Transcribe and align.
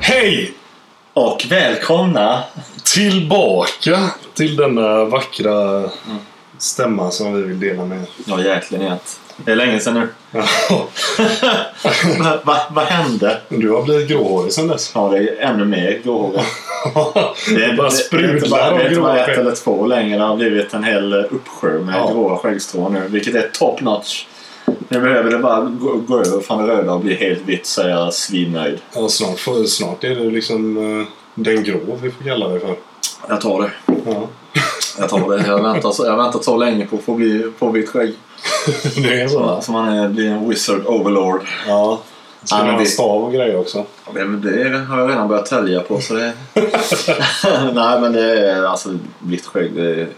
Hej! 0.00 0.52
Och 1.12 1.46
välkomna! 1.50 2.42
Tillbaka 2.84 4.10
till 4.34 4.56
denna 4.56 5.04
vackra 5.04 5.84
stämma 6.58 7.10
som 7.10 7.34
vi 7.34 7.42
vill 7.42 7.60
dela 7.60 7.84
med. 7.84 8.06
Ja, 8.24 8.40
jäklar 8.44 8.78
net. 8.78 9.20
Det 9.36 9.52
är 9.52 9.56
länge 9.56 9.80
sedan 9.80 9.94
nu. 9.94 10.08
Vad 12.18 12.38
va, 12.44 12.56
vad 12.70 12.84
hände? 12.84 13.40
du 13.48 13.70
har 13.70 13.82
blivit 13.82 14.08
gråhårig 14.08 14.52
sedan 14.52 14.68
dess. 14.68 14.92
Ja, 14.94 15.08
det 15.08 15.18
är 15.18 15.36
ännu 15.40 15.64
mer 15.64 16.00
gråhåriga. 16.04 16.42
Det 17.54 17.64
är, 17.64 17.76
bara 17.76 17.90
sprudlar 17.90 18.70
av 18.72 18.78
det 18.78 18.84
är 18.84 18.88
inte 18.88 19.00
bara 19.00 19.26
ett 19.26 19.38
eller 19.38 19.54
två 19.54 19.86
längre. 19.86 20.18
Det 20.18 20.24
har 20.24 20.36
blivit 20.36 20.74
en 20.74 20.84
hel 20.84 21.14
uppsjö 21.14 21.78
med 21.78 21.94
Ja. 21.94 22.10
gråa 22.12 22.36
skäggstrån 22.38 22.92
nu. 22.94 23.02
Vilket 23.08 23.34
är 23.34 23.50
top 23.52 23.80
notch. 23.80 24.24
Nu 24.88 25.00
behöver 25.00 25.30
det 25.30 25.38
bara 25.38 25.60
gå, 25.60 25.96
gå 26.06 26.18
över 26.20 26.40
från 26.40 26.66
det 26.66 26.72
röda 26.76 26.92
och 26.92 27.00
bli 27.00 27.14
helt 27.14 27.42
vitt 27.46 27.66
så 27.66 27.82
är 27.82 27.88
jag 27.88 28.14
svinnöjd. 28.14 28.78
Ja, 28.94 29.08
snart, 29.08 29.38
får- 29.38 29.64
snart 29.64 30.04
är 30.04 30.14
det 30.14 30.30
liksom 30.30 30.76
eh, 31.00 31.06
den 31.34 31.64
grå 31.64 31.78
vi 32.02 32.10
får 32.10 32.24
kalla 32.24 32.48
det 32.48 32.60
för. 32.60 32.74
Jag 33.28 33.40
tar 33.40 33.62
det. 33.62 33.70
Ja. 34.06 34.28
Jag 34.98 35.08
tar 35.08 35.36
det. 35.36 35.46
Jag 35.46 35.62
väntar 35.62 35.90
så, 35.90 36.06
jag 36.06 36.16
väntar 36.16 36.40
så 36.40 36.56
länge 36.56 36.86
på 36.86 36.96
att 36.96 37.02
få, 37.02 37.14
bli, 37.14 37.50
få 37.58 37.70
vitt 37.70 37.88
skägg. 37.88 38.14
Det 38.96 39.20
är 39.20 39.28
så. 39.28 39.38
Så, 39.38 39.58
så 39.62 39.72
man 39.72 39.88
är, 39.88 40.08
blir 40.08 40.30
en 40.30 40.48
wizard 40.48 40.86
overlord. 40.86 41.40
Ja. 41.68 42.00
Ska 42.44 42.56
Ja, 42.56 42.62
ni 42.64 42.68
men 42.70 42.78
ha 42.78 42.84
stav 42.86 43.24
och 43.24 43.32
grejer 43.32 43.56
också? 43.58 43.84
Det, 44.14 44.24
men 44.24 44.40
det 44.40 44.78
har 44.78 44.98
jag 45.00 45.10
redan 45.10 45.28
börjat 45.28 45.46
tälja 45.46 45.80
på. 45.80 46.00
Så 46.00 46.14
det... 46.14 46.32
Nej 47.74 48.00
men 48.00 48.12
det 48.12 48.50
är 48.50 48.62
alltså 48.64 48.88
vitt 49.18 49.46
skägg. 49.46 49.72
Det 49.74 49.90
är, 50.00 50.08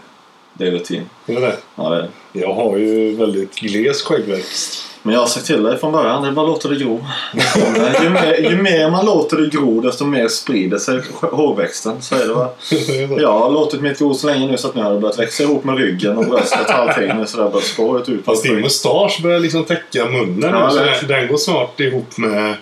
det 0.53 0.67
är 0.67 0.71
rutin. 0.71 1.09
Är 1.25 1.33
det 1.33 1.39
det? 1.39 1.57
Ja, 1.75 1.89
det 1.89 1.95
är. 1.97 2.09
Jag 2.33 2.53
har 2.53 2.77
ju 2.77 3.15
väldigt 3.15 3.55
gles 3.55 4.01
skäggväxt. 4.01 4.89
Men 5.05 5.13
jag 5.13 5.21
har 5.21 5.27
sagt 5.27 5.45
till 5.45 5.63
dig 5.63 5.77
från 5.77 5.91
början. 5.91 6.21
Det 6.21 6.27
är 6.27 6.31
bara 6.31 6.45
låter 6.47 6.69
det 6.69 6.75
gro. 6.75 7.05
ju, 8.03 8.09
mer, 8.09 8.49
ju 8.51 8.61
mer 8.61 8.91
man 8.91 9.05
låter 9.05 9.37
det 9.37 9.47
gro 9.49 9.81
desto 9.81 10.05
mer 10.05 10.27
sprider 10.27 10.77
sig 10.77 11.01
hårväxten. 11.21 12.01
Så 12.01 12.15
är 12.15 12.27
det 12.27 12.33
va? 12.33 12.49
Jag 13.21 13.39
har 13.39 13.51
låtit 13.51 13.81
mitt 13.81 13.99
gro 13.99 14.13
så 14.13 14.27
länge 14.27 14.47
nu 14.47 14.57
så 14.57 14.67
att 14.67 14.75
nu 14.75 14.83
har 14.83 14.93
det 14.93 14.99
börjat 14.99 15.19
växa 15.19 15.43
ihop 15.43 15.63
med 15.63 15.77
ryggen 15.77 16.17
och 16.17 16.25
bröstet 16.25 16.69
och 16.69 16.73
allting. 16.75 17.17
Nu 17.17 17.25
så 17.25 17.37
det 17.37 17.43
har 17.43 17.49
börjat 17.49 17.67
spåret 17.67 18.09
ut. 18.09 18.25
Fast 18.25 18.43
din 18.43 18.59
mustasch 18.61 19.19
börjar 19.23 19.39
liksom 19.39 19.63
täcka 19.63 20.05
munnen 20.05 20.49
Ja, 20.49 20.67
nu, 20.67 20.73
så 20.73 21.05
det- 21.05 21.13
den- 21.13 21.27
går 21.27 21.37
snart 21.37 21.79
ihop 21.79 22.17
med 22.17 22.55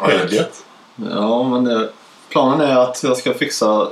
skägget. 0.00 0.64
Ja, 1.10 1.42
men 1.48 1.64
det, 1.64 1.88
planen 2.28 2.60
är 2.60 2.76
att 2.76 3.02
jag 3.02 3.16
ska 3.16 3.34
fixa 3.34 3.88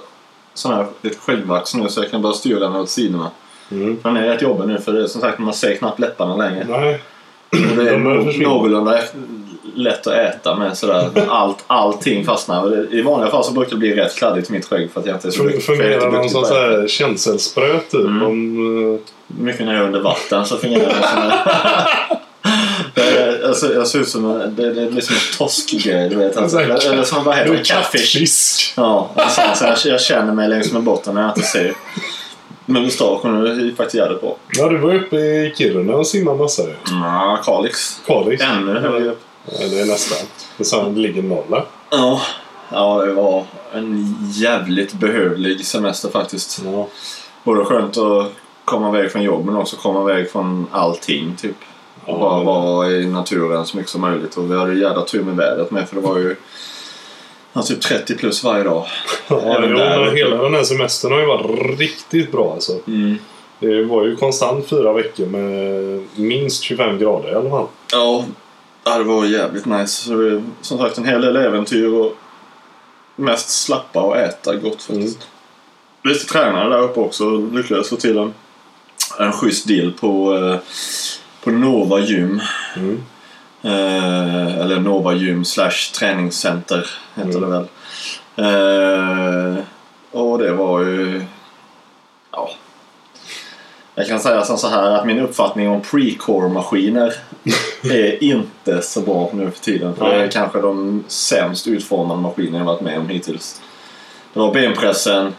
sån 0.54 0.72
här 0.74 0.86
lite 1.02 1.18
skäggvax 1.18 1.74
nu 1.74 1.88
så 1.88 2.00
jag 2.02 2.10
kan 2.10 2.22
börja 2.22 2.34
styra 2.34 2.58
den 2.58 2.76
åt 2.76 2.90
sidorna. 2.90 3.30
Mm. 3.70 3.98
Den 4.02 4.16
är 4.16 4.22
rätt 4.22 4.42
jobbig 4.42 4.68
nu 4.68 4.78
för 4.78 4.92
det 4.92 5.02
är 5.02 5.06
som 5.06 5.20
sagt 5.20 5.38
man 5.38 5.54
ser 5.54 5.74
knappt 5.76 6.00
läpparna 6.00 6.36
längre. 6.36 6.66
Nej. 6.68 7.00
Och 7.70 7.76
det 7.76 7.90
är 7.90 7.92
De 7.92 8.38
någorlunda 8.44 9.00
lätt 9.74 10.06
att 10.06 10.12
äta 10.14 10.56
med 10.56 10.76
sådär. 10.78 11.10
Allt, 11.28 11.64
allting 11.66 12.24
fastnar. 12.24 12.94
I 12.94 13.02
vanliga 13.02 13.30
fall 13.30 13.44
så 13.44 13.52
brukar 13.52 13.70
det 13.70 13.76
bli 13.76 13.94
rätt 13.96 14.16
kladdigt 14.16 14.50
i 14.50 14.52
mitt 14.52 14.64
skägg 14.68 14.90
för 14.92 15.00
att 15.00 15.06
jag 15.06 15.16
inte 15.16 15.28
är 15.28 15.32
så 15.32 15.42
duktig- 15.42 15.56
är 15.56 15.60
Fungerar 15.60 16.00
någon 16.00 16.12
duktig 16.12 16.30
som 16.30 16.42
på 16.42 16.46
så 16.48 16.54
det. 16.54 16.60
här 16.60 16.88
känselspröt 16.88 17.90
typ? 17.90 18.00
Mm. 18.00 18.22
Om, 18.22 18.94
eh, 18.94 19.00
Mycket 19.40 19.66
när 19.66 19.72
jag 19.74 19.82
är 19.82 19.86
under 19.86 20.00
vatten 20.00 20.46
så 20.46 20.56
fungerar 20.56 20.88
det 20.88 21.08
som 21.08 21.22
en... 21.22 21.30
Är- 22.94 23.48
alltså, 23.48 23.74
jag 23.74 23.86
ser 23.88 23.98
ut 23.98 24.08
som 24.08 24.24
en, 24.40 24.54
det, 24.56 24.72
det 24.74 24.90
blir 24.90 25.00
som 25.02 25.14
en 25.14 25.38
toskgrej, 25.38 26.08
du 26.08 26.16
vet. 26.16 26.36
Alltså, 26.36 26.58
eller 26.60 27.04
som 27.04 27.24
vad 27.24 27.34
heter 27.36 27.52
det? 27.52 27.58
är 27.60 27.64
kattfisk. 27.64 28.74
Ja, 28.76 29.10
alltså, 29.14 29.40
så 29.54 29.64
jag, 29.64 29.92
jag 29.94 30.00
känner 30.00 30.32
mig 30.32 30.48
längs 30.48 30.72
med 30.72 30.82
botten 30.82 31.14
när 31.14 31.22
jag 31.22 31.30
inte 31.30 31.42
ser. 31.42 31.72
Men 32.66 32.82
mustaschen 32.82 33.46
är 33.46 33.74
faktiskt 33.76 33.94
jävligt 33.94 34.20
bra. 34.20 34.36
Ja, 34.52 34.68
du 34.68 34.78
var 34.78 34.94
uppe 34.94 35.16
i 35.16 35.54
Kiruna 35.56 35.96
och 35.96 36.06
simmade 36.06 36.38
massa 36.38 36.62
ju. 36.62 36.74
Ja, 36.90 37.40
Kalix. 37.44 38.00
Kalix. 38.06 38.42
Ännu 38.42 38.78
högre 38.78 39.10
upp. 39.10 39.22
Ja, 39.44 39.66
det 39.70 39.80
är 39.80 39.86
nästan. 39.86 40.28
Det 40.56 40.64
sa 40.64 40.82
han, 40.82 41.02
ligger 41.02 41.22
norra. 41.22 41.62
Ja. 41.90 42.20
ja, 42.72 43.02
det 43.04 43.12
var 43.12 43.44
en 43.72 44.16
jävligt 44.32 44.92
behövlig 44.92 45.66
semester 45.66 46.08
faktiskt. 46.08 46.62
Ja. 46.64 46.88
Både 47.44 47.64
skönt 47.64 47.96
att 47.96 48.32
komma 48.64 48.98
iväg 48.98 49.12
från 49.12 49.22
jobb 49.22 49.44
men 49.44 49.56
också 49.56 49.76
komma 49.76 50.10
iväg 50.10 50.30
från 50.30 50.66
allting 50.72 51.36
typ. 51.36 51.56
Och 52.04 52.18
bara 52.18 52.44
vara 52.44 52.90
i 52.90 53.06
naturen 53.06 53.66
så 53.66 53.76
mycket 53.76 53.92
som 53.92 54.00
möjligt. 54.00 54.36
Och 54.36 54.50
vi 54.50 54.56
hade 54.56 54.72
ju 54.72 54.80
jävla 54.80 55.02
tur 55.02 55.22
med 55.22 55.36
vädret 55.36 55.70
med 55.70 55.88
för 55.88 55.96
det 55.96 56.02
var 56.02 56.18
ju 56.18 56.36
ja, 57.56 57.62
typ 57.62 57.80
30 57.80 58.16
plus 58.16 58.44
varje 58.44 58.64
dag. 58.64 58.86
Ja, 59.28 59.40
Även 59.40 59.70
jo, 59.70 59.76
där 59.76 60.04
men 60.04 60.16
hela 60.16 60.42
den 60.42 60.54
här 60.54 60.64
semestern 60.64 61.12
har 61.12 61.20
ju 61.20 61.26
varit 61.26 61.78
riktigt 61.78 62.32
bra 62.32 62.52
alltså. 62.52 62.72
Mm. 62.86 63.18
Det 63.58 63.84
var 63.84 64.04
ju 64.04 64.16
konstant 64.16 64.68
fyra 64.68 64.92
veckor 64.92 65.26
med 65.26 66.02
minst 66.14 66.62
25 66.62 66.98
grader 66.98 67.32
i 67.32 67.34
alla 67.34 67.50
fall. 67.50 67.66
Ja, 68.84 68.98
det 68.98 69.04
var 69.04 69.24
jävligt 69.24 69.64
nice. 69.66 70.04
Så 70.04 70.14
det, 70.14 70.42
som 70.60 70.78
sagt 70.78 70.98
en 70.98 71.04
hel 71.04 71.20
del 71.20 71.36
äventyr 71.36 71.92
och 71.92 72.16
mest 73.16 73.50
slappa 73.50 74.00
och 74.00 74.16
äta 74.16 74.54
gott 74.54 74.82
faktiskt. 74.82 75.28
Lite 76.04 76.26
tränare 76.26 76.68
där 76.68 76.82
uppe 76.82 77.00
också. 77.00 77.36
Lyckades 77.36 77.88
få 77.88 77.96
till 77.96 78.18
en, 78.18 78.34
en 79.18 79.32
schysst 79.32 79.68
deal 79.68 79.92
på, 79.92 80.36
eh, 80.36 80.56
på 81.44 81.50
Nova 81.50 82.00
Gym. 82.00 82.40
Mm. 82.76 83.02
Eh, 83.62 84.58
eller 84.58 84.80
Nova 84.80 85.14
Gym 85.14 85.44
slash 85.44 85.92
träningscenter 85.98 86.90
heter 87.14 87.38
Mm. 87.38 87.40
det 87.40 87.46
väl. 87.46 87.66
Eh, 88.36 89.64
och 90.10 90.38
det 90.38 90.52
var 90.52 90.80
ju... 90.80 91.24
Ja. 92.32 92.50
Jag 93.94 94.06
kan 94.06 94.20
säga 94.20 94.44
som 94.44 94.58
så 94.58 94.68
här 94.68 94.90
att 94.90 95.06
min 95.06 95.18
uppfattning 95.18 95.68
om 95.68 95.80
pre-core-maskiner 95.80 97.12
är 97.90 98.24
inte 98.24 98.82
så 98.82 99.00
bra 99.00 99.30
nu 99.32 99.50
för 99.50 99.60
tiden. 99.60 99.94
För 99.96 100.08
det 100.08 100.24
är 100.24 100.28
kanske 100.28 100.60
de 100.60 101.04
sämst 101.08 101.66
utformade 101.66 102.20
maskiner 102.20 102.58
jag 102.58 102.64
varit 102.64 102.80
med 102.80 102.98
om 102.98 103.08
hittills. 103.08 103.60
Det 104.32 104.40
var 104.40 104.52
benpressen, 104.52 105.34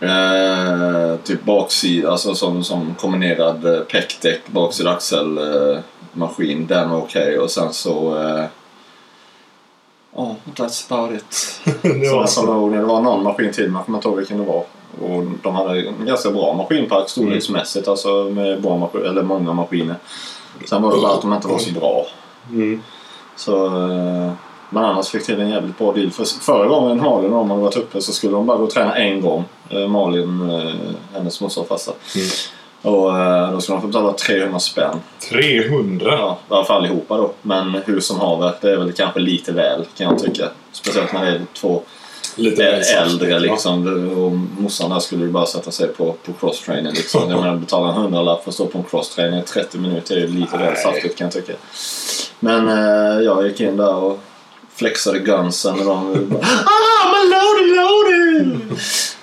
eh, 0.00 1.16
typ 1.24 1.44
baksida, 1.44 2.10
alltså 2.10 2.34
som, 2.34 2.64
som 2.64 2.94
kombinerad 2.94 3.64
eh, 3.64 3.80
pekdäck, 3.80 4.40
baksida 4.46 4.90
axel 4.90 5.38
eh, 5.38 5.78
maskin. 6.16 6.66
Den 6.66 6.90
var 6.90 6.98
okej 6.98 7.38
och 7.38 7.50
sen 7.50 7.72
så... 7.72 8.18
eh, 8.22 8.44
Ja, 10.18 10.36
that's 10.56 10.92
about 10.92 11.16
it. 11.16 11.60
Det 11.82 12.06
Som 12.08 12.16
var 12.18 12.26
så. 12.26 12.42
nog, 12.54 12.72
det 12.72 12.82
var 12.82 13.00
någon 13.00 13.22
maskin 13.24 13.52
till, 13.52 13.72
jag 13.74 13.84
kommer 13.84 13.98
inte 13.98 14.08
ihåg 14.08 14.16
vilken 14.16 14.38
det 14.38 14.44
var. 14.44 14.64
Och 15.02 15.24
de 15.42 15.54
hade 15.54 15.80
en 15.88 16.06
ganska 16.06 16.30
bra 16.30 16.54
maskinpark 16.54 17.08
storleksmässigt, 17.08 17.88
alltså 17.88 18.08
med 18.24 18.62
bra 18.62 18.76
maskin, 18.78 19.02
eller 19.04 19.22
många 19.22 19.52
maskiner. 19.52 19.96
Sen 20.68 20.82
var 20.82 20.94
det 20.96 21.00
bara 21.02 21.12
att 21.14 21.20
de 21.22 21.32
inte 21.32 21.48
var 21.48 21.58
så 21.58 21.72
bra. 21.72 22.06
Mm. 22.50 22.82
Så, 23.36 23.66
eh, 23.66 24.32
men 24.70 24.84
annars 24.84 25.08
fick 25.08 25.24
till 25.26 25.40
en 25.40 25.48
jävligt 25.50 25.78
bra 25.78 25.92
deal. 25.92 26.10
För 26.10 26.24
förra 26.24 26.66
gången 26.66 26.96
Malin 26.98 27.32
och 27.32 27.38
de 27.38 27.50
hade 27.50 27.62
varit 27.62 27.76
uppe 27.76 28.02
så 28.02 28.12
skulle 28.12 28.32
de 28.32 28.46
bara 28.46 28.56
gå 28.58 28.64
och 28.64 28.70
träna 28.70 28.94
en 28.96 29.20
gång. 29.20 29.44
Eh, 29.70 29.88
Malin, 29.88 30.50
eh, 30.50 30.74
hennes 31.14 31.40
morsa 31.40 31.60
och 31.60 31.68
farsa. 31.68 31.92
Mm. 32.14 32.26
Och 32.86 33.18
eh, 33.18 33.52
då 33.52 33.60
skulle 33.60 33.76
de 33.76 33.80
få 33.80 33.86
betala 33.86 34.12
300 34.12 34.58
spänn. 34.58 35.00
300? 35.30 36.06
Ja, 36.10 36.38
i 36.50 36.54
alla 36.54 36.64
fall 36.64 36.76
allihopa 36.76 37.16
då. 37.16 37.32
Men 37.42 37.82
hur 37.86 38.00
som 38.00 38.20
haver, 38.20 38.54
det 38.60 38.70
är 38.70 38.76
väl 38.76 38.92
kanske 38.92 39.20
lite 39.20 39.52
väl 39.52 39.84
kan 39.96 40.06
jag 40.06 40.18
tycka. 40.18 40.48
Speciellt 40.72 41.12
när 41.12 41.24
det 41.24 41.30
är 41.30 41.40
två 41.54 41.82
Lite 42.36 42.84
saftigt, 42.84 43.22
äldre 43.22 43.38
liksom. 43.38 43.86
Och 44.16 44.62
morsan 44.62 44.90
där 44.90 44.98
skulle 44.98 45.24
ju 45.24 45.30
bara 45.30 45.46
sätta 45.46 45.70
sig 45.70 45.88
på, 45.88 46.14
på 46.24 46.32
crosstraining 46.32 46.92
liksom. 46.92 47.30
Jag 47.30 47.40
menar 47.40 47.56
betala 47.56 47.88
en 47.88 47.94
hundralapp 47.94 48.42
för 48.42 48.50
att 48.50 48.54
stå 48.54 48.66
på 48.66 48.78
en 48.78 48.84
crosstraining 48.84 49.40
i 49.40 49.42
30 49.42 49.78
minuter 49.78 50.16
är 50.16 50.20
ju 50.20 50.26
lite 50.26 50.56
väl 50.56 50.76
saftigt 50.76 51.18
kan 51.18 51.24
jag 51.24 51.34
tycka. 51.34 51.52
Men 52.40 52.68
eh, 52.68 53.24
jag 53.24 53.46
gick 53.46 53.60
in 53.60 53.76
där 53.76 53.94
och 53.94 54.18
flexade 54.74 55.18
gunsen 55.18 55.78
och 55.78 55.84
de 55.84 56.28
bara 56.28 56.40
Ah! 56.64 56.96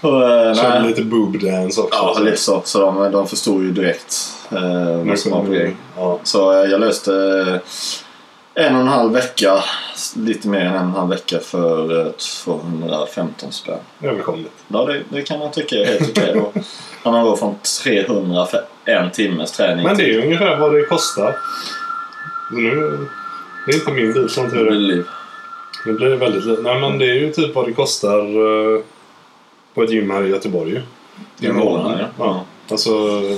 Och, 0.01 0.29
eh, 0.29 0.55
Körde 0.55 0.79
nej. 0.79 0.87
lite 0.89 1.03
boob 1.03 1.39
dance 1.39 1.81
också. 1.81 1.99
Ja, 1.99 2.19
lite 2.19 2.37
så. 2.37 2.61
Så 2.65 2.79
de, 2.79 3.11
de 3.11 3.27
förstod 3.27 3.63
ju 3.63 3.71
direkt 3.71 4.15
eh, 4.51 5.07
vad 5.07 5.19
som 5.19 5.31
var 5.31 5.43
på. 5.43 5.71
Ja. 5.97 6.19
Så 6.23 6.63
eh, 6.63 6.71
jag 6.71 6.79
löste 6.79 7.13
eh, 7.47 8.65
en 8.65 8.75
och 8.75 8.81
en 8.81 8.87
halv 8.87 9.13
vecka, 9.13 9.63
lite 10.15 10.47
mer 10.47 10.59
än 10.59 10.67
en 10.67 10.75
och 10.75 10.81
en 10.81 10.91
halv 10.91 11.09
vecka 11.09 11.39
för 11.39 12.05
eh, 12.05 12.11
215 12.45 13.51
spänn. 13.51 13.79
Överkomligt. 14.01 14.53
Ja, 14.67 14.85
det, 14.85 15.01
det 15.09 15.21
kan 15.21 15.39
man 15.39 15.51
tycka 15.51 15.75
är 15.75 15.85
helt 15.85 16.09
okej 16.09 16.31
då. 16.33 16.61
När 17.03 17.11
man 17.11 17.25
går 17.25 17.35
från 17.35 17.55
300 17.83 18.45
för 18.45 18.61
en 18.85 19.11
timmes 19.11 19.51
träning 19.51 19.85
Men 19.85 19.97
det 19.97 20.03
är 20.03 20.05
till 20.05 20.15
ju 20.15 20.21
ungefär 20.21 20.57
vad 20.57 20.73
det 20.73 20.85
kostar. 20.85 21.35
Nu, 22.51 23.07
det 23.65 23.71
är 23.71 23.75
inte 23.75 23.91
min 23.91 24.13
bil 24.13 24.29
som 24.29 24.49
tur 24.49 24.67
är. 24.67 24.71
liv. 24.71 25.05
Nu 25.85 25.93
blir 25.93 26.07
det 26.07 26.15
väldigt 26.15 26.45
lite. 26.45 26.61
Nej 26.61 26.79
men 26.79 26.97
det 26.97 27.05
är 27.05 27.13
ju 27.13 27.31
typ 27.31 27.55
vad 27.55 27.65
det 27.65 27.73
kostar 27.73 28.19
eh, 28.19 28.81
på 29.73 29.83
ett 29.83 29.91
gym 29.91 30.11
här 30.11 30.23
i 30.23 30.29
Göteborg 30.29 30.71
ju. 30.71 30.81
I 31.47 31.51
månaden, 31.51 31.99
ja. 31.99 32.05
Ja. 32.25 32.43
Alltså 32.71 32.91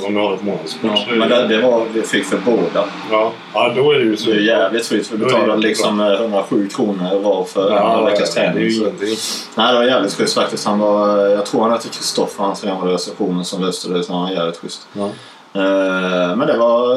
om 0.06 0.14
du 0.14 0.20
har 0.20 0.34
ett 0.34 0.44
månadskort. 0.44 0.92
Ja, 0.96 0.96
så 1.10 1.16
men 1.16 1.30
det, 1.30 1.48
det 1.48 1.62
var 1.62 1.86
vi 1.94 2.02
fick 2.02 2.26
för 2.26 2.38
båda. 2.38 2.86
ja. 3.12 3.32
ja, 3.54 3.72
då 3.76 3.92
är 3.92 3.96
det 4.00 4.04
ju 4.04 4.16
Det 4.16 4.32
är 4.32 4.40
jävligt 4.40 4.86
schysst. 4.86 5.12
Vi 5.14 5.18
betalade 5.18 5.62
liksom 5.62 6.00
eh, 6.00 6.12
107 6.12 6.70
kronor 6.70 7.20
var 7.20 7.44
för 7.44 7.68
en 7.72 7.76
Ja, 7.76 8.02
veckas 8.06 8.34
det 8.34 8.42
är 8.42 8.46
träning. 8.52 8.64
ju 8.64 8.72
Så. 8.72 8.82
ingenting. 8.84 9.16
Nej, 9.56 9.74
det 9.74 9.80
var 9.80 9.86
jävligt 9.86 10.14
schysst 10.14 10.34
faktiskt. 10.36 10.66
Han 10.66 10.80
var, 10.80 11.18
jag 11.28 11.46
tror 11.46 11.62
han 11.62 11.72
hette 11.72 11.90
Kristoffer, 11.90 12.44
han 12.44 12.56
som 12.56 12.70
jobbade 12.70 12.92
i 12.92 12.94
receptionen 12.94 13.46
som 13.46 13.62
löste 13.62 13.90
det. 13.94 14.04
Så 14.04 14.14
han 14.14 14.22
var 14.24 14.32
jävligt 14.32 14.58
schysst. 14.58 14.88
Ja. 14.94 15.06
Eh, 15.54 16.36
men 16.36 16.48
det 16.48 16.58
var, 16.58 16.96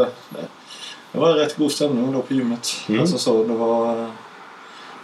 det 1.12 1.18
var 1.18 1.32
rätt 1.32 1.56
god 1.56 1.72
stämning 1.72 2.12
då 2.12 2.22
på 2.22 2.34
gymmet. 2.34 2.68
Mm. 2.88 3.00
Alltså 3.00 3.18
så, 3.18 3.44
det 3.44 3.54
var, 3.54 4.06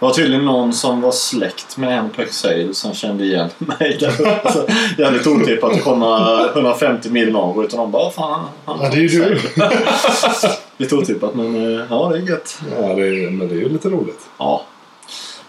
det 0.05 0.09
var 0.09 0.15
tydligen 0.15 0.45
någon 0.45 0.73
som 0.73 1.01
var 1.01 1.13
släkt 1.13 1.77
med 1.77 1.99
en 1.99 2.11
på 2.11 2.23
Exhale 2.23 2.75
som 2.75 2.95
kände 2.95 3.25
igen 3.25 3.49
mig 3.59 3.97
där 4.01 4.21
uppe. 4.21 4.53
Så 4.53 4.63
Jävligt 4.99 5.27
otippat 5.27 5.73
att 5.73 5.83
komma 5.83 6.45
150 6.55 7.11
mil 7.11 7.33
norrut 7.33 7.73
och 7.73 7.79
de 7.79 7.91
bara 7.91 8.11
fan. 8.11 8.45
Han 8.65 8.79
Ja, 8.83 8.89
det 8.89 8.97
är 8.97 9.01
ju 9.01 9.09
du. 9.09 9.41
Lite 10.77 10.95
otippat 10.95 11.35
men 11.35 11.57
eh, 11.57 11.87
ja 11.91 12.09
det 12.09 12.19
är 12.19 12.23
gött. 12.23 12.59
Ja, 12.81 12.95
det 12.95 13.07
är, 13.07 13.31
men 13.31 13.49
det 13.49 13.55
är 13.55 13.59
ju 13.59 13.69
lite 13.69 13.89
roligt. 13.89 14.21
Ja. 14.39 14.65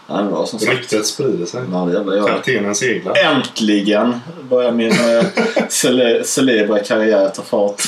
Ja, 0.07 0.15
det 0.15 0.29
var 0.29 0.45
som 0.45 0.59
sagt. 0.59 0.71
Ryktet 0.71 1.05
sprider 1.05 1.45
sig. 1.45 1.61
Ja, 1.71 1.77
det 1.77 1.93
jävla. 1.93 2.27
Kaptenen 2.27 2.75
seglar. 2.75 3.17
Äntligen 3.17 4.19
börjar 4.49 4.71
min 4.71 4.91
eh, 4.91 5.25
cele 5.69 6.23
celebra 6.23 6.79
karriär 6.79 7.29
ta 7.29 7.41
fart. 7.41 7.81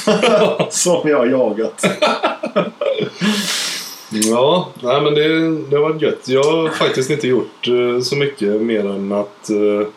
som 0.74 1.10
jag 1.10 1.32
jagat. 1.32 1.86
Ja, 4.10 4.70
nej, 4.82 5.02
men 5.02 5.14
det, 5.14 5.28
det 5.70 5.76
har 5.76 5.84
varit 5.90 6.02
gött. 6.02 6.28
Jag 6.28 6.44
har 6.44 6.70
faktiskt 6.70 7.10
inte 7.10 7.28
gjort 7.28 7.68
eh, 7.68 8.02
så 8.02 8.16
mycket 8.16 8.62
mer 8.62 8.80
än 8.80 9.12
att 9.12 9.50
eh, 9.50 9.88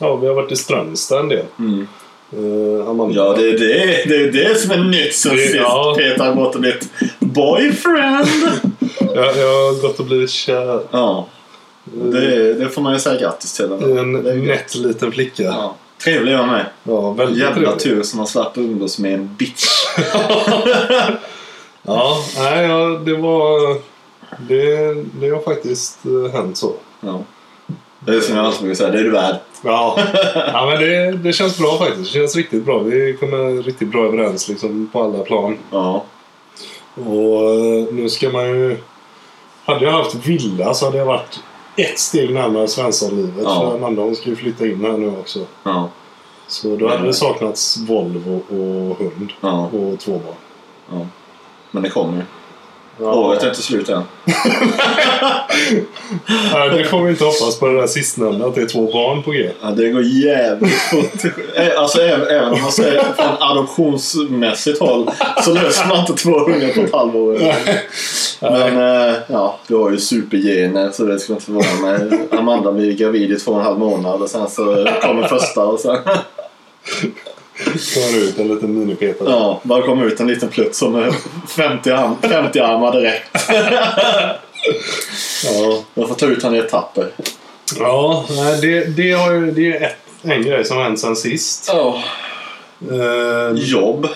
ja, 0.00 0.16
vi 0.16 0.26
har 0.26 0.34
varit 0.34 0.52
i 0.52 0.56
Strömstad 0.56 1.20
en 1.20 1.28
del. 1.28 1.44
Mm. 1.58 1.88
Eh, 2.32 2.88
Amanda. 2.88 3.14
Ja, 3.14 3.34
det 3.38 3.48
är 3.48 3.58
det, 3.58 4.04
det, 4.08 4.16
är 4.16 4.32
det 4.48 4.54
som 4.60 4.70
är 4.70 4.84
nytt 4.84 5.14
sen 5.14 5.36
sist. 5.36 5.54
ja. 5.54 5.94
Peter 5.98 6.24
har 6.24 6.34
gått 6.34 6.54
och 6.54 6.60
blivit 6.60 6.88
boyfriend. 7.18 8.28
jag, 9.14 9.24
jag 9.36 9.46
har 9.48 9.82
gått 9.82 9.98
och 10.00 10.06
blivit 10.06 10.30
kär 10.30 10.80
Ja, 10.90 11.26
det, 11.84 12.54
det 12.54 12.68
får 12.68 12.82
man 12.82 12.92
ju 12.92 12.98
säga 12.98 13.20
grattis 13.20 13.52
till. 13.56 13.64
en 13.64 14.12
Det 14.22 14.30
är 14.30 14.34
gött. 14.34 14.44
nätt 14.46 14.74
liten 14.74 15.12
flicka. 15.12 15.42
Ja, 15.42 15.52
Ja. 15.52 15.74
Trevlig 16.04 16.32
jag 16.32 16.46
med. 16.48 16.66
väldigt 17.16 17.38
Jävla 17.38 17.54
trevlig. 17.54 17.78
tur 17.78 18.02
som 18.02 18.16
man 18.16 18.26
slapp 18.26 18.58
umgås 18.58 18.98
med 18.98 19.14
en 19.14 19.34
bitch. 19.38 19.64
Ja, 21.88 22.16
nej, 22.36 22.66
ja, 22.66 22.86
det 23.04 23.14
var... 23.14 23.78
Det, 24.48 24.94
det 25.20 25.30
har 25.30 25.40
faktiskt 25.40 25.98
eh, 26.06 26.32
hänt 26.32 26.56
så. 26.56 26.72
Ja. 27.00 27.20
Det 28.00 28.14
är 28.14 28.20
som 28.20 28.36
jag 28.36 28.46
alltid 28.46 28.60
brukar 28.60 28.74
säga, 28.74 28.90
det 28.90 28.98
är 28.98 29.04
du 29.04 29.10
värd. 29.10 29.36
Ja, 29.62 29.98
ja 30.34 30.66
men 30.66 30.80
det, 30.80 31.12
det 31.12 31.32
känns 31.32 31.58
bra 31.58 31.78
faktiskt. 31.78 32.12
Det 32.12 32.18
känns 32.18 32.36
riktigt 32.36 32.64
bra. 32.64 32.78
Vi 32.78 33.16
kommer 33.20 33.62
riktigt 33.62 33.88
bra 33.88 34.04
överens 34.04 34.48
liksom, 34.48 34.90
på 34.92 35.02
alla 35.02 35.18
plan. 35.18 35.58
Ja. 35.70 36.04
Och 36.94 37.50
eh, 37.50 37.86
nu 37.92 38.08
ska 38.08 38.30
man 38.30 38.48
ju... 38.48 38.76
Hade 39.64 39.84
jag 39.84 39.92
haft 39.92 40.14
villa 40.14 40.74
så 40.74 40.84
hade 40.84 40.98
jag 40.98 41.06
varit 41.06 41.40
ett 41.76 41.98
steg 41.98 42.34
närmare 42.34 42.68
Svenssonlivet. 42.68 43.44
Ja. 43.44 43.60
För 43.60 43.76
Amanda 43.76 44.02
hon 44.02 44.16
ska 44.16 44.30
ju 44.30 44.36
flytta 44.36 44.66
in 44.66 44.84
här 44.84 44.92
nu 44.92 45.08
också. 45.08 45.38
Ja. 45.62 45.88
Så 46.46 46.76
då 46.76 46.88
hade 46.88 47.06
det 47.06 47.14
saknats 47.14 47.76
Volvo 47.76 48.40
och 48.48 48.98
hund. 48.98 49.32
Ja. 49.40 49.66
Och 49.66 49.98
två 49.98 50.12
barn. 50.12 50.34
ja. 50.90 51.06
Men 51.70 51.82
det 51.82 51.88
kommer 51.88 52.16
ju. 52.16 52.22
Ja. 53.00 53.14
Året 53.14 53.42
är 53.42 53.48
inte 53.48 53.62
slut 53.62 53.88
än. 53.88 54.02
Nej, 56.52 56.70
det 56.70 56.84
får 56.84 57.02
vi 57.02 57.10
inte 57.10 57.24
hoppas 57.24 57.58
på 57.58 57.66
det 57.66 57.80
där 57.80 57.86
sistnämnda. 57.86 58.46
Att 58.46 58.54
det 58.54 58.60
är 58.62 58.66
två 58.66 58.92
barn 58.92 59.22
på 59.22 59.30
G. 59.30 59.50
Ja, 59.62 59.70
det 59.70 59.88
går 59.88 60.02
jävligt 60.02 60.74
fort. 60.74 61.24
Eh, 61.54 61.80
Alltså 61.80 62.00
även, 62.02 62.28
även 62.28 62.52
om 62.52 62.62
man 62.62 62.72
säger 62.72 63.02
från 63.02 63.36
adoptionsmässigt 63.40 64.80
håll 64.80 65.10
så 65.44 65.52
löser 65.54 65.86
man 65.88 65.98
inte 65.98 66.12
två 66.12 66.30
ungar 66.30 66.68
på 66.68 66.80
ett 66.80 66.92
halvår. 66.92 67.38
Men 68.40 69.08
eh, 69.08 69.14
ja, 69.26 69.58
du 69.66 69.76
har 69.76 69.90
ju 69.90 69.98
supergener 69.98 70.90
så 70.90 71.04
det 71.04 71.18
ska 71.18 71.32
inte 71.32 71.44
förvåna 71.44 71.80
mig. 71.82 72.28
Amanda 72.30 72.72
blir 72.72 72.92
gravid 72.92 73.32
i 73.32 73.36
två 73.36 73.52
och 73.52 73.58
en 73.58 73.64
halv 73.64 73.78
månad 73.78 74.22
och 74.22 74.30
sen 74.30 74.50
så 74.50 74.88
kommer 75.02 75.28
första 75.28 75.64
och 75.64 75.80
sen 75.80 75.96
Tar 77.64 78.18
ut 78.18 78.38
en 78.38 78.48
liten 78.48 78.78
minipetare. 78.78 79.30
ja, 79.30 79.60
bara 79.62 79.82
kommer 79.82 80.04
ut 80.04 80.20
en 80.20 80.26
liten 80.26 80.48
plutt 80.48 80.74
som 80.74 80.96
är 80.96 81.12
50, 81.48 81.90
arm, 81.90 82.16
50 82.22 82.58
armar 82.60 82.92
direkt. 82.92 83.36
Ja, 85.44 85.82
Jag 85.94 86.08
får 86.08 86.14
ta 86.14 86.26
ut 86.26 86.42
honom 86.42 86.56
i 86.58 86.58
etapper. 86.58 87.08
ja 87.78 88.24
nej, 88.30 88.60
det, 88.60 88.84
det, 88.84 89.12
har 89.12 89.32
ju, 89.32 89.50
det 89.50 89.76
är 89.76 89.82
ett, 89.86 89.96
en 90.22 90.42
grej 90.42 90.64
som 90.64 90.76
har 90.76 90.84
hänt 90.84 91.00
sen 91.00 91.16
sist. 91.16 91.64
Ja. 91.72 92.02
Eh, 92.90 93.52
Jobb 93.54 94.08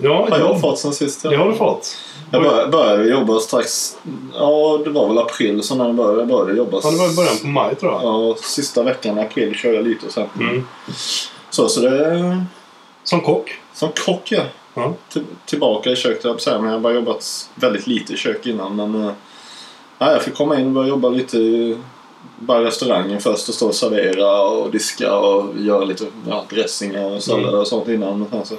ja, 0.00 0.26
har 0.30 0.38
jag 0.38 0.60
fått 0.60 0.78
sen 0.78 0.92
sist. 0.92 1.22
Det 1.22 1.36
har 1.36 1.48
du 1.48 1.54
fått. 1.54 1.96
Jag 2.30 2.42
började, 2.42 2.70
började 2.70 3.08
jobba 3.10 3.40
strax, 3.40 3.96
ja 4.34 4.80
det 4.84 4.90
var 4.90 5.08
väl 5.08 5.18
april 5.18 5.62
så 5.62 5.74
när 5.74 5.86
jag 5.86 5.94
började, 5.94 6.18
jag 6.18 6.28
började 6.28 6.56
jobba. 6.56 6.80
Ja, 6.82 6.90
det 6.90 6.96
var 6.96 7.12
i 7.12 7.16
början 7.16 7.36
på 7.42 7.46
maj 7.46 7.74
tror 7.74 7.92
jag. 7.92 8.02
Ja, 8.02 8.36
sista 8.42 8.82
veckan 8.82 9.18
i 9.18 9.20
april 9.20 9.54
körde 9.54 9.74
jag 9.74 9.84
lite 9.84 10.06
och 10.06 10.12
sen. 10.12 10.26
Mm. 10.40 10.66
Så, 11.50 11.68
så 11.68 11.80
det 11.80 12.44
Som 13.04 13.20
kock. 13.20 13.50
som 13.74 13.88
kock 14.04 14.32
ja. 14.32 14.42
Ja. 14.74 14.94
Till, 15.08 15.24
tillbaka 15.46 15.90
i 15.90 15.96
köket 15.96 16.24
jag 16.24 16.40
säga, 16.40 16.58
men 16.58 16.66
jag 16.66 16.72
har 16.72 16.80
bara 16.80 16.92
jobbat 16.92 17.50
väldigt 17.54 17.86
lite 17.86 18.12
i 18.12 18.16
kök 18.16 18.46
innan. 18.46 18.76
Men 18.76 19.04
äh, 19.04 19.12
ja, 19.98 20.12
jag 20.12 20.22
fick 20.22 20.34
komma 20.34 20.60
in 20.60 20.66
och 20.66 20.72
börja 20.72 20.88
jobba 20.88 21.08
lite 21.08 21.36
i 21.38 21.76
bara 22.38 22.64
restaurangen 22.64 23.20
först 23.20 23.48
och 23.48 23.54
stå 23.54 23.66
och 23.68 23.74
servera 23.74 24.42
och 24.42 24.70
diska 24.70 25.16
och 25.16 25.60
göra 25.60 25.84
lite 25.84 26.04
ja, 26.28 26.44
dressingar 26.50 27.04
och 27.04 27.22
sallader 27.22 27.48
Mm. 27.48 27.60
och 27.60 27.66
sånt 27.66 27.88
innan. 27.88 28.22
Och 28.22 28.28
sen 28.30 28.46
så, 28.46 28.56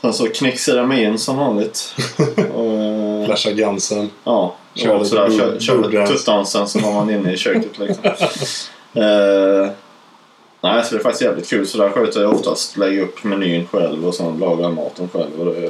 sen 0.00 0.12
så 0.12 0.26
knixade 0.26 0.78
jag 0.78 0.88
mig 0.88 1.04
in 1.04 1.18
som 1.18 1.36
vanligt. 1.36 1.94
och, 2.54 2.72
äh, 2.72 3.26
Flasha 3.26 3.50
Gansen. 3.50 4.10
Ja, 4.24 4.54
sådär, 4.74 5.60
körde 5.60 5.82
borddans. 5.82 6.10
tuttdansen 6.10 6.68
så 6.68 6.78
var 6.78 6.92
man 6.92 7.10
inne 7.10 7.32
i 7.32 7.36
köket 7.36 7.78
liksom. 7.78 8.04
eh, 9.02 9.70
nej, 10.72 10.84
så 10.84 10.94
det 10.94 11.00
är 11.00 11.02
faktiskt 11.02 11.22
jävligt 11.22 11.48
kul. 11.50 11.66
Så 11.66 11.78
där 11.78 11.90
sköter 11.90 12.20
jag 12.22 12.32
oftast 12.34 12.76
lägga 12.76 13.02
upp 13.02 13.24
menyn 13.24 13.66
själv 13.66 14.06
och 14.06 14.14
sen 14.14 14.38
laga 14.38 14.68
maten 14.68 15.08
själv. 15.12 15.40
Och 15.40 15.46
det, 15.46 15.60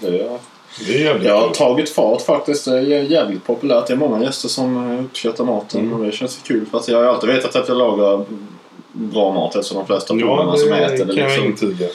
det, 0.00 0.38
Det 0.86 0.94
är 0.94 1.04
jävligt 1.04 1.28
jag 1.28 1.34
har 1.36 1.46
kul. 1.46 1.56
tagit 1.56 1.90
fart 1.90 2.22
faktiskt. 2.22 2.64
Det 2.64 2.76
är 2.76 2.82
jävligt 3.02 3.46
populärt. 3.46 3.86
Det 3.86 3.92
är 3.92 3.96
många 3.96 4.22
gäster 4.24 4.48
som 4.48 4.90
eh, 4.98 5.04
uppskattar 5.04 5.44
maten 5.44 5.80
Mm. 5.80 5.92
och 6.00 6.06
det 6.06 6.12
känns 6.12 6.40
kul. 6.46 6.66
Fast 6.70 6.88
jag 6.88 6.98
har 6.98 7.04
alltid 7.04 7.30
vetat 7.30 7.56
att 7.56 7.68
jag 7.68 7.76
lagar 7.76 8.24
bra 8.92 9.32
mat 9.32 9.56
eftersom 9.56 9.78
de 9.78 9.86
flesta 9.86 10.14
Ja, 10.14 10.20
provarna 10.20 10.52
det 10.52 10.58
som 10.58 10.72
äter 10.72 10.96
kan 10.98 11.06
det. 11.06 11.14
jag 11.20 11.28
Liksom. 11.30 11.44
intyga. 11.46 11.86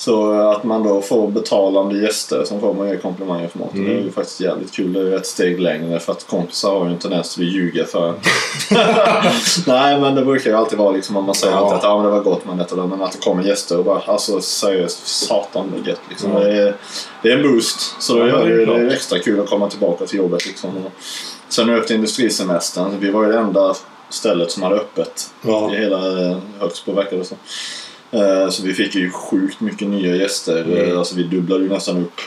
Så 0.00 0.32
att 0.32 0.64
man 0.64 0.82
då 0.82 1.02
får 1.02 1.28
betalande 1.28 1.98
gäster 1.98 2.44
som 2.44 2.60
kommer 2.60 2.82
och 2.82 2.88
ger 2.88 2.96
komplimanger 2.96 3.48
för 3.48 3.58
maten. 3.58 3.78
Mm. 3.80 3.92
Det 3.94 4.00
är 4.00 4.04
ju 4.04 4.10
faktiskt 4.12 4.40
jävligt 4.40 4.72
kul. 4.72 4.92
Det 4.92 5.00
är 5.00 5.04
ju 5.04 5.16
ett 5.16 5.26
steg 5.26 5.60
längre 5.60 6.00
för 6.00 6.12
att 6.12 6.26
kompisar 6.26 6.70
har 6.78 6.86
ju 6.86 6.92
en 6.92 6.98
tendens 6.98 7.34
till 7.34 7.46
att 7.46 7.52
ljuga 7.52 7.84
för. 7.84 8.14
Nej 9.66 10.00
men 10.00 10.14
det 10.14 10.24
brukar 10.24 10.50
ju 10.50 10.56
alltid 10.56 10.78
vara 10.78 10.90
liksom 10.90 11.16
om 11.16 11.24
man 11.24 11.34
säger 11.34 11.54
Ja. 11.54 11.74
att 11.74 11.84
ah, 11.84 11.96
men 11.96 12.04
det 12.06 12.10
var 12.12 12.20
gott 12.20 12.44
men 12.46 12.56
detta 12.56 12.76
då. 12.76 12.86
Men 12.86 13.02
att 13.02 13.12
det 13.12 13.18
kommer 13.18 13.42
gäster 13.42 13.78
och 13.78 13.84
bara 13.84 14.00
alltså 14.06 14.40
seriöst 14.40 15.06
satan 15.06 15.72
vad 15.76 15.86
gött 15.86 16.00
liksom. 16.08 16.32
Ja. 16.32 16.38
Det, 16.38 16.52
är, 16.62 16.74
det 17.22 17.32
är 17.32 17.36
en 17.36 17.42
boost. 17.42 17.94
Så 18.02 18.14
då 18.14 18.20
Ja, 18.20 18.26
gör 18.26 18.46
det 18.46 18.62
är 18.62 18.66
det, 18.66 18.74
är 18.74 18.90
extra 18.90 19.18
kul 19.18 19.40
att 19.40 19.50
komma 19.50 19.68
tillbaka 19.68 20.06
till 20.06 20.18
jobbet 20.18 20.46
liksom. 20.46 20.70
Och 20.70 20.92
sen 21.48 21.66
nu 21.66 21.78
efter 21.78 21.94
industrisemestern. 21.94 23.00
Vi 23.00 23.10
var 23.10 23.24
ju 23.24 23.32
det 23.32 23.38
enda 23.38 23.74
stället 24.10 24.50
som 24.50 24.62
hade 24.62 24.76
öppet 24.76 25.30
Ja. 25.42 25.74
i 25.74 25.76
hela 25.76 26.30
eh, 26.30 26.36
Högsbo 26.60 26.92
verkar 26.92 27.16
det 27.16 27.24
som. 27.24 27.36
Eh, 28.12 28.48
Så 28.50 28.62
vi 28.62 28.74
fick 28.74 28.94
ju 28.94 29.10
sjukt 29.10 29.60
mycket 29.60 29.88
nya 29.88 30.16
gäster. 30.16 30.62
Mm. 30.62 30.90
Eh, 30.90 30.98
Alltså 30.98 31.16
vi 31.16 31.22
dubblade 31.22 31.62
ju 31.62 31.68
nästan 31.68 31.96
upp 31.96 32.20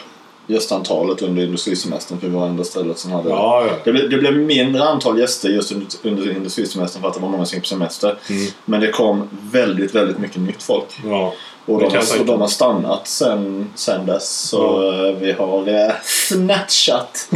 gästantalet 0.47 1.21
under 1.21 1.43
industrisemestern 1.43 2.19
för 2.19 2.27
vi 2.27 2.33
var 2.35 2.47
enda 2.47 2.63
stället 2.63 2.97
som 2.99 3.11
hade 3.11 3.29
Ja, 3.29 3.65
ja. 3.67 3.73
det 3.83 3.91
blev, 3.91 4.09
det 4.09 4.17
blev 4.17 4.33
mindre 4.37 4.83
antal 4.83 5.19
gäster 5.19 5.49
just 5.49 5.71
under, 5.71 5.87
under 6.03 6.31
industrisemestern 6.31 7.01
för 7.01 7.07
att 7.09 7.13
det 7.15 7.19
var 7.21 7.29
många 7.29 7.45
som 7.45 7.55
gick 7.55 7.63
på 7.63 7.67
semester. 7.69 8.15
Mm. 8.29 8.45
Men 8.65 8.81
det 8.81 8.87
kom 8.91 9.29
väldigt, 9.51 9.95
väldigt 9.95 10.17
mycket 10.19 10.37
nytt 10.41 10.63
folk. 10.63 10.85
ja. 11.05 11.33
Och 11.65 11.79
Det 11.79 11.85
de, 11.89 11.95
har, 11.97 12.19
och 12.19 12.25
de 12.25 12.41
har 12.41 12.47
stannat 12.47 13.07
sen, 13.07 13.69
sen 13.75 14.05
dess. 14.05 14.29
Så 14.49 14.91
eh, 14.93 15.15
vi 15.15 15.31
har 15.31 15.67
eh, 15.67 15.93
snatchat 16.03 17.29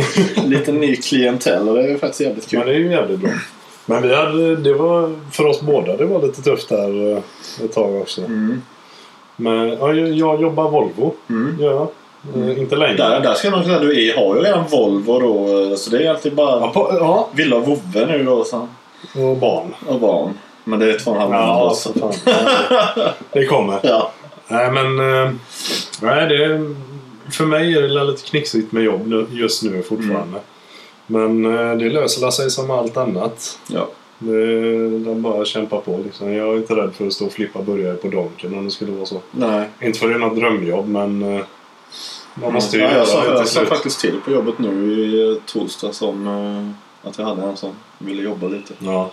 lite 0.45 0.71
ny 0.71 0.95
klientell 0.95 1.69
och 1.69 1.75
det 1.75 1.83
är 1.91 1.97
faktiskt 1.97 2.21
jävligt 2.21 2.47
kul. 2.49 2.59
Men 2.59 2.67
det 2.67 2.73
är 2.73 2.79
ju 2.79 2.91
jävligt 2.91 3.19
bra. 3.19 3.29
Men 3.89 4.01
vi 4.03 4.15
hade, 4.15 4.55
det 4.55 4.73
var 4.73 5.15
för 5.31 5.45
oss 5.45 5.61
båda, 5.61 5.97
det 5.97 6.05
var 6.05 6.21
lite 6.21 6.41
tufft 6.41 6.69
där 6.69 7.11
eh, 7.11 7.21
ett 7.65 7.73
tag 7.73 7.95
också. 8.01 8.21
Mm. 8.21 8.61
Men 9.35 9.69
ja, 9.69 9.93
jag, 9.93 10.41
jobbar 10.41 10.69
Volvo. 10.69 11.13
Mm. 11.29 11.57
Ja. 11.59 11.91
Eh, 12.35 12.59
inte 12.59 12.75
längre. 12.75 12.97
Där, 12.97 13.19
där 13.19 13.33
ska 13.33 13.47
jag 13.47 13.55
nog 13.55 13.63
säga 13.65 13.75
att 13.75 13.81
du 13.81 14.09
är, 14.09 14.15
har 14.17 14.35
ju 14.35 14.41
redan 14.41 14.63
Volvo 14.71 15.19
då. 15.19 15.63
eh, 15.71 15.75
Så 15.75 15.89
det 15.89 16.05
är 16.05 16.09
alltid 16.09 16.35
bara 16.35 16.59
Ja, 16.59 16.71
på, 16.73 16.87
ja, 16.99 17.29
Villa 17.33 17.55
och 17.55 17.65
vovve 17.65 18.05
nu 18.05 18.23
då. 18.23 18.43
Så, 18.43 18.67
och 19.15 19.37
barn. 19.37 19.75
och 19.87 19.99
barn. 19.99 20.33
Men 20.63 20.79
det 20.79 20.93
är 20.93 20.99
två 20.99 21.11
och 21.11 21.17
en 21.17 21.21
halv 21.21 21.33
Ja, 21.33 21.57
månad. 21.59 21.75
så 21.75 21.93
fan. 21.93 22.13
Ja, 22.95 23.11
det 23.31 23.45
kommer. 23.45 23.79
Ja. 23.83 24.11
Nej, 24.47 24.71
men... 24.71 24.95
Nej, 26.01 26.27
det, 26.29 26.73
för 27.31 27.45
mig 27.45 27.73
är 27.77 27.81
det 27.81 28.03
lite 28.03 28.23
knixigt 28.29 28.71
med 28.71 28.83
jobb 28.83 29.25
just 29.31 29.63
nu 29.63 29.81
fortfarande. 29.83 30.39
Men 31.07 31.45
eh, 31.45 31.77
det 31.77 31.89
löser 31.89 32.29
sig 32.31 32.51
som 32.51 32.71
allt 32.71 32.97
annat. 32.97 33.59
ja. 33.67 33.87
Det, 34.19 34.89
den 34.89 35.21
bara 35.21 35.45
kämpar 35.45 35.79
på 35.81 35.99
liksom. 36.05 36.33
Jag 36.33 36.53
är 36.53 36.57
inte 36.57 36.75
rädd 36.75 36.93
för 36.93 37.07
att 37.07 37.13
stå 37.13 37.25
och 37.25 37.31
flippa 37.31 37.61
burgare 37.61 37.95
på 37.95 38.07
Donken 38.07 38.57
om 38.57 38.65
det 38.65 38.71
skulle 38.71 38.91
vara 38.91 39.05
så. 39.05 39.21
Nej. 39.31 39.69
Inte 39.81 39.99
för 39.99 40.07
det 40.07 40.15
är 40.15 40.19
något 40.19 40.35
drömjobb 40.35 40.87
men 40.87 41.37
eh, 41.37 41.45
man 42.33 42.53
måste 42.53 42.77
ju 42.77 42.83
ja, 42.83 42.89
göra 42.89 42.99
jag 42.99 43.07
sa, 43.07 43.21
det 43.21 43.37
jag 43.37 43.47
sa 43.47 43.65
faktiskt 43.65 43.99
till 43.99 44.15
på 44.25 44.31
jobbet 44.31 44.59
nu 44.59 44.93
i 44.93 45.31
eh, 45.31 45.37
torsdag 45.45 45.93
som 45.93 46.27
eh, 46.27 47.09
att 47.09 47.17
jag 47.17 47.25
hade 47.25 47.41
en 47.41 47.57
som 47.57 47.71
ville 47.97 48.21
jobba 48.21 48.47
lite. 48.47 48.73
Ja. 48.79 49.11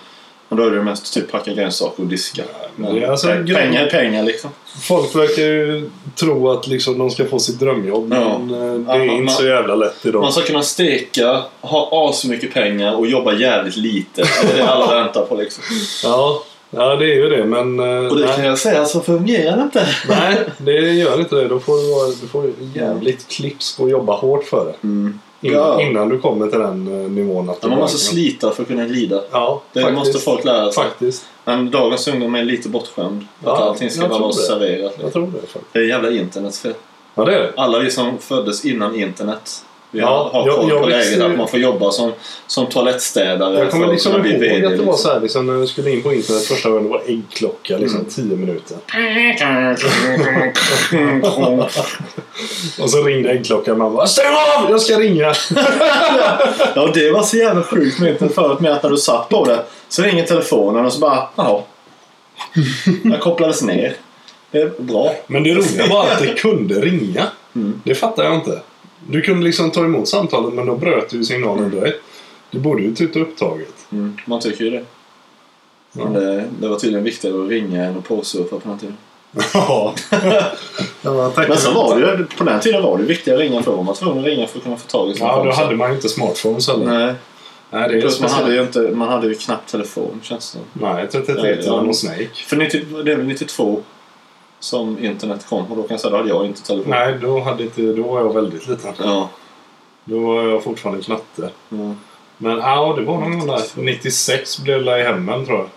Och 0.55 0.61
då 0.61 0.67
är 0.67 0.71
det 0.71 0.83
mest 0.83 1.15
typ 1.15 1.31
packa 1.33 1.53
grönsaker 1.53 2.03
och 2.03 2.09
diska. 2.09 2.43
Men 2.77 3.11
alltså 3.11 3.29
grej- 3.29 3.55
pengar 3.55 3.87
är 3.87 3.91
pengar 3.91 4.23
liksom. 4.23 4.51
Folk 4.83 5.15
verkar 5.17 5.43
ju 5.43 5.91
tro 6.15 6.51
att 6.51 6.67
liksom 6.67 6.99
de 6.99 7.11
ska 7.11 7.25
få 7.25 7.39
sitt 7.39 7.61
drömjobb. 7.61 8.15
Ja. 8.15 8.39
Men 8.39 8.55
eh, 8.63 8.75
det 8.79 8.85
Ja, 8.89 8.95
är 9.03 9.07
man- 9.07 9.17
inte 9.17 9.33
så 9.35 9.45
jävla 9.47 9.75
lätt 9.75 10.07
idag. 10.07 10.23
Man 10.23 10.33
ska 10.33 10.43
kunna 10.43 10.63
steka, 10.63 11.43
ha 11.61 12.09
asmycket 12.11 12.55
pengar 12.55 12.97
och 12.97 13.07
jobba 13.07 13.33
jävligt 13.33 13.77
lite. 13.77 14.23
Det 14.43 14.53
är 14.53 14.57
det 14.57 14.69
alla 14.69 14.95
väntar 15.03 15.23
på 15.25 15.35
liksom. 15.35 15.65
Ja, 16.05 16.43
ja, 16.71 16.97
det 16.97 17.05
är 17.05 17.15
ju 17.17 17.29
det. 17.29 17.45
Men 17.45 17.81
eh, 17.81 18.11
Och 18.11 18.17
det 18.19 18.27
nej, 18.27 18.37
kan 18.37 18.45
jag 18.45 18.59
säga 18.59 18.85
så 18.85 19.01
fungerar 19.01 19.57
det 19.57 19.63
inte. 19.63 19.87
nej, 20.09 20.39
det 20.59 20.73
gör 20.73 21.21
inte 21.21 21.35
det. 21.37 21.49
Då 21.49 21.61
får 21.61 21.77
du, 21.77 21.95
vara, 21.95 22.09
du 22.21 22.27
får 22.29 22.53
jävligt 22.75 23.29
klipsk 23.29 23.81
och 23.81 23.91
jobba 23.91 24.17
hårt 24.17 24.45
för 24.45 24.65
det. 24.65 24.75
Mm. 24.87 25.21
Innan, 25.45 25.61
Ja. 25.63 25.83
innan 25.83 26.09
du 26.09 26.19
kommer 26.21 26.47
till 26.49 26.59
den 26.59 27.05
eh, 27.05 27.11
nivån 27.11 27.51
att 27.51 27.59
Ja, 27.61 27.69
man 27.69 27.79
måste 27.79 27.99
slita 27.99 28.51
för 28.51 28.63
att 28.63 28.69
kunna 28.69 28.85
glida. 28.87 29.23
Ja, 29.31 29.63
Det 29.73 29.81
faktiskt. 29.81 29.99
måste 29.99 30.19
folk 30.19 30.45
lära 30.45 30.73
sig. 30.73 30.85
Faktiskt. 30.85 31.25
Men 31.45 31.71
dagens 31.71 32.09
ungdom 32.09 32.35
är 32.35 32.43
lite 32.45 32.69
bortskämd. 32.69 33.27
Ja, 33.45 33.55
att 33.55 33.61
allting 33.61 33.91
ska 33.91 34.09
bara 34.09 34.19
vara 34.19 34.29
det. 34.29 34.35
serverat. 34.35 34.95
Jag 35.03 35.13
tror 35.13 35.27
det 35.27 35.33
faktiskt. 35.33 35.73
Det 35.73 35.79
är 35.79 35.83
jävla 35.83 36.11
internets 36.11 36.61
fel. 36.61 36.75
Ja, 37.15 37.25
det 37.25 37.35
är 37.35 37.41
det. 37.41 37.53
Alla 37.57 37.79
vi 37.79 37.91
som 37.91 38.19
föddes 38.19 38.65
innan 38.65 38.95
internet. 39.01 39.65
Vi 39.95 40.01
Ja, 40.01 40.31
har 40.33 40.47
jag- 40.47 40.57
koll 40.57 40.69
jag 40.71 40.83
på 40.83 40.89
läget 40.89 41.21
att 41.23 41.37
man 41.39 41.49
får 41.49 41.61
jobba 41.61 41.91
som, 41.91 42.13
som 42.47 42.67
toalettstädare. 42.67 43.59
Jag 43.59 43.71
kommer 43.71 43.87
liksom 43.87 44.13
ihåg 44.13 44.23
VD, 44.23 44.67
att 44.67 44.79
det 44.79 44.85
var 44.85 44.97
så 44.97 45.13
här 45.13 45.21
liksom, 45.21 45.47
när 45.47 45.61
du 45.61 45.67
skulle 45.67 45.91
in 45.91 46.03
på 46.03 46.13
internet 46.15 46.43
första 46.45 46.69
gången. 46.69 46.85
Det 46.85 46.91
var 46.91 47.03
äggklocka 47.07 47.79
liksom 47.79 47.99
Mm. 48.01 48.11
10 48.11 48.37
minuter. 48.37 48.77
Och 52.83 52.91
så 52.91 53.03
ringde 53.03 53.31
äggklockan. 53.31 53.79
Man 53.79 53.95
bara 53.95 54.07
Stäng 54.07 54.27
av! 54.59 54.71
Jag 54.71 54.81
ska 54.81 54.99
ringa! 54.99 55.35
Ja, 56.75 56.91
det 56.95 57.11
var 57.11 57.23
så 57.23 57.37
jävla 57.37 57.63
sjukt 57.63 58.01
med 58.01 58.11
internet 58.11 58.35
förut 58.35 58.61
med 58.61 58.73
att 58.73 58.83
när 58.83 58.91
du 58.91 58.97
satt 58.97 59.29
på 59.29 59.45
det 59.45 59.59
så 59.89 60.03
ringer 60.03 60.25
telefonen 60.25 60.87
och 60.87 60.93
så 60.93 61.01
bara, 61.01 61.29
jaha. 61.37 61.61
Den 63.03 63.19
kopplades 63.21 63.63
ner. 63.63 63.97
Det 64.51 64.59
är 64.61 64.71
bra. 64.79 65.15
Men 65.27 65.43
det 65.43 65.55
roliga 65.55 65.87
var 65.91 66.05
att 66.07 66.19
det 66.19 66.27
kunde 66.27 66.75
ringa. 66.81 67.27
Mm. 67.57 67.81
Det 67.85 67.95
fattar 67.95 68.25
jag 68.25 68.35
inte. 68.35 68.61
Du 69.09 69.23
kunde 69.23 69.45
liksom 69.47 69.71
ta 69.71 69.85
emot 69.85 70.09
samtalet 70.09 70.55
men 70.55 70.67
då 70.67 70.77
bröt 70.77 71.11
du 71.11 71.25
signalen 71.25 71.71
direkt. 71.71 72.03
Du 72.51 72.59
borde 72.59 72.83
ju 72.83 72.95
tuta 72.95 73.19
upptaget. 73.19 73.75
Mm, 73.93 74.17
man 74.27 74.41
tycker 74.41 74.65
ju 74.65 74.71
det. 74.71 74.85
Ja. 75.93 76.05
Det, 76.05 76.45
det 76.61 76.69
var 76.69 76.79
tydligen 76.79 77.05
viktigare 77.05 77.43
att 77.43 77.49
ringa 77.49 77.85
än 77.85 77.99
att 77.99 78.05
påsurfa 78.05 78.59
på 78.59 78.69
den 78.69 78.79
tiden. 78.79 78.97
Ja. 79.55 79.95
Men 81.49 81.57
så 81.57 81.73
var 81.73 82.01
det 82.01 82.07
ju, 82.07 82.27
på 82.27 82.45
den 82.45 82.61
tiden 82.61 82.83
var 82.83 82.99
det 82.99 83.05
viktigare 83.05 83.39
att 83.39 83.43
ringa 83.45 83.63
för. 83.63 83.77
Man 83.77 83.87
var 83.87 83.95
tvungen 83.95 84.19
att 84.19 84.25
ringa 84.25 84.47
för 84.47 84.59
att 84.59 84.65
kunna 84.65 84.77
få 84.77 84.89
tag 84.89 85.11
i 85.11 85.15
sin 85.15 85.27
Ja, 85.27 85.45
då 85.45 85.53
hade 85.53 85.77
man 85.77 85.89
ju 85.89 85.95
inte 85.95 86.09
smartphones 86.09 86.69
heller. 86.69 86.87
Nej, 86.87 87.15
Nej, 87.71 87.89
det 87.89 87.97
är 87.97 88.01
plus 88.01 88.21
man 88.21 88.31
hade, 88.31 88.55
ju 88.55 88.63
inte, 88.63 88.81
man 88.81 89.09
hade 89.09 89.27
ju 89.27 89.35
knappt 89.35 89.71
telefon 89.71 90.21
känns 90.23 90.53
det. 90.53 90.85
Nej, 90.85 91.09
33 91.13 91.43
Nej, 91.43 91.57
till 91.57 91.67
ja. 91.67 91.73
och 91.73 91.97
Snake. 91.97 92.29
För 92.47 92.57
90, 92.57 93.03
det 93.05 93.13
är 93.13 93.17
väl 93.17 93.27
92 93.27 93.83
som 94.65 95.05
internet 95.05 95.47
kom 95.49 95.67
och 95.67 95.77
då 95.77 95.83
kan 95.83 95.95
jag 95.95 96.01
säga 96.01 96.11
då 96.11 96.17
hade 96.17 96.29
jag 96.29 96.47
inte 96.47 96.63
telefon. 96.63 96.91
Nej, 96.91 97.19
då, 97.21 97.41
hade 97.41 97.63
inte, 97.63 97.83
då 97.83 98.03
var 98.03 98.21
jag 98.21 98.35
väldigt 98.35 98.69
liten. 98.69 98.93
Ja. 98.99 99.29
Då 100.05 100.19
var 100.19 100.43
jag 100.43 100.65
fortfarande 100.65 101.03
knatte. 101.03 101.51
ja. 101.69 101.95
Men 102.39 102.59
ja, 102.59 102.95
det 102.97 103.03
var 103.03 103.21
någon 103.21 103.47
där. 103.47 103.63
96 103.75 104.59
blev 104.59 104.85
det 104.85 105.01
i 105.01 105.03
hemmen 105.03 105.47
tror 105.47 105.59
jag. 105.59 105.69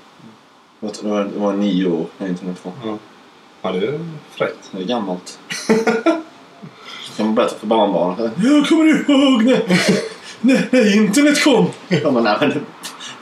Det 0.80 1.08
var, 1.08 1.24
det 1.24 1.40
var 1.40 1.54
nio 1.54 1.88
år 1.88 2.06
när 2.18 2.28
internet 2.28 2.58
kom. 2.64 3.00
Ja, 3.62 3.72
det 3.72 3.88
är 3.88 4.00
fräckt. 4.32 4.70
Det 4.72 4.82
är 4.82 4.86
gammalt. 4.86 5.40
Kan 7.18 7.26
man 7.26 7.36
berätta 7.36 7.56
för 7.60 7.68
barnbarnen. 7.68 8.32
Jag 8.44 8.68
kommer 8.68 8.84
du 8.84 8.92
ihåg 8.92 9.44
när, 9.44 9.62
när, 10.42 10.68
när 10.72 10.96
internet 10.96 11.44
kom? 11.44 11.68
Ja, 11.88 12.12
men, 12.12 12.24
nej, 12.24 12.36
men, 12.40 12.66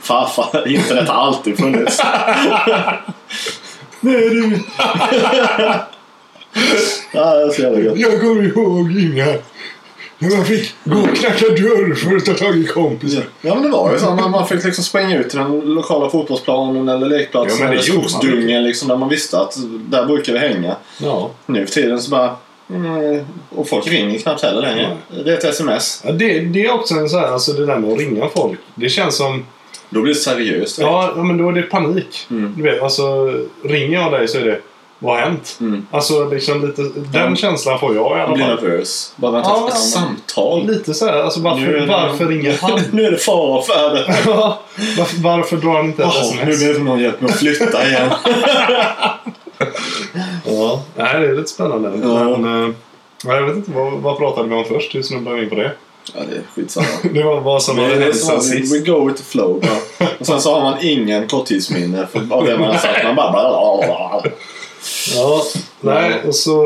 farfar, 0.00 0.68
internet 0.68 1.08
har 1.08 1.14
alltid 1.14 1.58
funnits. 1.58 2.02
nej 4.00 4.30
du. 4.30 4.60
ja, 7.12 7.34
det 7.34 7.42
är 7.42 7.50
så 7.50 7.62
jävla 7.62 7.80
gött. 7.80 7.98
Jag 7.98 8.20
kommer 8.20 8.42
ihåg 8.42 8.98
Inga. 8.98 9.26
När 10.18 10.36
man 10.36 10.44
fick 10.44 10.74
gå 10.84 10.98
och 10.98 11.16
knacka 11.16 11.46
dörr 11.46 11.94
för 11.94 12.16
att 12.16 12.24
ta 12.24 12.34
tag 12.34 12.56
i 12.56 12.66
kompisar. 12.66 13.24
Ja 13.40 13.54
men 13.54 13.62
det 13.62 13.68
var 13.68 13.92
ju 13.92 13.98
så. 13.98 14.14
Man, 14.14 14.30
man 14.30 14.48
fick 14.48 14.64
liksom 14.64 14.84
springa 14.84 15.18
ut 15.18 15.30
till 15.30 15.38
den 15.38 15.60
lokala 15.60 16.10
fotbollsplanen 16.10 16.88
eller 16.88 17.06
lekplatsen 17.06 17.58
Ja, 17.58 17.64
men 17.64 17.76
det 17.76 17.82
eller 17.82 17.92
skogsdungen 17.92 18.64
liksom, 18.64 18.88
där 18.88 18.96
man 18.96 19.08
visste 19.08 19.38
att 19.40 19.56
där 19.88 20.06
brukar 20.06 20.32
vi 20.32 20.38
hänga. 20.38 20.76
Ja. 20.98 21.30
Nu 21.46 21.66
för 21.66 21.72
tiden 21.72 22.02
så 22.02 22.10
bara... 22.10 22.36
Mm, 22.70 23.24
och 23.50 23.68
folk 23.68 23.86
ringer 23.86 24.18
knappt 24.18 24.42
heller 24.42 24.62
längre. 24.62 24.96
Det 25.24 25.32
är 25.32 25.36
ett 25.38 25.44
sms. 25.44 26.02
ja 26.04 26.12
det, 26.12 26.40
det 26.40 26.66
är 26.66 26.72
också 26.72 26.94
en 26.94 27.08
så 27.08 27.18
här, 27.18 27.26
alltså 27.26 27.52
det 27.52 27.66
där 27.66 27.78
med 27.78 27.92
att 27.92 27.98
ringa 27.98 28.28
folk. 28.28 28.58
Det 28.74 28.88
känns 28.88 29.16
som, 29.16 29.46
Då 29.90 30.00
blir 30.02 30.14
det 30.14 30.20
seriöst. 30.20 30.78
ja 30.78 31.12
ja, 31.16 31.22
men 31.22 31.38
då 31.38 31.48
är 31.48 31.52
det 31.52 31.62
panik. 31.62 32.26
Mm. 32.30 32.54
Du 32.56 32.62
vet, 32.62 32.82
alltså 32.82 33.32
ringer 33.64 34.00
jag 34.00 34.12
dig 34.12 34.28
så 34.28 34.38
är 34.38 34.44
det, 34.44 34.60
vad 34.98 35.14
har 35.16 35.22
hänt? 35.22 35.56
Mm. 35.60 35.86
Alltså 35.90 36.28
liksom 36.28 36.66
lite, 36.66 36.82
den 36.82 37.30
Ja. 37.30 37.36
känslan 37.36 37.78
får 37.78 37.94
jag 37.94 38.18
i 38.18 38.20
alla 38.20 38.34
blir 38.34 38.44
fall. 38.46 38.54
nervös. 38.62 39.12
Bara 39.16 39.32
vänta 39.32 39.48
Ja, 39.50 39.56
ett 39.68 39.74
ja, 39.74 39.80
samtal. 39.80 40.66
Lite 40.66 40.94
så 40.94 41.06
här, 41.06 41.22
alltså 41.22 41.40
varför, 41.40 41.60
Nu 41.60 41.86
varför 41.86 42.26
ringer 42.26 42.58
han? 42.62 42.80
nu 42.92 43.04
är 43.04 43.10
det 43.10 43.16
fara 43.18 43.58
och 43.58 43.66
färde. 43.66 44.04
Varför, 44.98 45.16
varför 45.22 45.56
drar 45.56 45.74
han 45.76 45.84
inte 45.86 46.02
ett 46.04 46.08
nu 46.14 46.20
sms? 46.52 46.60
behöver 46.60 46.80
någon 46.80 46.98
hjälp 47.00 47.20
med 47.20 47.30
att 47.30 47.36
flytta 47.36 47.86
igen. 47.88 48.10
Ja, 50.44 50.82
nej, 50.96 51.20
det 51.20 51.26
är 51.28 51.34
lite 51.34 51.48
spännande. 51.50 51.92
Ja. 52.02 52.38
Men, 52.38 52.64
eh, 52.68 52.74
jag 53.24 53.42
vet 53.46 53.56
inte, 53.56 53.70
vad, 53.70 53.92
vad 53.92 54.18
pratade 54.18 54.48
vi 54.48 54.54
om 54.54 54.64
först? 54.64 54.94
Hur 54.94 55.02
snubblade 55.02 55.36
vi 55.36 55.42
in 55.42 55.48
på 55.48 55.54
det? 55.56 55.72
Ja, 56.14 56.20
det 56.30 56.36
är 56.36 56.42
skitsamma. 56.54 56.86
Det 57.14 57.22
var 57.22 57.40
vad 57.40 57.62
som 57.62 57.76
var 57.76 57.88
Det 57.88 57.94
är 57.94 58.00
hänt 58.00 58.16
så, 58.16 58.26
sen 58.26 58.36
we 58.60 58.66
sist. 58.66 58.86
go 58.86 59.04
with 59.08 59.18
the 59.22 59.24
flow 59.24 59.60
bara. 59.60 60.08
Och 60.18 60.26
sen 60.26 60.40
så 60.40 60.54
har 60.54 60.60
man 60.60 60.78
ingen 60.82 61.28
korttidsminne 61.28 62.06
för, 62.12 62.18
av 62.30 62.44
det 62.44 62.58
man 62.58 62.68
har 62.70 62.78
sagt. 62.78 63.04
Man 63.04 63.16
bara... 63.16 63.30
Bla, 63.32 64.22
Ja, 65.14 65.42
nej, 65.80 66.22
och 66.26 66.34
så... 66.34 66.58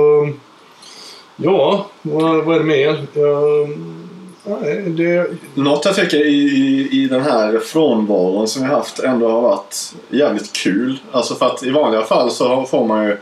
Ja, 1.37 1.87
vad, 2.03 2.45
vad 2.45 2.55
är 2.55 2.59
det 2.59 2.65
mer? 2.65 3.07
Ja, 3.13 4.57
nej, 4.61 4.83
det, 4.91 5.27
Något 5.55 5.85
jag 5.85 5.95
tycker 5.95 6.27
i, 6.27 6.35
i, 6.35 6.89
i 6.93 7.07
den 7.07 7.23
här 7.23 7.59
frånvaron 7.59 8.49
som 8.49 8.63
vi 8.63 8.69
haft 8.69 8.99
ändå 8.99 9.29
har 9.29 9.41
varit 9.41 9.95
jävligt 10.09 10.53
kul. 10.53 10.99
Alltså 11.13 11.35
för 11.35 11.47
att 11.47 11.63
i 11.63 11.71
vanliga 11.71 12.03
fall 12.03 12.31
så 12.31 12.65
får 12.65 12.87
man 12.87 13.05
ju 13.05 13.17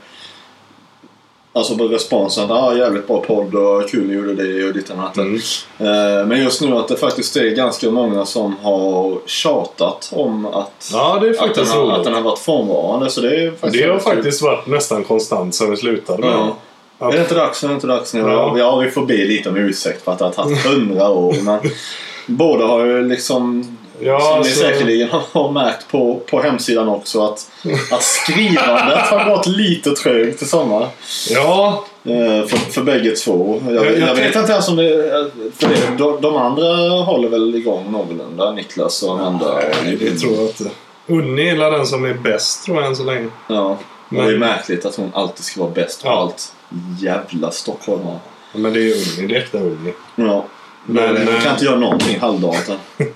Alltså 1.59 1.77
på 1.79 1.85
responsen 1.85 2.45
att 2.45 2.51
ah, 2.51 2.75
jävligt 2.75 3.07
bra 3.07 3.21
podd 3.21 3.55
och 3.55 3.89
kul 3.89 4.07
ni 4.07 4.15
gjorde 4.15 4.35
det 4.35 4.65
och 4.69 4.73
ditt 4.75 4.91
och 4.91 4.97
datt. 4.97 5.17
mm. 5.17 5.35
Eh, 5.79 6.27
Men 6.27 6.43
just 6.43 6.61
nu 6.61 6.77
att 6.77 6.89
det 6.89 6.97
faktiskt 6.97 7.37
är 7.37 7.51
ganska 7.51 7.91
många 7.91 8.27
som 8.27 8.57
har 8.63 9.19
tjatat 9.27 10.11
om 10.13 10.47
att, 10.47 10.91
Ja, 10.93 11.19
det 11.21 11.27
är 11.29 11.31
att, 11.31 11.39
den, 11.39 11.47
faktiskt 11.49 11.73
har, 11.73 11.83
att 11.87 11.93
roligt. 11.93 12.05
den 12.05 12.15
har 12.15 12.23
varit 12.23 12.39
frånvarande. 12.39 13.11
Så 13.11 13.21
det 13.21 13.37
är 13.45 13.51
faktiskt 13.51 13.85
Det 13.85 13.91
har 13.93 13.99
faktiskt 13.99 14.43
varit 14.43 14.67
nästan 14.67 15.05
konstant 15.05 15.55
sen 15.55 15.71
vi 15.71 15.77
slutade 15.77 16.19
med 16.23 16.31
Ja. 16.31 16.57
Att- 16.99 17.13
Är 17.15 17.17
det 17.17 17.23
inte 17.23 17.35
dags? 17.35 17.65
Är 17.65 17.69
det 17.69 17.75
inte 17.75 17.87
dags 17.87 18.15
nu? 18.15 18.21
Ja. 18.21 18.59
ja, 18.59 18.77
vi 18.77 18.91
får 18.91 19.07
be 19.07 19.17
lite 19.17 19.49
om 19.49 19.57
ursäkt 19.57 20.05
för 20.05 20.13
att 20.13 20.19
det 20.19 20.25
har 20.25 20.33
tagit 20.33 20.59
hundra 20.67 21.09
år. 21.09 21.35
Men 21.43 21.59
båda 22.27 22.67
har 22.67 22.85
ju 22.87 23.09
liksom, 23.09 23.78
Ja, 24.01 24.21
som 24.21 24.31
ni 24.33 24.37
alltså- 24.39 24.61
säkerligen 24.61 25.09
har 25.33 25.51
märkt 25.53 25.89
på, 25.91 26.21
på 26.31 26.43
hemsidan 26.43 26.89
också, 26.89 27.23
att, 27.25 27.51
att 27.93 28.03
skrivandet 28.03 28.99
har 28.99 29.25
gått 29.37 29.47
lite 29.47 29.91
trögt 29.91 30.43
i 30.43 30.47
sommar. 30.47 30.89
Ja, 31.31 31.85
Eh, 32.05 32.47
för, 32.47 32.57
för 32.57 32.83
bägge 32.83 33.11
två. 33.11 33.63
Jag, 33.67 33.75
Jag- 33.75 33.99
jag, 33.99 34.15
vet 34.15 34.37
inte 34.37 34.53
ens 34.53 34.69
om 34.69 34.77
det... 34.77 35.13
För 35.59 35.69
det 35.69 35.77
de, 35.99 36.21
de 36.21 36.37
andra 36.37 36.65
håller 37.03 37.29
väl 37.29 37.55
igång 37.55 37.93
någorlunda. 37.93 38.53
Niklas 38.53 39.03
och 39.03 39.13
Amanda. 39.19 39.61
nej, 39.85 39.97
det 39.97 40.15
tror 40.19 40.35
jag 40.35 40.45
inte. 40.45 40.65
Unni 41.07 41.43
gillar 41.43 41.71
den 41.71 41.87
som 41.87 42.05
är 42.05 42.15
bäst 42.15 42.65
tror 42.65 42.77
jag 42.77 42.87
än 42.87 42.97
så 42.97 43.05
länge. 43.05 43.29
Ja. 43.49 43.79
Men... 44.09 44.27
Det 44.27 44.33
är 44.33 44.39
märkligt 44.39 44.85
att 44.87 44.97
hon 44.97 45.11
alltid 45.15 45.45
ska 45.45 45.61
vara 45.61 45.71
bäst 45.71 46.03
på 46.03 46.09
Ja. 46.09 46.19
allt. 46.21 46.53
Jävla 47.01 47.51
stockholmare. 47.51 48.19
Men 48.55 48.73
det 48.73 48.81
är 48.81 48.93
Unni, 48.93 49.27
det 49.29 49.37
är 49.37 49.41
äkta 49.41 49.59
Unni. 49.59 49.93
Ja. 50.17 50.45
Men, 50.87 51.15
Men, 51.15 51.29
eh, 51.29 51.43
kan 51.43 51.53
inte 51.53 51.65
göra 51.65 51.77
någonting 51.79 52.21
halvdant. 52.21 52.71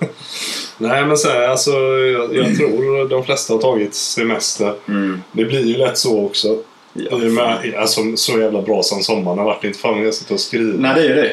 Nej, 0.82 1.06
men 1.06 1.16
så 1.16 1.28
här, 1.28 1.48
alltså, 1.48 1.70
jag, 1.70 2.34
jag 2.34 2.56
tror 2.56 3.08
de 3.08 3.24
flesta 3.24 3.52
har 3.52 3.60
tagit 3.60 3.94
semester. 3.94 4.74
Mm. 4.88 5.22
Det 5.32 5.44
blir 5.44 5.64
ju 5.66 5.76
lätt 5.76 5.98
så 5.98 6.24
också. 6.24 6.58
Ja, 6.92 7.16
med, 7.16 7.74
alltså, 7.76 8.00
så 8.16 8.38
jävla 8.38 8.62
bra 8.62 8.82
som 8.82 9.02
sommaren 9.02 9.38
har 9.38 9.44
varit. 9.44 9.64
Inte 9.64 9.78
fan 9.78 10.02
jag 10.02 10.14
sitter 10.14 10.34
och 10.34 10.40
skriver. 10.40 10.78
Nej, 10.78 10.94
det 10.94 11.00
är 11.00 11.08
ju 11.08 11.14
det. 11.14 11.32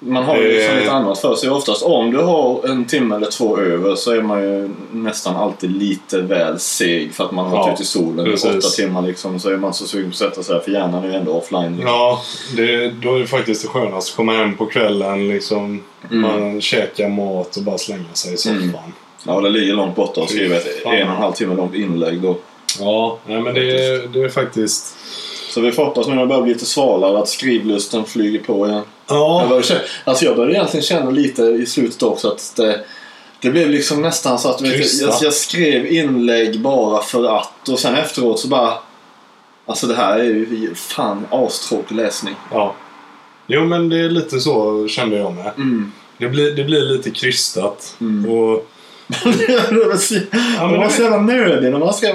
Man 0.00 0.24
har 0.24 0.36
ju 0.36 0.52
liksom 0.52 0.76
lite 0.76 0.90
annat 0.92 1.18
för 1.18 1.34
sig. 1.34 1.50
Oftast 1.50 1.82
om 1.82 2.10
du 2.10 2.18
har 2.18 2.68
en 2.68 2.84
timme 2.84 3.16
eller 3.16 3.26
två 3.30 3.58
över 3.58 3.94
så 3.94 4.12
är 4.12 4.22
man 4.22 4.42
ju 4.42 4.70
nästan 4.92 5.36
alltid 5.36 5.70
lite 5.70 6.20
väl 6.20 6.58
seg 6.58 7.14
för 7.14 7.24
att 7.24 7.32
man 7.32 7.44
har 7.44 7.56
varit 7.56 7.66
Ja, 7.66 7.72
ute 7.74 7.82
i 7.82 7.86
solen 7.86 8.26
i 8.26 8.32
åtta 8.34 8.60
timmar 8.76 9.02
liksom. 9.02 9.40
Så 9.40 9.50
är 9.50 9.56
man 9.56 9.74
så 9.74 9.86
sugen 9.86 10.10
på 10.10 10.14
att 10.14 10.18
sätta 10.18 10.42
sig 10.42 10.54
där 10.54 10.60
för 10.62 10.70
hjärnan 10.70 11.04
är 11.04 11.08
ju 11.08 11.14
ändå 11.14 11.32
offline. 11.32 11.72
Liksom. 11.76 11.86
Ja, 11.86 12.22
det, 12.56 12.90
då 12.90 13.14
är 13.14 13.20
det 13.20 13.26
faktiskt 13.26 13.62
det 13.62 13.68
skönaste 13.68 14.12
att 14.12 14.16
komma 14.16 14.32
hem 14.32 14.56
på 14.56 14.66
kvällen. 14.66 15.28
Liksom, 15.28 15.82
Mm. 16.10 16.20
Man 16.22 16.60
käkar 16.60 17.08
mat 17.08 17.56
och 17.56 17.62
bara 17.62 17.78
slänga 17.78 18.12
sig 18.14 18.34
i 18.34 18.36
soffan. 18.36 18.58
Mm. 18.62 18.74
Ja, 19.26 19.40
det 19.40 19.50
ligger 19.50 19.74
långt 19.74 19.96
borta 19.96 20.20
och 20.20 20.28
skriver 20.28 20.56
ett 20.56 20.84
en 20.84 20.92
och 20.92 20.94
en 20.98 21.06
halv 21.08 21.32
timme 21.32 21.54
långt 21.54 21.74
inlägg 21.74 22.20
då. 22.22 22.36
Ja, 22.80 23.18
nej, 23.26 23.40
men 23.40 23.54
det, 23.54 23.60
är- 23.60 24.08
det 24.08 24.22
är 24.22 24.28
faktiskt... 24.28 24.96
Så 25.50 25.60
vi 25.60 25.72
får 25.72 25.84
hoppas 25.84 26.06
nu 26.08 26.14
när 26.14 26.20
det 26.22 26.26
börjar 26.28 26.42
bli 26.42 26.52
lite 26.52 26.66
svalare 26.66 27.18
att 27.18 27.28
skrivlusten 27.28 28.04
flyger 28.04 28.38
på 28.38 28.66
igen. 28.66 28.76
Jag, 28.78 28.84
Ja, 29.08 29.46
börjar 29.48 29.62
känna, 29.62 29.80
alltså 30.04 30.24
jag 30.24 30.36
började 30.36 30.54
egentligen 30.54 30.84
känna 30.84 31.10
lite 31.10 31.42
i 31.42 31.66
slutet 31.66 32.02
också 32.02 32.28
att 32.28 32.52
det, 32.56 32.84
Det 33.40 33.50
blev 33.50 33.70
liksom 33.70 34.02
nästan 34.02 34.38
så 34.38 34.50
att 34.50 34.60
vet, 34.60 35.00
jag, 35.00 35.14
jag 35.20 35.34
skrev 35.34 35.86
inlägg 35.86 36.60
bara 36.60 37.02
för 37.02 37.36
att 37.38 37.68
och 37.68 37.78
sen 37.78 37.94
efteråt 37.94 38.40
så 38.40 38.48
bara... 38.48 38.74
Alltså 39.66 39.86
det 39.86 39.94
här 39.94 40.18
är 40.18 40.24
ju 40.24 40.74
fan 40.74 41.26
astråkig 41.30 41.94
läsning. 41.94 42.34
Ja. 42.52 42.74
Jo, 43.46 43.64
men 43.64 43.88
det 43.88 43.98
är 43.98 44.10
lite 44.10 44.40
så 44.40 44.88
kände 44.88 45.16
jag 45.16 45.34
med. 45.34 45.52
Mm. 45.56 45.92
Det 46.18 46.28
blir, 46.28 46.52
det 46.52 46.64
blir 46.64 46.80
lite 46.80 47.10
krystat. 47.10 47.96
Mm. 48.00 48.30
Och, 48.30 48.66
det 49.08 49.84
var 49.88 49.96
så, 49.96 50.14
men 50.14 50.70
man 50.70 50.76
var 50.78 50.84
det- 50.84 50.90
så 50.90 51.02
jävla 51.02 51.18
nödig 51.20 51.70
när 51.72 51.78
man 51.78 51.94
skrev. 51.94 52.14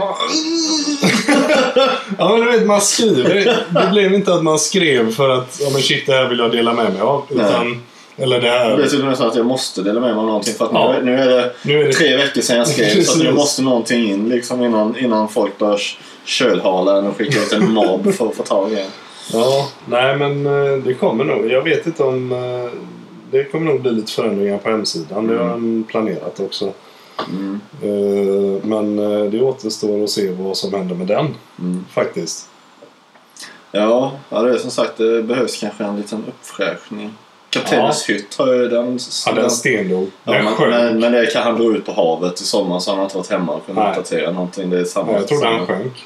ja, 2.17 2.29
men 2.29 2.39
du 2.39 2.51
vet, 2.51 2.65
man 2.67 2.81
skriver. 2.81 3.35
Det 3.69 3.88
blev 3.91 4.13
inte 4.13 4.33
att 4.33 4.43
man 4.43 4.59
skrev 4.59 5.12
för 5.12 5.29
att 5.29 5.57
ja, 5.62 5.69
men 5.73 5.81
shit, 5.81 6.05
det 6.05 6.13
här 6.13 6.29
vill 6.29 6.39
jag 6.39 6.51
dela 6.51 6.73
med 6.73 6.93
mig 6.93 7.01
av. 7.01 7.23
Utan, 7.29 7.81
eller 8.17 8.41
det 8.41 8.47
Det 8.47 8.53
här. 8.53 8.88
till 8.89 9.00
och 9.00 9.05
med 9.07 9.17
så 9.17 9.27
att 9.27 9.35
jag 9.35 9.45
måste 9.45 9.81
dela 9.81 10.00
med 10.00 10.09
mig 10.09 10.19
av 10.19 10.25
någonting 10.25 10.53
för 10.53 10.65
att 10.65 10.71
Ja. 10.73 10.95
nu, 11.01 11.05
nu 11.12 11.21
är 11.21 11.27
det 11.27 11.51
Nu 11.62 11.79
är 11.81 11.85
det 11.88 11.93
tre 11.93 12.17
veckor 12.17 12.41
sedan 12.41 12.57
jag 12.57 12.67
skrev 12.67 13.03
så 13.03 13.12
att 13.12 13.23
nu 13.23 13.31
måste 13.31 13.62
någonting 13.62 14.09
in 14.12 14.29
liksom 14.29 14.63
innan, 14.63 14.97
innan 14.97 15.27
folk 15.29 15.57
börjar 15.57 15.81
kölhala 16.25 16.97
en 16.97 17.07
och 17.07 17.17
skicka 17.17 17.39
ut 17.39 17.53
en 17.53 17.71
mobb 17.73 18.13
för 18.13 18.27
att 18.27 18.35
få 18.35 18.43
tag 18.43 18.71
i 18.71 18.79
en. 18.79 18.88
Ja, 19.33 19.67
nej 19.85 20.15
men 20.17 20.45
eh, 20.45 20.77
det 20.85 20.93
kommer 20.93 21.23
nog. 21.23 21.51
Jag 21.51 21.62
vet 21.62 21.85
inte 21.85 22.03
om... 22.03 22.31
Det 23.33 23.43
kommer 23.43 23.65
nog 23.71 23.81
bli 23.81 23.91
lite 23.91 24.11
förändringar 24.11 24.57
på 24.57 24.69
hemsidan. 24.69 25.27
Det 25.27 25.37
har 25.37 25.49
han 25.49 25.83
planerat 25.87 26.39
också. 26.39 26.73
Mm. 27.29 27.61
Eh, 27.81 28.63
Men 28.65 28.99
eh, 28.99 29.31
det 29.31 29.41
återstår 29.41 30.03
att 30.03 30.09
se 30.09 30.31
vad 30.31 30.57
som 30.57 30.73
händer 30.73 30.95
med 30.95 31.07
den. 31.07 31.27
Mm. 31.59 31.85
Faktiskt. 31.91 32.49
Ja, 33.71 34.11
ja, 34.29 34.41
det 34.41 34.53
är 34.53 34.57
som 34.57 34.71
sagt 34.71 34.97
det 34.97 35.23
behövs 35.23 35.59
kanske 35.59 35.83
en 35.83 35.95
liten 35.95 36.23
uppfräschning. 36.27 37.13
Kaptenens 37.49 38.09
hytt 38.09 38.35
har 38.35 38.53
ju 38.53 38.67
den... 38.69 38.99
Ja, 39.25 39.31
den 39.31 39.49
stendog. 39.51 40.11
Ja, 40.23 40.33
Den 40.33 40.43
men, 40.45 40.53
sjönk. 40.53 40.71
men, 40.71 40.99
men 40.99 41.11
det 41.11 41.25
kan 41.25 41.43
han 41.43 41.57
dra 41.57 41.77
ut 41.77 41.85
på 41.85 41.91
havet 41.91 42.41
i 42.41 42.43
sommar 42.43 42.79
så 42.79 42.91
han 42.91 42.97
har 42.97 43.05
inte 43.05 43.17
varit 43.17 43.29
hemma 43.29 43.53
och 43.53 43.65
kunnat 43.65 43.97
uppdatera 43.97 44.31
någonting. 44.31 44.69
Det 44.69 44.79
är 44.79 44.83
samma. 44.83 45.11
Ja, 45.11 45.17
jag 45.17 45.27
trodde 45.27 45.47
han 45.47 45.65
sjönk. 45.67 46.05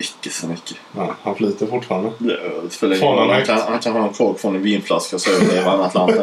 Icke 0.00 0.30
så 0.30 0.46
mycket. 0.46 0.76
Ja, 0.96 1.14
han 1.22 1.34
flyter 1.34 1.66
fortfarande. 1.66 2.10
Det 2.18 2.38
spelar 2.70 2.96
ingen 2.96 3.08
roll. 3.08 3.30
han 3.30 3.44
kan, 3.44 3.58
han 3.60 3.78
kan 3.78 3.92
ha 3.92 4.02
en 4.08 4.12
kork 4.14 4.38
från 4.38 4.56
en 4.56 4.62
vinflaska 4.62 5.18
så 5.18 5.30
överlever 5.30 5.70
han 5.70 5.80
Atlanten. 5.80 6.22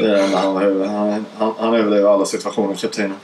det 0.00 0.10
är 0.10 0.28
det 0.30 0.36
han. 0.36 0.56
Han, 0.56 1.24
han, 1.38 1.54
han 1.58 1.74
överlever 1.74 2.14
alla 2.14 2.24
situationer, 2.24 2.74
kaptenen. 2.74 3.14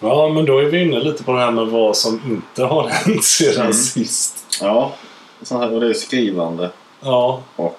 Ja, 0.00 0.28
men 0.28 0.44
då 0.44 0.58
är 0.58 0.64
vi 0.64 0.82
inne 0.82 1.00
lite 1.00 1.22
på 1.24 1.32
det 1.32 1.38
här 1.40 1.50
med 1.50 1.66
vad 1.66 1.96
som 1.96 2.20
inte 2.26 2.64
har 2.64 2.88
hänt 2.88 3.24
sedan 3.24 3.60
Mm. 3.60 3.72
sist. 3.72 4.46
Ja, 4.60 4.92
så 5.42 5.58
här, 5.58 5.74
och 5.74 5.80
det 5.80 5.88
är 5.88 5.94
skrivande 5.94 6.70
Ja, 7.00 7.40
och 7.56 7.78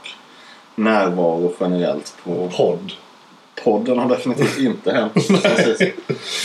närvaro 0.75 1.53
generellt 1.59 2.13
på 2.23 2.49
podd. 2.57 2.91
podden 3.63 3.99
har 3.99 4.09
definitivt 4.09 4.57
inte 4.57 4.91
hänt. 4.93 5.13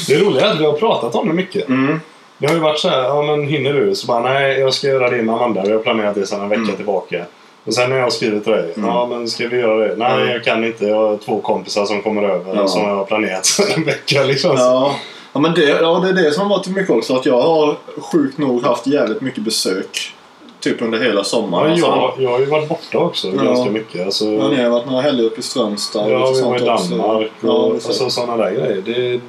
Det 0.07 0.15
är 0.15 0.45
att 0.45 0.61
vi 0.61 0.65
har 0.65 0.73
pratat 0.73 1.15
om 1.15 1.29
det 1.29 1.35
mycket. 1.35 1.69
Mm. 1.69 2.01
Det 2.43 2.49
har 2.49 2.55
ju 2.55 2.61
varit 2.61 2.79
så 2.79 2.89
här, 2.89 3.03
ja 3.03 3.23
men 3.23 3.47
hinner 3.47 3.73
du? 3.73 3.95
Så 3.95 4.07
bara, 4.07 4.21
nej 4.21 4.59
jag 4.61 4.75
ska 4.75 4.87
göra 4.87 5.11
det 5.11 5.23
med 5.23 5.35
Amanda. 5.35 5.63
Vi 5.63 5.73
har 5.73 5.79
planerat 5.79 6.15
det 6.15 6.27
sedan 6.27 6.41
en 6.41 6.49
vecka 6.49 6.63
Mm. 6.63 6.77
tillbaka. 6.77 7.25
Och 7.65 7.75
sen 7.75 7.91
när 7.91 7.97
jag 7.97 8.13
skrivit 8.13 8.45
till 8.45 8.53
dig, 8.53 8.73
Mm. 8.77 8.89
ja 8.89 9.07
men 9.07 9.29
ska 9.29 9.49
vi 9.49 9.57
göra 9.57 9.87
det? 9.89 9.95
Nej 9.97 10.13
Mm. 10.13 10.29
jag 10.29 10.45
kan 10.45 10.65
inte, 10.65 10.87
jag 10.87 10.97
har 10.97 11.17
två 11.17 11.41
kompisar 11.41 11.85
som 11.85 12.03
kommer 12.03 12.23
över 12.23 12.55
Ja. 12.57 12.67
som 12.69 12.83
jag 12.83 12.95
har 12.97 13.05
planerat 13.05 13.47
sedan 13.47 13.67
en 13.77 13.85
vecka 13.85 14.23
liksom. 14.25 14.57
Ja. 14.57 14.95
Ja, 15.33 15.41
men 15.41 15.55
det, 15.55 15.63
ja, 15.65 16.01
det 16.05 16.09
är 16.09 16.25
det 16.25 16.33
som 16.33 16.43
har 16.51 16.57
varit 16.59 16.67
mycket 16.67 16.91
också. 16.91 17.17
Att 17.17 17.27
jag 17.27 17.41
har 17.41 17.77
sjukt 18.13 18.39
nog 18.39 18.63
haft 18.65 18.87
jävligt 18.87 19.21
mycket 19.21 19.43
besök. 19.45 20.15
Typ 20.61 20.83
under 20.83 20.99
hela 20.99 21.15
Ja, 21.15 21.25
sommaren. 21.25 21.71
Alltså, 21.73 21.87
jag, 21.87 22.13
jag 22.19 22.31
har 22.31 22.39
ju 22.39 22.45
varit 22.47 22.69
borta 22.69 22.99
också 22.99 23.29
Ja. 23.37 23.43
ganska 23.43 23.71
mycket. 23.71 24.05
Alltså, 24.07 24.25
Ja, 24.25 24.49
ni 24.49 24.63
har 24.63 24.71
varit 24.71 24.87
några 24.87 25.03
helger 25.03 25.25
uppe 25.25 25.41
i 25.41 25.43
Strömstad. 25.43 26.11
Ja, 26.11 26.31
vi 26.35 26.43
var 26.43 26.57
i 26.57 26.71
också. 26.71 26.95
Danmark 26.97 27.31
och 27.41 27.49
Ja, 27.49 27.71
alltså, 27.73 28.11
sådana 28.11 28.37
där 28.45 28.51
grejer. 28.51 28.83
Det, 28.87 29.21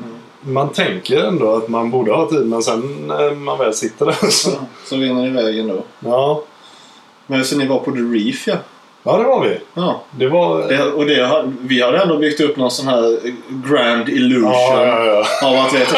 man 0.46 0.70
tänker 0.70 1.24
ändå 1.24 1.56
att 1.56 1.68
man 1.68 1.92
borde 1.92 2.12
ha 2.12 2.30
tid 2.30 2.46
men 2.46 2.64
sen 2.64 3.08
när 3.08 3.36
man 3.36 3.58
väl 3.58 3.74
sitter 3.74 4.06
där 4.06 4.30
så... 4.30 4.50
Ja, 4.50 4.66
så 4.86 4.96
rinner 4.96 5.28
iväg 5.28 5.60
ändå. 5.60 5.84
Ja, 6.00 6.44
Men 7.28 7.46
så 7.46 7.58
ni 7.58 7.68
var 7.68 7.80
på 7.80 7.92
The 7.92 7.98
Reef 7.98 8.48
ja. 8.48 8.56
ja 9.04 9.18
det 9.18 9.24
var 9.24 9.44
vi. 9.44 9.58
ja. 9.74 10.02
Det 10.12 10.28
var... 10.28 10.68
Det, 10.68 10.84
och 10.84 11.06
det, 11.06 11.44
vi 11.60 11.82
hade 11.82 12.02
ändå 12.02 12.18
byggt 12.18 12.40
upp 12.40 12.58
någon 12.58 12.72
sån 12.72 12.88
här 12.88 13.20
grand 13.70 14.10
illusion. 14.10 14.52
Ja, 14.52 14.86
ja, 14.86 15.06
ja. 15.06 15.48
Av 15.48 15.66
att 15.66 15.74
vet 15.74 15.96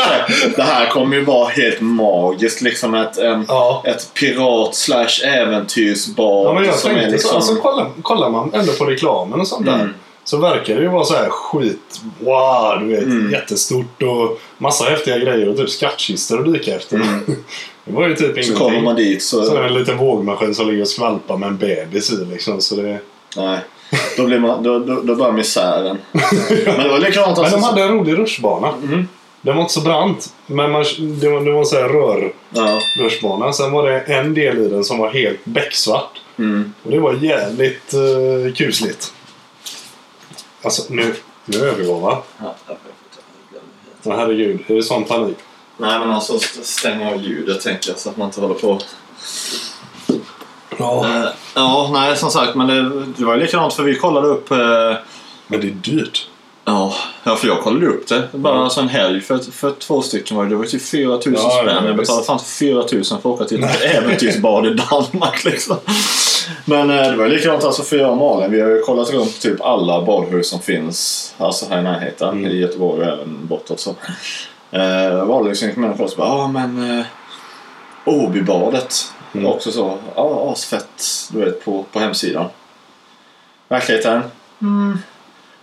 det 0.56 0.64
här 0.64 0.90
kommer 0.90 1.16
ju 1.16 1.24
vara 1.24 1.50
helt 1.50 1.82
magiskt. 1.82 2.62
Liksom 2.62 2.94
ett, 2.94 3.18
en, 3.18 3.46
ja. 3.48 3.84
ett 3.86 4.14
pirat 4.14 4.76
slash 4.76 5.26
äventyrsbad. 5.26 6.46
Ja, 6.46 6.54
men 6.54 6.66
jag 6.66 6.76
som 6.76 6.90
tänkte 6.90 7.08
är 7.08 7.12
liksom... 7.12 7.30
så. 7.30 7.36
Alltså, 7.36 7.56
kollar, 7.56 7.88
kollar 8.02 8.30
man 8.30 8.54
ändå 8.54 8.74
på 8.74 8.86
reklamen 8.86 9.40
och 9.40 9.48
sånt 9.48 9.66
där. 9.66 9.76
Mm. 9.76 9.94
Så 10.26 10.38
verkar 10.38 10.76
det 10.76 10.82
ju 10.82 10.88
vara 10.88 11.04
så 11.04 11.14
här 11.14 11.30
skit, 11.30 12.02
wow, 12.20 12.80
du 12.80 12.86
vet, 12.88 13.04
Mm. 13.04 13.32
jättestort 13.32 14.04
och 14.04 14.40
massa 14.58 14.84
häftiga 14.86 15.18
grejer 15.18 15.50
och 15.50 15.58
typ 15.58 15.70
skattkistor 15.70 16.40
att 16.48 16.54
dyka 16.54 16.76
efter. 16.76 16.96
Mm. 16.96 17.26
Det 17.86 17.92
var 17.94 18.08
ju 18.08 18.16
typ 18.16 18.22
Så 18.28 18.32
ingenting. 18.34 18.56
kommer 18.56 18.82
man 18.82 18.96
dit 18.96 19.24
så... 19.24 19.46
Så 19.46 19.56
är 19.56 19.62
det 19.62 19.68
en 19.68 19.74
liten 19.74 19.98
vågmaskin 19.98 20.56
som 20.56 20.68
ligger 20.68 20.82
och 20.82 20.88
skvalpar 20.88 21.38
med 21.38 21.50
en 21.50 21.58
bebis 21.58 22.12
i 22.14 22.26
liksom. 22.26 22.62
Så 22.62 22.76
det... 22.76 23.00
Nej. 23.38 23.60
Då, 24.18 24.26
blir 24.26 24.40
man, 24.40 24.64
då, 24.64 24.80
då, 24.80 25.02
då 25.02 25.16
börjar 25.16 25.32
misären. 25.32 25.98
Men 26.66 26.80
det 26.84 26.90
var 26.90 27.00
likadant 27.00 27.38
Men 27.38 27.46
alltså. 27.46 27.58
de 27.58 27.64
hade 27.64 27.82
en 27.84 27.88
rolig 27.90 28.18
rutschbana. 28.18 28.74
Mm. 28.84 29.08
Den 29.42 29.56
var 29.56 29.62
inte 29.62 29.74
så 29.74 29.82
brant. 29.82 30.34
Men 30.48 30.72
man, 30.72 30.86
det 31.00 31.30
var, 31.30 31.42
det 31.42 31.52
var 31.52 31.60
en 31.60 31.66
sån 31.66 31.82
här 31.82 31.90
rör 31.90 32.34
Ja. 32.50 32.80
rutschbana. 33.00 33.54
Sen 33.54 33.72
var 33.72 33.88
det 33.92 34.00
en 34.00 34.34
del 34.34 34.58
i 34.58 34.68
den 34.70 34.84
som 34.84 34.98
var 34.98 35.10
helt 35.10 35.40
becksvart. 35.46 36.22
Mm. 36.40 36.74
Och 36.84 36.92
det 36.92 37.00
var 37.00 37.14
jävligt 37.14 37.94
uh, 37.94 38.54
kusligt. 38.54 39.14
Alltså 40.66 40.84
nu, 40.90 41.16
nu 41.46 41.58
övergår 41.58 42.00
va? 42.00 42.24
Ja, 44.04 44.16
herregud, 44.18 44.60
är 44.68 44.76
det 44.76 44.84
sån 44.84 45.04
panik? 45.04 45.38
Nej 45.78 46.00
men 46.00 46.12
alltså 46.12 46.40
stäng 46.62 47.06
av 47.06 47.22
ljudet 47.24 47.62
tänker 47.62 47.90
jag 47.90 48.00
så 48.00 48.10
att 48.10 48.18
man 48.18 48.28
inte 48.28 48.42
håller 48.42 48.56
på. 48.56 48.80
Ja. 50.78 51.06
Eh, 51.06 51.30
ja, 51.54 51.90
nej 51.94 52.18
som 52.18 52.32
sagt 52.32 52.56
men 52.56 52.68
det, 52.68 53.06
det 53.18 53.26
var 53.26 53.36
ju 53.36 53.42
likadant 53.42 53.74
för 53.74 53.84
vi 53.84 53.96
kollade 53.96 54.28
upp 54.28 54.52
eh, 54.52 54.58
Men 55.48 55.62
det 55.62 55.68
är 55.68 55.72
dyrt. 55.72 56.28
Ja, 56.66 56.96
ja, 57.24 57.36
för 57.36 57.48
jag 57.48 57.62
kollade 57.62 57.88
upp 57.88 58.08
det. 58.08 58.30
Bara 58.32 58.64
alltså 58.64 58.82
en 58.82 58.90
helg 58.90 59.22
för, 59.22 59.38
för 59.38 59.72
två 59.72 60.02
stycken 60.02 60.38
var 60.38 60.44
det. 60.44 60.50
Det 60.50 60.56
var 60.56 60.64
ju 60.64 60.70
typ 60.70 60.88
4 60.90 61.10
000 61.10 61.22
Ja, 61.26 61.62
spänn. 61.64 61.86
Jag 61.86 61.96
betalade 61.96 62.26
fan 62.26 62.40
4 62.40 62.76
000 62.92 63.04
för 63.04 63.16
att 63.16 63.26
åka 63.26 63.46
till 63.46 63.64
ett 63.64 63.82
äventyrsbad 63.82 64.66
i 64.66 64.74
Danmark 64.74 65.44
liksom. 65.46 65.78
Men 66.66 66.90
eh, 66.90 67.12
det 67.12 67.16
var 67.16 67.28
likadant 67.28 67.64
alltså 67.64 67.84
för 67.84 67.98
jag 67.98 68.12
och 68.12 68.18
Malin. 68.18 68.52
Vi 68.52 68.62
har 68.62 68.70
ju 68.70 68.82
kollat 68.82 69.14
runt 69.14 69.42
typ 69.42 69.62
alla 69.62 70.06
badhus 70.06 70.50
som 70.50 70.60
finns 70.60 71.34
alltså 71.38 71.66
här 71.70 71.80
i 71.80 71.84
närheten. 71.84 72.30
Mm. 72.30 72.52
I 72.52 72.56
Göteborg 72.56 73.02
och 73.02 73.14
även 73.14 73.48
bortåt 73.48 73.80
så. 73.80 73.96
Eh, 74.72 75.26
var 75.26 75.44
det 75.44 75.50
liksom 75.50 75.70
människor 75.76 76.08
som 76.08 76.18
bara 76.18 76.28
ja 76.28 76.48
men 76.48 77.00
eh, 77.00 77.06
Åbybadet. 78.06 79.14
Mm. 79.34 79.46
Också 79.46 79.72
så. 79.72 79.98
Ja, 80.16 80.52
asfett 80.52 81.02
du 81.32 81.40
vet 81.40 81.66
på, 81.66 81.86
på 81.92 82.00
hemsidan. 82.00 82.46
Verkligheten? 83.68 84.22
Mm. 84.62 84.98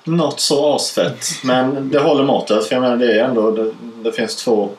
Not 0.05 0.41
så 0.41 0.75
asfett. 0.75 1.27
Men 1.45 1.91
det 1.91 1.99
håller 1.99 2.25
måttet. 2.25 2.67
För 2.67 2.75
jag 2.75 2.83
menar 2.83 2.97
det 2.97 3.21
är 3.21 3.25
ändå, 3.25 3.51
det, 3.51 3.73
det 4.03 4.13
finns 4.13 4.37
två 4.37 4.71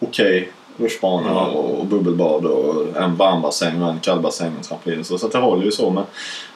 okej 0.00 0.52
rutschbanor 0.76 1.30
Ja. 1.34 1.46
och, 1.46 1.78
och 1.80 1.86
bubbelbad 1.86 2.46
och 2.46 2.96
en 3.02 3.16
varmbassäng 3.16 3.82
och 3.82 3.90
en 3.90 4.00
kallbassäng 4.00 4.52
och 4.60 4.66
trampolin. 4.68 5.04
Så, 5.04 5.18
så 5.18 5.28
det 5.28 5.38
håller 5.38 5.64
ju 5.64 5.72
så. 5.72 5.90
Men 5.90 6.04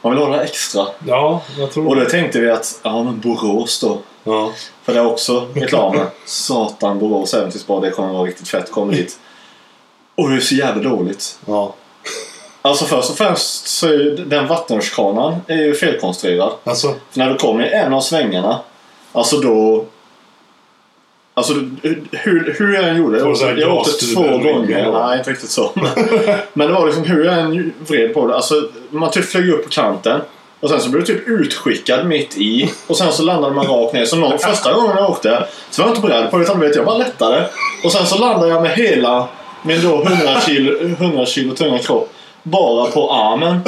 man 0.03 0.13
vill 0.13 0.23
ha 0.23 0.37
det 0.37 0.43
extra. 0.43 0.87
Ja, 1.07 1.43
jag 1.59 1.71
tror 1.73 1.89
Och 1.89 1.97
då 1.97 2.05
tänkte 2.05 2.41
vi 2.41 2.51
att, 2.51 2.81
ja 2.83 3.03
men 3.03 3.21
Borås 3.21 3.81
då. 3.81 3.99
Ja. 4.25 4.53
För 4.83 4.93
det 4.95 4.99
är 5.01 5.07
också 5.07 5.47
reklamen. 5.55 6.07
Satan 6.27 6.99
Borås 6.99 7.35
äventyrsbad, 7.35 7.83
det 7.83 7.91
kommer 7.91 8.13
vara 8.13 8.25
riktigt 8.29 8.49
fett. 8.49 8.71
Kommer 8.73 8.93
dit. 8.93 9.19
Och 10.15 10.31
det 10.31 10.37
är 10.37 10.41
så 10.41 10.55
jävla 10.55 10.91
dåligt. 10.91 11.39
ja. 11.47 11.75
Alltså 12.63 12.85
först 12.85 13.11
och 13.11 13.17
främst 13.17 13.67
så 13.69 13.87
är 13.87 13.93
ju 13.93 14.17
den 14.17 14.47
vattenrutschkanan 14.47 15.37
är 15.47 15.57
ju 15.57 15.75
felkonstruerad. 15.75 16.53
Alltså, 16.65 16.89
För 17.11 17.19
när 17.19 17.31
du 17.31 17.37
kommer 17.37 17.67
i 17.67 17.73
en 17.73 17.95
av 17.95 18.01
svängarna, 18.01 18.61
alltså 19.13 19.37
då... 19.41 19.85
Alltså 21.39 21.55
hur, 22.13 22.55
hur 22.59 22.75
jag 22.75 22.89
än 22.89 22.97
gjorde, 22.97 23.19
du 23.19 23.25
här 23.25 23.57
jag 23.57 23.75
åkte 23.75 23.91
glastyg 23.91 24.15
två 24.15 24.23
gånger. 24.23 24.93
Nej, 24.93 25.19
inte 25.19 25.31
riktigt 25.31 25.51
så. 25.51 25.73
Men 26.53 26.67
det 26.67 26.73
var 26.73 26.87
liksom 26.87 27.05
hur 27.05 27.25
jag 27.25 27.39
än 27.39 27.73
vred 27.87 28.15
på 28.15 28.27
det. 28.27 28.35
Alltså 28.35 28.55
man 28.91 29.11
typ 29.11 29.25
flög 29.25 29.49
upp 29.49 29.65
på 29.65 29.71
kanten. 29.71 30.21
Och 30.61 30.71
sen 30.71 30.81
så 30.81 30.91
blev 30.91 31.05
du 31.05 31.15
typ 31.15 31.29
utskickad 31.29 32.07
mitt 32.07 32.37
i. 32.37 32.71
Och 32.87 32.97
sen 32.97 33.13
så 33.13 33.23
landade 33.23 33.55
man 33.55 33.67
rakt 33.67 33.93
ner. 33.93 34.05
Så 34.05 34.17
någon, 34.17 34.39
första 34.39 34.73
gången 34.73 34.97
jag 34.97 35.11
åkte 35.11 35.47
så 35.71 35.83
var 35.83 35.89
jag 35.89 35.97
inte 35.97 36.09
beredd 36.09 36.31
på 36.31 36.39
det. 36.39 36.45
Utan 36.45 36.61
vet 36.61 36.77
jag 36.77 36.85
bara 36.85 36.99
lättade. 36.99 37.49
Och 37.85 37.93
sen 37.93 38.07
så 38.07 38.19
landade 38.19 38.53
jag 38.53 38.63
med 38.63 38.71
hela 38.71 39.29
min 39.63 39.83
då 39.83 40.03
100 40.03 40.41
kilo, 40.41 40.79
100 40.81 41.27
kilo 41.27 41.55
tunga 41.55 41.79
kropp. 41.79 42.13
Bara 42.43 42.91
på 42.91 43.13
armen. 43.13 43.61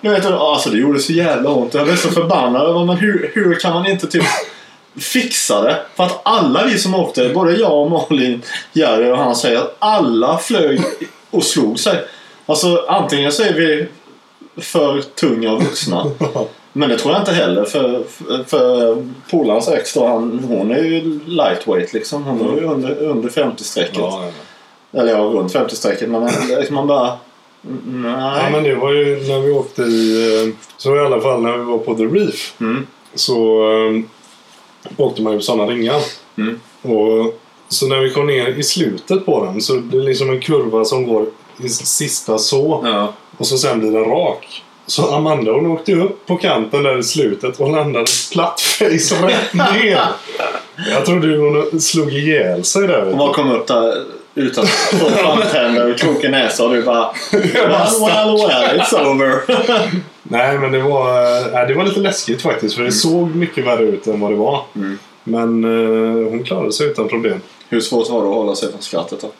Jag 0.00 0.10
vet, 0.10 0.26
alltså 0.26 0.70
det 0.70 0.78
gjorde 0.78 0.98
så 0.98 1.12
jävla 1.12 1.50
ont. 1.50 1.74
Jag 1.74 1.84
blev 1.84 1.96
så 1.96 2.08
förbannad. 2.08 2.86
Men 2.86 2.96
hur, 2.96 3.30
hur 3.34 3.54
kan 3.54 3.72
man 3.72 3.86
inte 3.86 4.06
typ 4.06 4.24
fixa 4.96 5.62
det? 5.62 5.76
För 5.94 6.04
att 6.04 6.20
alla 6.22 6.64
vi 6.64 6.78
som 6.78 6.94
åkte, 6.94 7.28
både 7.34 7.52
jag 7.52 7.82
och 7.82 7.90
Malin, 7.90 8.42
Jerry 8.72 9.10
och 9.10 9.18
han 9.18 9.36
säger 9.36 9.58
att 9.58 9.76
alla 9.78 10.38
flög 10.38 10.80
och 11.30 11.44
slog 11.44 11.80
sig. 11.80 12.04
Alltså 12.46 12.84
antingen 12.88 13.32
så 13.32 13.42
är 13.42 13.52
vi 13.52 13.86
för 14.62 15.00
tunga 15.02 15.52
och 15.52 15.62
vuxna. 15.62 16.06
Men 16.72 16.88
det 16.88 16.98
tror 16.98 17.12
jag 17.12 17.22
inte 17.22 17.32
heller 17.32 17.64
för, 17.64 18.02
för, 18.08 18.44
för 18.44 19.06
polarns 19.30 19.68
ex 19.68 19.94
då, 19.94 20.06
han, 20.06 20.44
hon 20.48 20.70
är 20.70 20.82
ju 20.82 21.20
lightweight 21.26 21.92
liksom. 21.92 22.24
Hon 22.24 22.40
är 22.40 22.60
ju 22.60 22.66
under, 22.66 23.02
under 23.02 23.28
50-strecket. 23.28 23.98
Ja, 23.98 24.24
ja. 24.90 25.00
Eller 25.00 25.12
ja, 25.12 25.18
runt 25.18 25.54
50-strecket. 25.54 26.06
Men 26.06 26.30
liksom 26.58 26.74
man 26.74 26.86
bara... 26.86 27.12
Nej. 27.86 28.12
ja, 28.12 28.50
men 28.52 28.62
det 28.62 28.74
var 28.74 28.92
ju 28.92 29.28
när 29.28 29.40
vi 29.40 29.50
åkte 29.52 29.82
i... 29.82 30.42
eh, 30.42 30.54
Så 30.76 30.96
i 30.96 31.00
alla 31.00 31.20
fall 31.20 31.42
när 31.42 31.58
vi 31.58 31.64
var 31.64 31.78
på 31.78 31.94
The 31.94 32.04
Reef. 32.04 32.54
Mm. 32.60 32.86
Så 33.14 33.62
eh, 33.70 34.02
åkte 34.96 35.22
man 35.22 35.32
ju 35.32 35.38
på 35.38 35.44
sådana 35.44 35.72
ringar. 35.72 36.00
Mm. 36.38 36.60
Och 36.82 37.40
så 37.68 37.86
när 37.86 38.00
vi 38.00 38.10
kom 38.10 38.26
ner 38.26 38.48
i 38.48 38.62
slutet 38.62 39.26
på 39.26 39.44
den 39.44 39.60
så 39.60 39.72
det 39.72 39.98
är 39.98 40.02
liksom 40.02 40.30
en 40.30 40.40
kurva 40.40 40.84
som 40.84 41.06
går 41.06 41.26
i 41.64 41.68
sista 41.68 42.38
så. 42.38 42.80
Ja. 42.84 43.12
Och 43.38 43.46
så 43.46 43.58
sen 43.58 43.80
blir 43.80 43.90
den 43.90 44.04
rak. 44.04 44.62
Så 44.86 45.14
Amanda 45.14 45.52
hon 45.52 45.66
åkte 45.66 45.94
upp 45.94 46.26
på 46.26 46.36
kanten 46.36 46.82
där 46.82 46.98
i 46.98 47.02
slutet 47.02 47.60
och 47.60 47.70
landade 47.70 48.06
platt 48.32 48.60
face 48.78 49.26
rätt 49.26 49.54
ner. 49.54 50.00
Jag 50.90 51.06
trodde 51.06 51.36
hon 51.36 51.80
slog 51.80 52.12
ihjäl 52.12 52.64
sig 52.64 52.86
där. 52.86 53.04
Hon 53.04 53.18
bara 53.18 53.34
kom 53.34 53.50
upp 53.50 53.66
där 53.66 54.04
utan 54.34 54.66
två 54.90 55.06
framtänder 55.06 55.90
och 55.90 55.98
krokig 55.98 56.30
näsa 56.30 56.64
och 56.64 56.74
du 56.74 56.82
bara... 56.82 57.10
Well, 57.32 58.00
well, 58.00 58.36
well, 58.36 58.80
it's 58.80 59.06
over. 59.06 59.42
Nej 60.28 60.58
men 60.58 60.72
det 60.72 60.82
var, 60.82 61.38
äh, 61.60 61.68
det 61.68 61.74
var 61.74 61.84
lite 61.84 62.00
läskigt 62.00 62.42
faktiskt 62.42 62.74
för 62.74 62.82
det 62.82 62.92
såg 62.92 63.34
mycket 63.34 63.66
värre 63.66 63.82
ut 63.82 64.06
än 64.06 64.20
vad 64.20 64.30
det 64.30 64.36
var. 64.36 64.62
Mm. 64.76 64.98
Men 65.24 65.64
eh, 65.64 66.30
hon 66.30 66.44
klarade 66.44 66.72
sig 66.72 66.86
utan 66.86 67.08
problem. 67.08 67.40
Hur 67.68 67.80
svårt 67.80 68.10
var 68.10 68.22
det 68.22 68.28
att 68.28 68.34
hålla 68.34 68.54
sig 68.54 68.70
från 68.70 68.82
skrattet 68.82 69.20
då? 69.20 69.30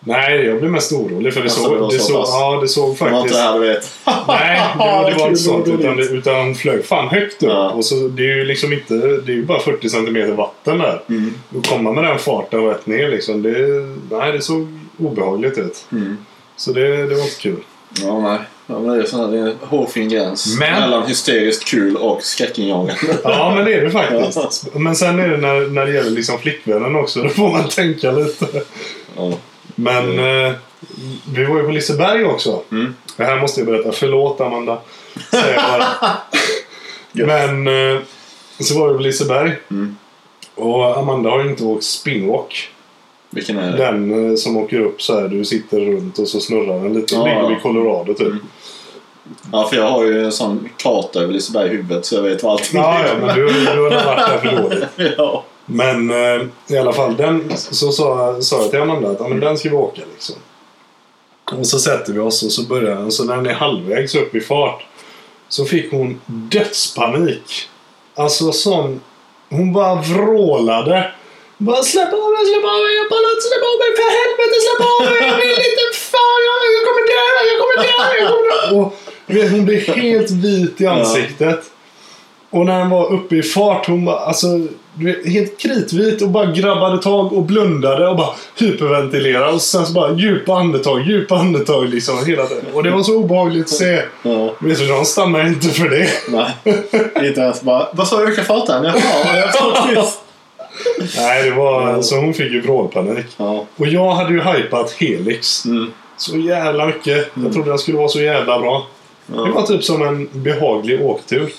Nej, 0.00 0.46
jag 0.46 0.58
blev 0.58 0.70
mest 0.70 0.92
orolig 0.92 1.34
för 1.34 1.40
det 1.40 1.44
Alltså, 1.44 1.62
såg, 1.62 1.90
det 1.90 1.96
det 1.96 1.98
så 1.98 2.24
såg, 2.24 2.24
ja, 2.26 2.58
det 2.60 2.68
såg 2.68 2.96
Det 2.98 3.04
var 3.04 3.20
inte 3.22 3.34
faktiskt... 3.34 3.34
det 3.34 3.42
här 3.42 3.60
du 3.60 3.66
vet. 3.66 3.90
Nej, 4.28 4.62
det 4.72 4.78
var, 4.78 5.10
det 5.10 5.16
var 5.16 5.28
inte 5.28 5.40
sånt. 5.40 5.68
Utan, 5.68 5.98
utan 5.98 6.36
hon 6.36 6.54
flög 6.54 6.84
fan 6.84 7.08
högt 7.08 7.42
upp. 7.42 7.48
Ja. 7.48 7.70
Och 7.70 7.84
så, 7.84 7.94
det 7.94 8.22
är 8.22 8.36
ju 8.36 8.44
liksom 8.44 8.72
inte... 8.72 8.94
Det 8.94 9.32
är 9.32 9.36
ju 9.36 9.44
bara 9.44 9.60
40 9.60 9.88
centimeter 9.88 10.32
vatten 10.32 10.78
där. 10.78 11.02
Mm. 11.08 11.34
Och 11.56 11.66
komma 11.66 11.92
med 11.92 12.04
den 12.04 12.18
farten 12.18 12.64
rätt 12.64 12.86
ner 12.86 13.08
liksom. 13.08 13.42
Det, 13.42 13.56
nej, 14.10 14.32
det 14.32 14.40
såg 14.40 14.78
obehagligt 14.98 15.58
ut. 15.58 15.84
Mm. 15.92 16.16
Så 16.56 16.72
det, 16.72 17.06
det 17.06 17.14
var 17.14 17.22
inte 17.22 17.40
kul. 17.40 17.60
Ja, 18.02 18.20
nej. 18.20 18.38
Ja, 18.66 18.78
men 18.78 18.96
det 18.96 19.02
är, 19.02 19.06
sån 19.06 19.20
här, 19.20 19.28
det 19.28 19.38
är 19.38 19.50
en 19.50 19.56
hårfin 19.60 20.08
gräns 20.08 20.58
Men- 20.58 20.80
mellan 20.80 21.06
hysteriskt 21.06 21.64
kul 21.64 21.96
och 21.96 22.22
skräckinjagande. 22.22 22.94
Ja, 23.24 23.52
men 23.56 23.64
det 23.64 23.74
är 23.74 23.84
det 23.84 23.90
faktiskt. 23.90 24.74
Men 24.74 24.96
sen 24.96 25.18
är 25.18 25.28
det 25.28 25.36
när, 25.36 25.68
när 25.68 25.86
det 25.86 25.92
gäller 25.92 26.10
liksom 26.10 26.38
flickvännen 26.38 26.96
också. 26.96 27.22
Då 27.22 27.28
får 27.28 27.50
man 27.50 27.68
tänka 27.68 28.12
lite. 28.12 28.46
Ja. 29.16 29.32
Men 29.74 30.18
eh, 30.18 30.52
vi 31.34 31.44
var 31.44 31.56
ju 31.56 31.62
på 31.62 31.70
Liseberg 31.70 32.24
också. 32.24 32.62
Mm. 32.70 32.94
Det 33.16 33.24
här 33.24 33.40
måste 33.40 33.60
jag 33.60 33.66
berätta. 33.66 33.92
Förlåt 33.92 34.40
Amanda. 34.40 34.78
Men 37.12 37.66
eh, 37.66 38.00
så 38.60 38.78
var 38.78 38.88
vi 38.88 38.94
på 38.94 39.02
Liseberg. 39.02 39.52
Mm. 39.70 39.96
Och 40.54 40.98
Amanda 40.98 41.30
har 41.30 41.44
ju 41.44 41.50
inte 41.50 41.64
åkt 41.64 41.84
spinwalk. 41.84 42.70
Vilken 43.30 43.58
är 43.58 43.72
det? 43.72 43.76
Den 43.76 44.30
eh, 44.30 44.36
som 44.36 44.56
åker 44.56 44.80
upp 44.80 45.02
så 45.02 45.20
här. 45.20 45.28
Du 45.28 45.44
sitter 45.44 45.80
runt 45.80 46.18
och 46.18 46.28
så 46.28 46.40
snurrar 46.40 46.82
den 46.82 46.92
lite. 46.92 47.14
Den 47.14 47.24
ligger 47.24 47.40
ja. 47.40 47.48
vid 47.48 47.62
Colorado 47.62 48.14
typ. 48.14 48.26
Mm. 48.26 48.46
Ja, 49.52 49.68
för 49.68 49.76
jag 49.76 49.90
har 49.90 50.04
ju 50.04 50.24
en 50.24 50.32
sån 50.32 50.68
karta 50.76 51.20
över 51.20 51.32
Liseberg 51.32 51.66
i 51.66 51.70
huvudet 51.70 52.06
så 52.06 52.14
jag 52.14 52.22
vet 52.22 52.42
vad 52.42 52.52
allting 52.52 52.80
Ja, 52.80 53.06
ja, 53.06 53.26
men 53.26 53.36
du, 53.36 53.46
du 53.46 53.80
har 53.80 54.04
varit 54.04 54.26
där 54.26 54.38
för 54.38 54.62
dåligt. 54.62 54.84
ja. 55.18 55.44
Men 55.66 56.10
eh, 56.10 56.46
i 56.66 56.78
alla 56.78 56.92
fall, 56.92 57.16
den, 57.16 57.52
så 57.56 57.92
sa, 57.92 58.36
sa 58.40 58.60
jag 58.60 58.70
till 58.70 58.80
Amanda 58.80 59.10
att 59.10 59.20
ja, 59.20 59.28
men 59.28 59.40
den 59.40 59.58
ska 59.58 59.68
vi 59.68 59.76
åka 59.76 60.02
liksom. 60.12 60.36
Och 61.52 61.66
så 61.66 61.78
sätter 61.78 62.12
vi 62.12 62.18
oss 62.18 62.42
och 62.42 62.52
så 62.52 62.62
börjar 62.62 62.96
den. 62.96 63.12
Så 63.12 63.24
när 63.24 63.36
den 63.36 63.46
är 63.46 63.54
halvvägs 63.54 64.14
upp 64.14 64.34
i 64.34 64.40
fart 64.40 64.86
så 65.48 65.64
fick 65.64 65.92
hon 65.92 66.20
dödspanik. 66.26 67.68
Alltså 68.14 68.52
sån... 68.52 69.00
Hon 69.48 69.72
bara 69.72 69.94
vrålade. 69.94 71.12
Bara 71.58 71.82
släpp 71.82 72.12
av 72.12 72.30
mig, 72.34 72.44
släpp 72.50 72.64
av 72.72 72.78
mig, 72.84 72.92
jag 73.00 73.06
inte, 73.06 73.44
släpp 73.48 73.64
av 73.70 73.76
mig, 73.82 73.90
för 73.98 74.08
helvete 74.20 74.56
släpp 74.64 74.82
av 74.92 75.00
mig, 75.10 75.20
jag 75.30 75.36
vill 75.42 75.62
inte, 75.70 75.84
fan 76.12 76.40
jag, 76.48 76.56
jag 76.76 76.82
kommer 76.86 77.04
dö, 77.12 77.24
jag 77.50 77.56
kommer 77.62 77.76
dö, 77.86 77.92
jag 78.20 78.28
kommer 78.32 78.48
dö. 78.52 78.76
Och 78.78 78.88
vet, 79.34 79.50
hon 79.50 79.64
blev 79.64 79.80
helt 79.80 80.30
vit 80.30 80.80
i 80.80 80.86
ansiktet. 80.86 81.60
Och 82.50 82.66
när 82.66 82.78
den 82.78 82.90
var 82.90 83.12
uppe 83.12 83.36
i 83.36 83.42
fart, 83.42 83.86
hon 83.86 84.04
bara, 84.04 84.16
alltså, 84.16 84.46
vet, 84.94 85.26
helt 85.26 85.58
kritvit 85.58 86.22
och 86.22 86.28
bara 86.28 86.46
grabbade 86.46 87.02
tag 87.02 87.32
och 87.32 87.42
blundade 87.42 88.08
och 88.08 88.16
bara 88.16 88.34
hyperventilerade. 88.58 89.52
Och 89.52 89.62
sen 89.62 89.86
så 89.86 89.92
bara 89.92 90.12
djupa 90.12 90.54
andetag, 90.54 91.02
djupa 91.02 91.34
andetag 91.34 91.88
liksom 91.88 92.26
hela 92.26 92.46
tiden. 92.46 92.64
Och 92.74 92.82
det 92.82 92.90
var 92.90 93.02
så 93.02 93.16
obehagligt 93.16 93.64
att 93.64 93.70
se. 93.70 94.02
ja. 94.22 94.54
Vet 94.58 94.78
du, 94.78 94.86
de 94.86 95.04
stannar 95.04 95.46
inte 95.46 95.68
för 95.68 95.88
det. 95.88 96.08
Nej. 96.28 97.28
inte 97.28 97.40
ens 97.40 97.62
bara... 97.62 97.88
Vad 97.92 98.08
sa 98.08 98.20
du? 98.20 98.32
Öka 98.32 98.44
farten? 98.44 98.84
Jaha, 98.84 99.38
jag 99.38 99.52
tror 99.52 99.72
precis. 99.72 100.18
Nej, 101.16 101.50
det 101.50 101.56
var, 101.56 102.02
så 102.02 102.16
hon 102.16 102.34
fick 102.34 102.52
ju 102.52 102.60
vrålpanik. 102.60 103.26
Ja. 103.36 103.66
Och 103.76 103.86
jag 103.86 104.10
hade 104.14 104.32
ju 104.34 104.40
hypat 104.40 104.92
Helix. 104.92 105.64
Mm. 105.64 105.92
Så 106.16 106.36
jävla 106.36 106.86
mycket. 106.86 107.30
Jag 107.44 107.52
trodde 107.52 107.68
den 107.70 107.78
skulle 107.78 107.98
vara 107.98 108.08
så 108.08 108.20
jävla 108.20 108.58
bra. 108.60 108.86
Det 109.26 109.36
var 109.36 109.48
Ja. 109.54 109.66
typ 109.66 109.84
som 109.84 110.02
en 110.02 110.28
behaglig 110.32 111.02
åktur. 111.02 111.52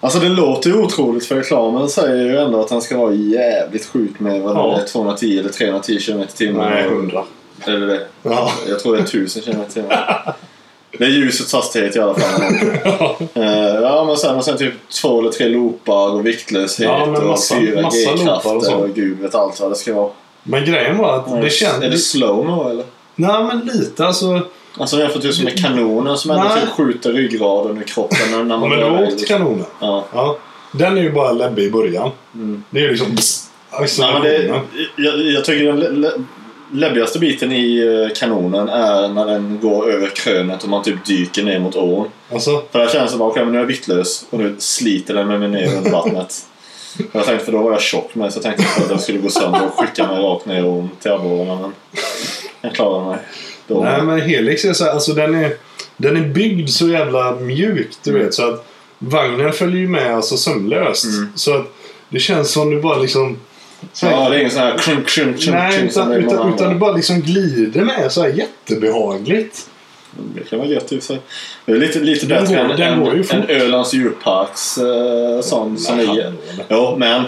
Alltså 0.00 0.18
det 0.18 0.28
låter 0.28 0.70
ju 0.70 0.76
otroligt 0.76 1.26
för 1.26 1.36
reklamen 1.36 1.88
säger 1.88 2.24
ju 2.24 2.36
ändå 2.38 2.60
att 2.60 2.68
den 2.68 2.82
ska 2.82 2.98
vara 2.98 3.14
jävligt 3.14 3.86
sjuk 3.86 4.20
med 4.20 4.40
vad 4.42 4.56
Ja. 4.56 4.74
det 4.76 4.82
är, 4.82 4.86
210 4.86 5.38
eller 5.38 5.48
310 5.50 5.98
km 6.06 6.20
i 6.20 6.26
timmen. 6.26 6.70
Nej, 6.70 6.84
100. 6.84 7.24
Eller 7.66 7.86
det. 7.86 8.00
Ja. 8.22 8.52
Jag 8.68 8.80
tror 8.80 8.92
det 8.96 8.98
är 9.00 9.04
1000 9.04 9.42
km 9.42 9.56
i 9.68 9.72
timmen. 9.72 9.90
Det 10.98 11.04
är 11.04 11.08
ljusets 11.08 11.52
hastighet 11.52 11.96
i 11.96 12.00
alla 12.00 12.14
fall. 12.14 12.42
Eh, 13.34 13.74
ja, 13.82 14.04
men 14.04 14.16
sen, 14.16 14.36
och 14.36 14.44
sen 14.44 14.58
typ 14.58 14.74
två 14.88 15.20
eller 15.20 15.30
tre 15.30 15.48
loopar 15.48 16.14
och 16.14 16.26
viktlöshet 16.26 16.86
Ja, 16.86 17.06
men 17.06 17.22
och 17.22 17.28
massa- 17.28 17.58
fyra 17.58 17.82
massa 17.82 18.10
och 18.12 18.18
G-krafter 18.18 18.60
så. 18.60 18.74
och 18.74 18.88
gud 18.94 19.18
vet 19.20 19.34
allt 19.34 19.60
vad 19.60 19.70
det 19.70 19.74
ska 19.74 19.94
vara. 19.94 20.10
Men 20.42 20.64
grejen 20.64 20.98
var 20.98 21.16
att 21.16 21.42
det 21.42 21.50
kändes... 21.50 21.82
Är 21.82 21.90
det 21.90 21.98
slowmo 21.98 22.68
eller? 22.70 22.84
Nej, 23.16 23.44
men 23.44 23.60
lite 23.60 24.06
alltså. 24.06 24.40
Alltså 24.78 24.98
jämfört 24.98 25.34
som 25.34 25.44
med 25.44 25.58
kanonen 25.62 26.18
som 26.18 26.30
ändå 26.30 26.44
Nej. 26.44 26.60
typ 26.60 26.70
skjuter 26.70 27.12
ryggraden 27.12 27.78
ur 27.78 27.82
kroppen 27.82 28.18
när 28.48 28.58
man 28.58 28.68
men 28.68 28.78
du 28.78 28.84
åkt 28.84 29.10
liksom. 29.20 29.38
kanonen. 29.38 29.64
Ja. 29.80 30.04
Ja. 30.12 30.38
Den 30.72 30.98
är 30.98 31.02
ju 31.02 31.12
bara 31.12 31.32
läbbig 31.32 31.64
i 31.64 31.70
början. 31.70 32.10
Mm. 32.34 32.64
Det 32.70 32.78
är 32.78 32.82
ju 32.82 32.90
liksom... 32.90 33.16
Pss, 33.16 33.50
Nej, 33.98 34.12
men 34.12 34.22
det, 34.22 34.60
jag, 34.96 35.20
jag 35.20 35.44
tycker 35.44 35.72
den 35.72 36.26
läbbigaste 36.72 37.18
biten 37.18 37.52
i 37.52 37.78
eh, 37.78 38.14
kanonen 38.16 38.68
är 38.68 39.08
när 39.08 39.26
den 39.26 39.60
går 39.60 39.90
över 39.90 40.08
krönet 40.08 40.62
och 40.62 40.68
man 40.68 40.82
typ 40.82 41.04
dyker 41.04 41.42
ner 41.42 41.58
mot 41.58 41.76
ån. 41.76 42.08
Alltså, 42.32 42.62
För 42.72 42.78
där 42.78 42.88
känns 42.88 43.12
det 43.12 43.18
bara, 43.18 43.28
okej 43.28 43.44
men 43.44 43.52
nu 43.52 43.58
är 43.58 43.62
jag 43.62 43.68
vittlös 43.68 44.26
och 44.30 44.38
nu 44.38 44.54
sliter 44.58 45.14
den 45.14 45.28
med 45.28 45.40
mig 45.40 45.48
ner 45.48 45.76
under 45.76 45.90
vattnet. 45.90 46.46
Jag 47.12 47.24
tänkte, 47.24 47.44
för 47.44 47.52
då 47.52 47.62
var 47.62 47.72
jag 47.72 47.80
tjock 47.80 48.14
med 48.14 48.32
så 48.32 48.36
jag 48.36 48.42
tänkte 48.42 48.82
att 48.82 48.88
den 48.88 48.98
skulle 48.98 49.18
gå 49.18 49.28
sönder 49.28 49.66
och 49.66 49.74
skicka 49.74 50.06
mig 50.06 50.22
rakt 50.22 50.46
ner 50.46 50.66
ån 50.66 50.90
till 51.00 51.10
abborrarna 51.10 51.60
men 51.60 51.72
jag 52.60 52.74
klarade 52.74 53.06
mig. 53.06 53.18
Då. 53.66 53.84
nej 53.84 54.02
men 54.02 54.20
Helix 54.20 54.64
är 54.64 54.72
så 54.72 54.84
här, 54.84 54.90
alltså 54.90 55.12
den 55.12 55.34
är, 55.34 55.56
den 55.96 56.16
är 56.16 56.28
byggd 56.28 56.68
så 56.68 56.88
jävla 56.88 57.36
mjukt, 57.36 57.98
du 58.02 58.12
vet. 58.12 58.34
Så 58.34 58.48
att 58.48 58.66
vagnen 58.98 59.52
följer 59.52 59.80
ju 59.80 59.88
med 59.88 60.14
alltså 60.14 60.36
sömlöst. 60.36 61.04
Mm. 61.04 61.28
Så 61.34 61.54
att 61.54 61.66
det 62.08 62.18
känns 62.18 62.50
som 62.50 62.70
du 62.70 62.80
bara 62.80 62.98
liksom... 62.98 63.38
Så 63.92 64.06
Ja, 64.06 64.28
det 64.28 64.36
är 64.36 64.38
ingen 64.38 64.50
sån 64.50 64.62
här 64.62 64.78
krunk, 64.78 65.08
krunk, 65.08 65.40
krunk, 65.40 65.56
nej, 65.56 65.78
krunk 65.78 65.92
som 65.92 66.02
utan, 66.02 66.10
det 66.12 66.26
utan, 66.26 66.54
utan 66.54 66.66
andra. 66.66 66.78
bara 66.78 66.92
liksom 66.92 67.20
glider 67.20 67.80
med 67.84 68.12
så 68.12 68.22
här 68.22 68.28
jättebehagligt. 68.28 69.68
Det 70.34 70.50
kan 70.50 70.58
vara 70.58 70.68
gött 70.68 70.92
i 70.92 71.00
sig. 71.00 71.18
Det 71.66 71.72
är 71.72 71.76
lite, 71.76 71.98
lite 72.00 72.26
Den 72.26 72.44
bättre 72.44 72.76
går- 72.96 73.14
än, 73.14 73.24
fort. 73.24 73.34
än 73.34 73.48
Ölands 73.48 73.94
djurparks 73.94 74.78
eh, 74.78 75.40
sån 75.40 75.78
som 75.78 75.96
Nej, 75.96 76.20
är... 76.20 76.32
Jo, 76.68 76.94
men 76.98 77.22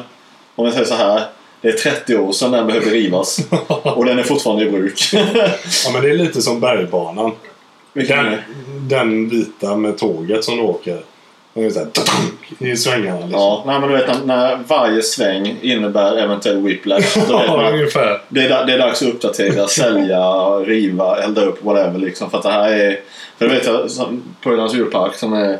om 0.54 0.64
jag 0.64 0.74
säger 0.74 0.86
så 0.86 0.94
här. 0.94 1.22
Det 1.60 1.68
är 1.68 1.72
30 1.72 2.16
år 2.16 2.32
sedan 2.32 2.50
den 2.50 2.66
behövde 2.66 2.90
rivas. 2.90 3.38
och 3.68 4.04
den 4.04 4.18
är 4.18 4.22
fortfarande 4.22 4.64
i 4.64 4.70
bruk. 4.70 5.00
Ja 5.84 5.90
men 5.92 6.02
det 6.02 6.10
är 6.10 6.14
lite 6.14 6.42
som 6.42 6.60
bergbanan. 6.60 7.32
Den, 7.92 8.36
den 8.88 9.28
vita 9.28 9.76
med 9.76 9.98
tåget 9.98 10.44
som 10.44 10.56
du 10.56 10.62
åker. 10.62 11.00
Den 11.56 11.64
är 11.64 11.70
så 11.70 11.78
här, 11.78 12.68
I 12.72 12.76
svängarna 12.76 13.20
liksom. 13.20 13.40
Ja, 13.40 13.62
nej, 13.66 13.80
men 13.80 13.88
du 13.88 13.96
vet 13.96 14.24
när, 14.24 14.56
varje 14.56 15.02
sväng 15.02 15.56
innebär 15.62 16.16
eventuell 16.16 16.62
whiplash. 16.62 17.18
Ja, 17.28 17.70
ungefär. 17.72 18.22
det, 18.28 18.40
är, 18.40 18.66
det 18.66 18.72
är 18.72 18.78
dags 18.78 19.02
att 19.02 19.08
uppdatera, 19.08 19.68
sälja, 19.68 20.22
riva, 20.50 21.22
elda 21.22 21.44
upp, 21.44 21.64
whatever. 21.64 21.98
Liksom, 21.98 22.30
för 22.30 22.38
att 22.38 22.44
det 22.44 22.50
här 22.50 22.70
är... 22.70 23.00
För 23.38 23.48
det 23.48 23.54
vet 23.54 23.66
jag 23.66 24.52
Ölands 24.52 24.74
djurpark 24.74 25.14
som 25.14 25.32
är... 25.32 25.58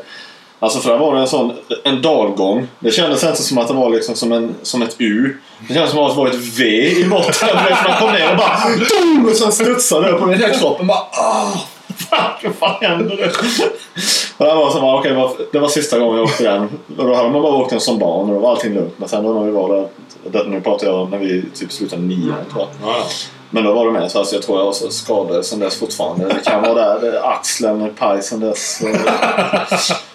Alltså 0.59 0.79
för 0.79 0.91
där 0.91 0.97
var 0.97 1.15
det 1.15 1.21
en 1.21 1.27
sån 1.27 1.53
en 1.83 2.01
dalgång. 2.01 2.67
Det 2.79 2.91
kändes 2.91 3.23
inte 3.23 3.43
som 3.43 3.57
att 3.57 3.67
det 3.67 3.73
var 3.73 3.89
liksom 3.89 4.15
som, 4.15 4.31
en, 4.31 4.55
som 4.61 4.81
ett 4.81 4.95
U. 4.97 5.37
Det 5.67 5.73
kändes 5.73 5.91
som 5.91 5.99
att 5.99 6.11
det 6.11 6.17
var 6.17 6.27
ett 6.27 6.59
V 6.59 6.65
i 6.89 7.05
botten. 7.09 7.49
Man 7.87 7.99
kom 7.99 8.13
ner 8.13 8.31
och 8.31 8.37
bara... 8.37 8.59
Dum! 8.75 9.25
Och 9.25 9.35
sen 9.35 9.51
studsade 9.51 10.07
det 10.07 10.11
upp 10.11 10.21
och 10.21 10.33
hela 10.33 10.49
kroppen 10.53 10.87
bara... 10.87 10.97
Ah, 10.97 11.53
vad 12.43 12.55
fan 12.55 12.75
händer 12.81 13.17
det? 13.17 13.31
Och 14.37 14.45
det 14.45 14.55
var 14.55 14.71
så 14.71 14.81
bara, 14.81 14.99
okej, 14.99 15.11
det, 15.51 15.59
var, 15.59 15.67
sista 15.67 15.99
gången 15.99 16.15
jag 16.15 16.23
åkte 16.23 16.43
den. 16.43 16.69
Och 16.97 17.07
då 17.07 17.13
hade 17.13 17.29
man 17.29 17.41
bara 17.41 17.55
åkt 17.55 17.69
den 17.69 17.79
som 17.79 17.99
barn 17.99 18.29
och 18.29 18.35
då 18.35 18.39
var 18.39 18.51
allting 18.51 18.73
lugnt. 18.73 18.93
Men 18.97 19.09
sen 19.09 19.23
då 19.23 19.33
när 19.33 19.43
vi 19.43 19.51
var 19.51 19.75
där... 19.75 19.87
Det, 20.31 20.49
nu 20.49 20.61
pratar 20.61 20.87
jag 20.87 20.95
om 20.95 21.09
när 21.09 21.17
vi 21.17 21.43
typ 21.53 21.71
slutade 21.71 22.01
nian 22.01 22.35
tror 22.51 22.67
jag. 22.81 22.89
Ja. 22.89 23.03
Men 23.49 23.63
då 23.63 23.73
var 23.73 23.85
det 23.85 23.91
med 23.91 24.11
så 24.11 24.19
alltså, 24.19 24.35
jag 24.35 24.43
tror 24.43 24.57
jag 24.57 24.65
har 24.65 24.73
så 24.73 24.89
skador 24.89 25.41
sen 25.41 25.59
dess 25.59 25.79
fortfarande. 25.79 26.27
Det 26.27 26.49
kan 26.49 26.61
vara 26.61 26.73
där, 26.73 27.01
det 27.01 27.17
är 27.17 27.31
axeln, 27.31 27.93
paj 27.99 28.23
sen 28.23 28.39
dess. 28.39 28.81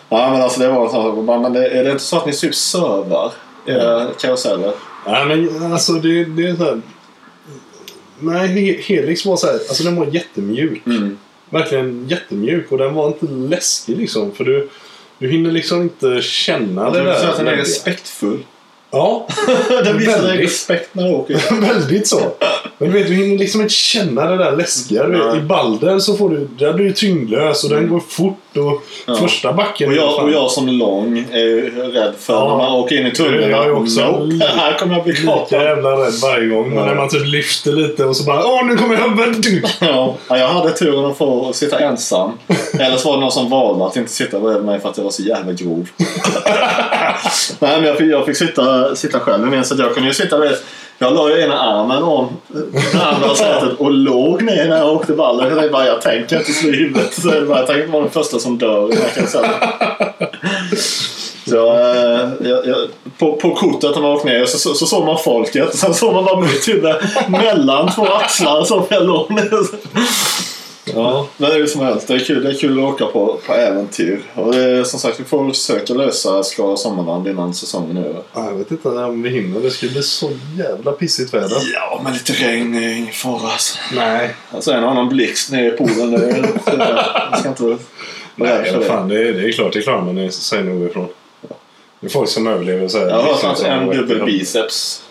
Ja, 0.08 0.30
men 0.30 0.42
alltså 0.42 0.60
det 0.60 0.68
var 0.68 0.88
sak. 0.88 1.42
Men 1.42 1.52
det, 1.52 1.68
är 1.68 1.84
det 1.84 1.90
inte 1.90 2.04
så 2.04 2.16
att 2.16 2.26
ni 2.26 2.32
typ 2.32 2.54
servar 2.54 3.32
era 3.66 4.06
karuseller? 4.20 4.72
Nej, 5.06 5.26
men 5.26 5.72
alltså 5.72 5.92
det, 5.92 6.24
det 6.24 6.48
är 6.48 6.56
så 6.56 6.64
här... 6.64 6.80
Nej, 8.18 8.48
He- 8.48 8.82
Helix 8.82 9.26
var 9.26 9.36
så 9.36 9.46
här, 9.46 9.54
alltså 9.54 9.84
den 9.84 9.96
var 9.96 10.06
jättemjuk. 10.06 10.86
Mm. 10.86 11.18
Verkligen 11.52 12.08
jättemjuk 12.08 12.72
och 12.72 12.78
den 12.78 12.94
var 12.94 13.06
inte 13.06 13.26
läskig 13.26 13.96
liksom. 13.96 14.32
För 14.32 14.44
du, 14.44 14.68
du 15.18 15.28
hinner 15.28 15.50
liksom 15.50 15.82
inte 15.82 16.22
känna 16.22 16.90
det 16.90 17.02
där. 17.02 17.28
att 17.28 17.36
den 17.36 17.48
är 17.48 17.56
respektfull. 17.56 18.38
Ja, 18.90 19.26
den 19.84 19.98
visar 19.98 20.12
dig 20.12 20.22
Väldigt. 20.22 20.46
respekt 20.46 20.94
när 20.94 21.08
du 21.08 21.14
åker. 21.14 21.60
väldigt 21.60 22.06
så. 22.06 22.32
Men 22.78 22.92
du 22.92 22.98
vet, 22.98 23.06
du 23.06 23.14
hinner 23.14 23.38
liksom 23.38 23.60
inte 23.60 23.74
känna 23.74 24.30
det 24.30 24.36
där 24.36 24.56
läskiga. 24.56 25.06
Du 25.06 25.24
vet. 25.24 25.36
I 25.36 25.40
Balder 25.40 25.98
så 25.98 26.16
får 26.16 26.30
du, 26.30 26.48
där 26.58 26.72
blir 26.72 26.84
du 26.84 26.92
tyngdlös 26.92 27.64
och 27.64 27.70
den 27.70 27.88
går 27.88 28.00
fort. 28.00 28.41
Och 28.56 28.82
Ja. 29.06 29.14
första 29.14 29.52
backen... 29.52 29.88
Och 29.88 29.94
jag, 29.94 30.22
och 30.24 30.32
jag 30.32 30.50
som 30.50 30.68
lång 30.68 31.18
är 31.32 31.92
rädd 31.92 32.12
för 32.18 32.32
Ja. 32.34 32.48
när 32.48 32.56
man 32.56 32.72
åker 32.72 33.00
in 33.00 33.06
i 33.06 33.10
tunneln. 33.10 33.50
Jag 33.50 33.64
är 33.64 33.72
också 33.72 34.00
nope, 34.00 34.24
lika- 34.24 34.46
här 34.56 34.78
kommer 34.78 34.94
jag 34.94 35.04
bli 35.04 35.12
Lika 35.12 35.26
kapad. 35.32 35.62
jävla 35.62 35.90
rädd 35.90 36.12
varje 36.22 36.46
gång. 36.48 36.68
Men 36.68 36.78
Ja. 36.78 36.84
när 36.86 36.94
man 36.94 37.08
typ 37.08 37.26
lyfter 37.26 37.72
lite 37.72 38.04
och 38.04 38.16
så 38.16 38.24
bara 38.24 38.46
Åh, 38.46 38.64
nu 38.66 38.76
kommer 38.76 38.94
jag! 38.94 39.12
Ja, 39.80 40.14
ja, 40.28 40.38
jag 40.38 40.48
hade 40.48 40.70
turen 40.70 41.04
att 41.04 41.18
få 41.18 41.52
sitta 41.52 41.78
ensam. 41.78 42.30
Eller 42.78 42.96
så 42.96 43.08
var 43.08 43.16
det 43.16 43.20
någon 43.20 43.32
som 43.32 43.50
valde 43.50 43.86
att 43.86 43.96
inte 43.96 44.12
sitta 44.12 44.40
bredvid 44.40 44.64
mig 44.64 44.80
för 44.80 44.88
att 44.88 44.96
jag 44.96 45.04
var 45.04 45.10
så 45.10 45.22
jävla 45.22 45.52
grov. 45.52 45.88
Nej, 47.58 47.76
men 47.80 47.84
jag 47.84 47.96
fick, 47.98 48.06
jag 48.12 48.26
fick 48.26 48.36
sitta, 48.36 48.96
sitta 48.96 49.20
själv. 49.20 49.42
Jag 49.42 49.50
minns 49.50 49.72
att 49.72 49.78
jag 49.78 49.94
kunde 49.94 50.08
ju 50.08 50.14
sitta 50.14 50.38
vid 50.38 50.50
jag 50.98 51.14
la 51.14 51.30
ju 51.30 51.42
ena 51.42 51.60
armen 51.60 52.02
om 52.02 52.28
det 52.92 53.02
andra 53.02 53.34
sätet 53.34 53.78
och 53.78 53.90
låg 53.90 54.42
ner 54.42 54.68
när 54.68 54.76
jag 54.78 54.92
åkte 54.92 55.12
ballen. 55.12 55.48
Jag 55.48 55.54
tänkte 55.54 55.72
bara, 55.72 55.86
jag 55.86 56.00
tänker 56.00 56.38
inte 56.38 56.52
slå 56.52 56.70
i 56.70 56.76
huvudet. 56.76 57.14
Så 57.14 57.28
jag, 57.28 57.48
bara, 57.48 57.58
jag 57.58 57.66
tänkte 57.66 57.92
vara 57.92 58.02
den 58.02 58.12
första 58.12 58.38
som 58.38 58.58
dör 58.58 58.92
i. 58.92 58.96
Så 61.46 61.74
eh, 61.74 62.28
jag, 62.40 62.66
jag, 62.66 62.76
på, 63.18 63.36
på 63.36 63.54
kortet 63.54 63.94
när 63.94 64.02
man 64.02 64.10
åkte 64.10 64.28
ner 64.28 64.44
så, 64.44 64.58
så, 64.58 64.74
så 64.74 64.86
såg 64.86 65.06
man 65.06 65.18
folket. 65.18 65.74
Sen 65.74 65.94
såg 65.94 66.14
man 66.14 66.24
bara 66.24 66.40
mitt 66.40 66.68
huvud 66.68 66.94
mellan 67.28 67.92
två 67.92 68.06
axlar 68.06 68.64
som 68.64 68.84
jag 68.90 69.06
låg 69.06 69.30
ner. 69.30 69.66
Ja. 70.84 71.26
Men 71.36 71.50
det 71.50 71.56
är 71.56 71.66
som 71.66 71.80
helst. 71.80 72.08
Det 72.08 72.14
är 72.14 72.18
kul, 72.18 72.44
det 72.44 72.50
är 72.50 72.54
kul 72.54 72.78
att 72.78 72.84
åka 72.84 73.06
på, 73.06 73.38
på 73.46 73.54
äventyr. 73.54 74.22
Och 74.34 74.52
det 74.52 74.64
är, 74.64 74.84
som 74.84 75.00
sagt, 75.00 75.20
vi 75.20 75.24
får 75.24 75.48
försöka 75.48 75.94
lösa 75.94 76.42
Skara 76.42 76.76
Sommarland 76.76 77.28
innan 77.28 77.54
säsongen 77.54 77.96
är 77.96 78.04
över. 78.04 78.22
Ja, 78.34 78.44
Jag 78.44 78.54
vet 78.54 78.70
inte 78.70 78.88
om 78.88 79.22
vi 79.22 79.30
hinner. 79.30 79.60
Det 79.60 79.70
ska 79.70 79.86
bli 79.86 80.02
så 80.02 80.30
jävla 80.58 80.92
pissigt 80.92 81.34
väder. 81.34 81.56
Ja, 81.74 82.00
men 82.04 82.12
lite 82.12 82.32
regn 82.32 82.74
är 82.74 82.96
ingen 82.96 83.12
fara 83.12 83.52
alltså. 83.52 83.78
Nej. 83.94 84.34
Alltså 84.50 84.72
en 84.72 84.84
annan 84.84 85.08
blixt 85.08 85.50
nere 85.52 85.66
i 85.66 85.70
poolen. 85.70 86.10
Det, 86.10 86.16
är- 86.30 87.38
ska 87.38 87.48
inte 87.48 87.62
vara 87.62 87.78
Nej, 88.34 88.72
vad 88.72 88.80
det. 88.80 88.86
fan. 88.86 89.08
Det 89.08 89.28
är, 89.28 89.32
det 89.32 89.48
är 89.48 89.52
klart 89.52 89.72
det 89.72 89.82
klarar 89.82 90.02
man 90.12 90.32
sig 90.32 90.62
nog 90.64 90.86
ifrån. 90.86 91.08
Det 92.00 92.06
är 92.06 92.10
folk 92.10 92.28
som 92.28 92.46
överlever 92.46 92.88
så 92.88 92.98
här. 92.98 93.06
Jag 93.08 93.16
har 93.16 93.22
hört 93.22 93.44
att 93.44 93.62
en 93.62 93.86
dubbel 93.90 94.24
biceps 94.24 95.02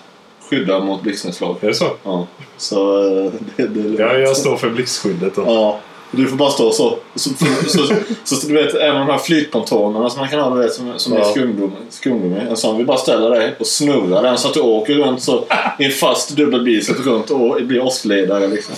skyddar 0.52 0.80
mot 0.82 1.02
blixtnedslag. 1.02 1.56
Är 1.62 1.68
det 1.68 1.74
så? 1.74 1.86
Ja. 2.04 2.28
Så 2.58 3.08
eh, 3.26 3.32
det, 3.58 3.68
det 3.68 4.04
Ja, 4.04 4.14
jag 4.18 4.38
står 4.38 4.58
för 4.58 4.70
blixtskyddet 4.70 5.36
då. 5.36 5.42
Ja. 5.46 5.80
Du 6.14 6.28
får 6.28 6.38
bara 6.38 6.50
stå 6.50 6.72
så. 6.72 6.98
Så, 7.16 7.30
så, 7.30 7.46
så, 7.68 7.96
så 8.38 8.48
du 8.48 8.54
vet, 8.54 8.74
en 8.74 8.92
av 8.92 9.08
de 9.08 9.12
här 9.12 9.18
flytpontonerna 9.18 10.10
som 10.10 10.20
man 10.20 10.30
kan 10.30 10.40
ha 10.40 10.56
du 10.56 10.62
vet, 10.62 10.74
som, 10.74 10.94
som 10.98 11.14
är 11.14 11.18
Ja. 11.18 11.24
skumgummi. 11.24 11.76
skumgummi. 11.90 12.40
En 12.50 12.58
sån. 12.58 12.78
Vi 12.78 12.84
bara 12.84 12.98
ställer 12.98 13.30
dig 13.30 13.56
och 13.60 13.68
snurrar 13.68 14.24
den 14.24 14.38
så 14.38 14.48
att 14.48 14.54
du 14.54 14.60
åker 14.62 14.94
runt 14.96 15.22
så 15.24 15.46
i 15.80 15.86
en 15.86 15.92
fast 15.92 16.30
dubbel 16.36 16.64
bicep 16.64 17.06
runt 17.06 17.30
och 17.32 17.58
blir 17.62 17.84
åskledare 17.84 18.48
liksom. 18.48 18.76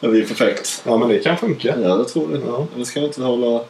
Det 0.00 0.08
blir 0.08 0.22
perfekt. 0.24 0.82
Ja, 0.86 0.96
men 0.96 1.08
det 1.08 1.18
kan 1.18 1.36
funka. 1.36 1.74
Ja, 1.82 1.94
det 1.96 2.04
tror 2.04 2.32
jag. 2.32 2.40
Ja. 2.46 2.66
Det 2.76 2.84
ska 2.84 3.00
vi 3.00 3.06
inte 3.06 3.22
hålla... 3.22 3.60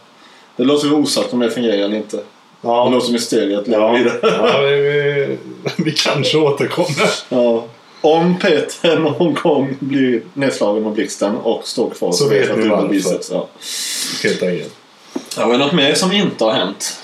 Det 0.57 0.65
låter 0.65 0.93
osagt 0.95 1.33
om 1.33 1.39
det 1.41 1.51
fungerar 1.51 1.75
eller 1.85 1.97
inte. 1.97 2.21
Ja, 2.63 2.89
låter 2.89 3.13
mysteriet 3.13 3.67
lever 3.69 3.85
ja, 3.85 3.93
vidare. 3.99 4.19
ja 4.23 4.61
vi, 4.61 4.77
vi, 4.77 5.39
vi 5.85 5.93
kanske 5.93 6.39
återkommer. 6.39 7.11
Ja. 7.29 7.65
Om 8.01 8.39
Peter 8.39 8.99
någon 8.99 9.35
gång 9.35 9.77
blir 9.81 10.23
nedslagen 10.35 10.87
av 10.87 10.95
blixten 10.95 11.37
och 11.37 11.67
står 11.69 11.91
kvar 11.91 12.13
Så 12.13 12.29
vet 12.29 12.57
ni 12.59 12.69
varför. 12.69 12.89
biceps. 12.89 13.31
Ja. 13.31 13.49
Helt 14.23 14.43
enkelt. 14.43 14.75
Ja, 15.37 15.47
men 15.47 15.59
något 15.61 15.73
mer 15.73 15.95
som 15.95 16.13
inte 16.13 16.45
har 16.45 16.53
hänt? 16.53 17.01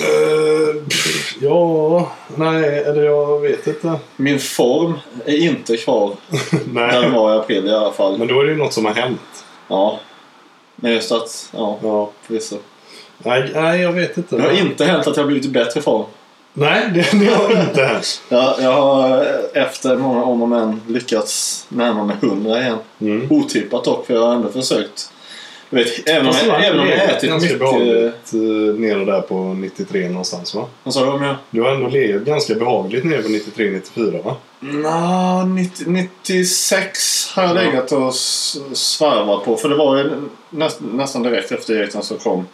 Uh, 0.00 0.82
pff, 0.88 1.36
ja, 1.40 2.12
nej, 2.36 2.78
eller 2.78 3.02
jag 3.02 3.40
vet 3.40 3.66
inte. 3.66 3.98
Min 4.16 4.38
form 4.40 4.98
är 5.26 5.36
inte 5.36 5.76
kvar 5.76 6.16
där 6.50 6.92
den 6.92 7.00
nej. 7.00 7.10
var 7.10 7.34
i 7.34 7.38
april 7.38 7.66
i 7.66 7.74
alla 7.74 7.92
fall. 7.92 8.18
Men 8.18 8.28
då 8.28 8.40
är 8.40 8.44
det 8.44 8.50
ju 8.50 8.56
något 8.58 8.72
som 8.72 8.84
har 8.84 8.92
hänt. 8.94 9.20
Ja. 9.68 9.98
Men 10.76 10.92
just 10.92 11.12
att, 11.12 11.48
ja, 11.56 11.78
Ja. 11.82 12.10
förvisso. 12.26 12.56
Nej, 13.22 13.50
nej, 13.54 13.80
jag 13.80 13.92
vet 13.92 14.16
inte. 14.16 14.36
Det 14.36 14.42
har 14.42 14.50
inte 14.50 14.84
hänt 14.84 15.06
att 15.06 15.16
jag 15.16 15.24
har 15.24 15.28
blivit 15.28 15.46
i 15.46 15.48
bättre 15.48 15.80
form. 15.82 16.04
Nej, 16.52 16.90
det, 16.94 17.18
det 17.24 17.34
har 17.34 17.60
inte 17.68 17.84
hänt. 17.84 18.22
Jag, 18.28 18.54
jag 18.60 18.72
har 18.72 19.18
eh, 19.22 19.62
efter 19.62 19.96
många 19.96 20.22
om 20.24 20.42
och 20.42 20.48
men 20.48 20.80
lyckats 20.88 21.66
närma 21.68 22.04
mig 22.04 22.16
100 22.22 22.60
igen. 22.60 22.78
Mm. 23.00 23.26
Otippat 23.30 23.84
dock, 23.84 24.06
för 24.06 24.14
jag 24.14 24.26
har 24.26 24.34
ändå 24.34 24.48
försökt. 24.48 25.12
Du 25.70 25.76
vet, 25.76 26.08
även 26.08 26.26
om 26.28 26.34
jag, 26.46 26.64
även 26.64 26.80
om 26.80 26.88
jag 26.88 27.04
ätit 27.04 27.30
ganska 27.30 27.44
mycket... 27.46 27.58
behagligt 27.58 28.32
eh, 28.32 28.80
nere 28.80 29.04
där 29.04 29.20
på 29.20 29.34
93 29.34 30.08
någonstans 30.08 30.54
va? 30.54 30.66
Vad 30.82 30.94
sa 30.94 31.04
du 31.04 31.10
om 31.10 31.22
jag? 31.22 31.36
Du 31.50 31.62
har 31.62 31.70
ändå 31.70 31.88
legat 31.88 32.22
ganska 32.22 32.54
behagligt 32.54 33.04
nere 33.04 33.22
på 33.22 33.28
93-94 33.28 34.24
va? 34.24 34.36
90, 35.44 35.84
96 35.88 37.30
har 37.34 37.42
jag 37.42 37.56
Ja. 37.56 37.62
legat 37.62 37.92
och 37.92 38.14
svarvat 38.14 39.44
på. 39.44 39.56
För 39.56 39.68
det 39.68 39.76
var 39.76 39.96
ju 39.96 40.10
näst, 40.50 40.80
nästan 40.92 41.22
direkt 41.22 41.52
efter 41.52 41.74
Eriksson 41.74 42.02
så 42.02 42.16
kom 42.16 42.46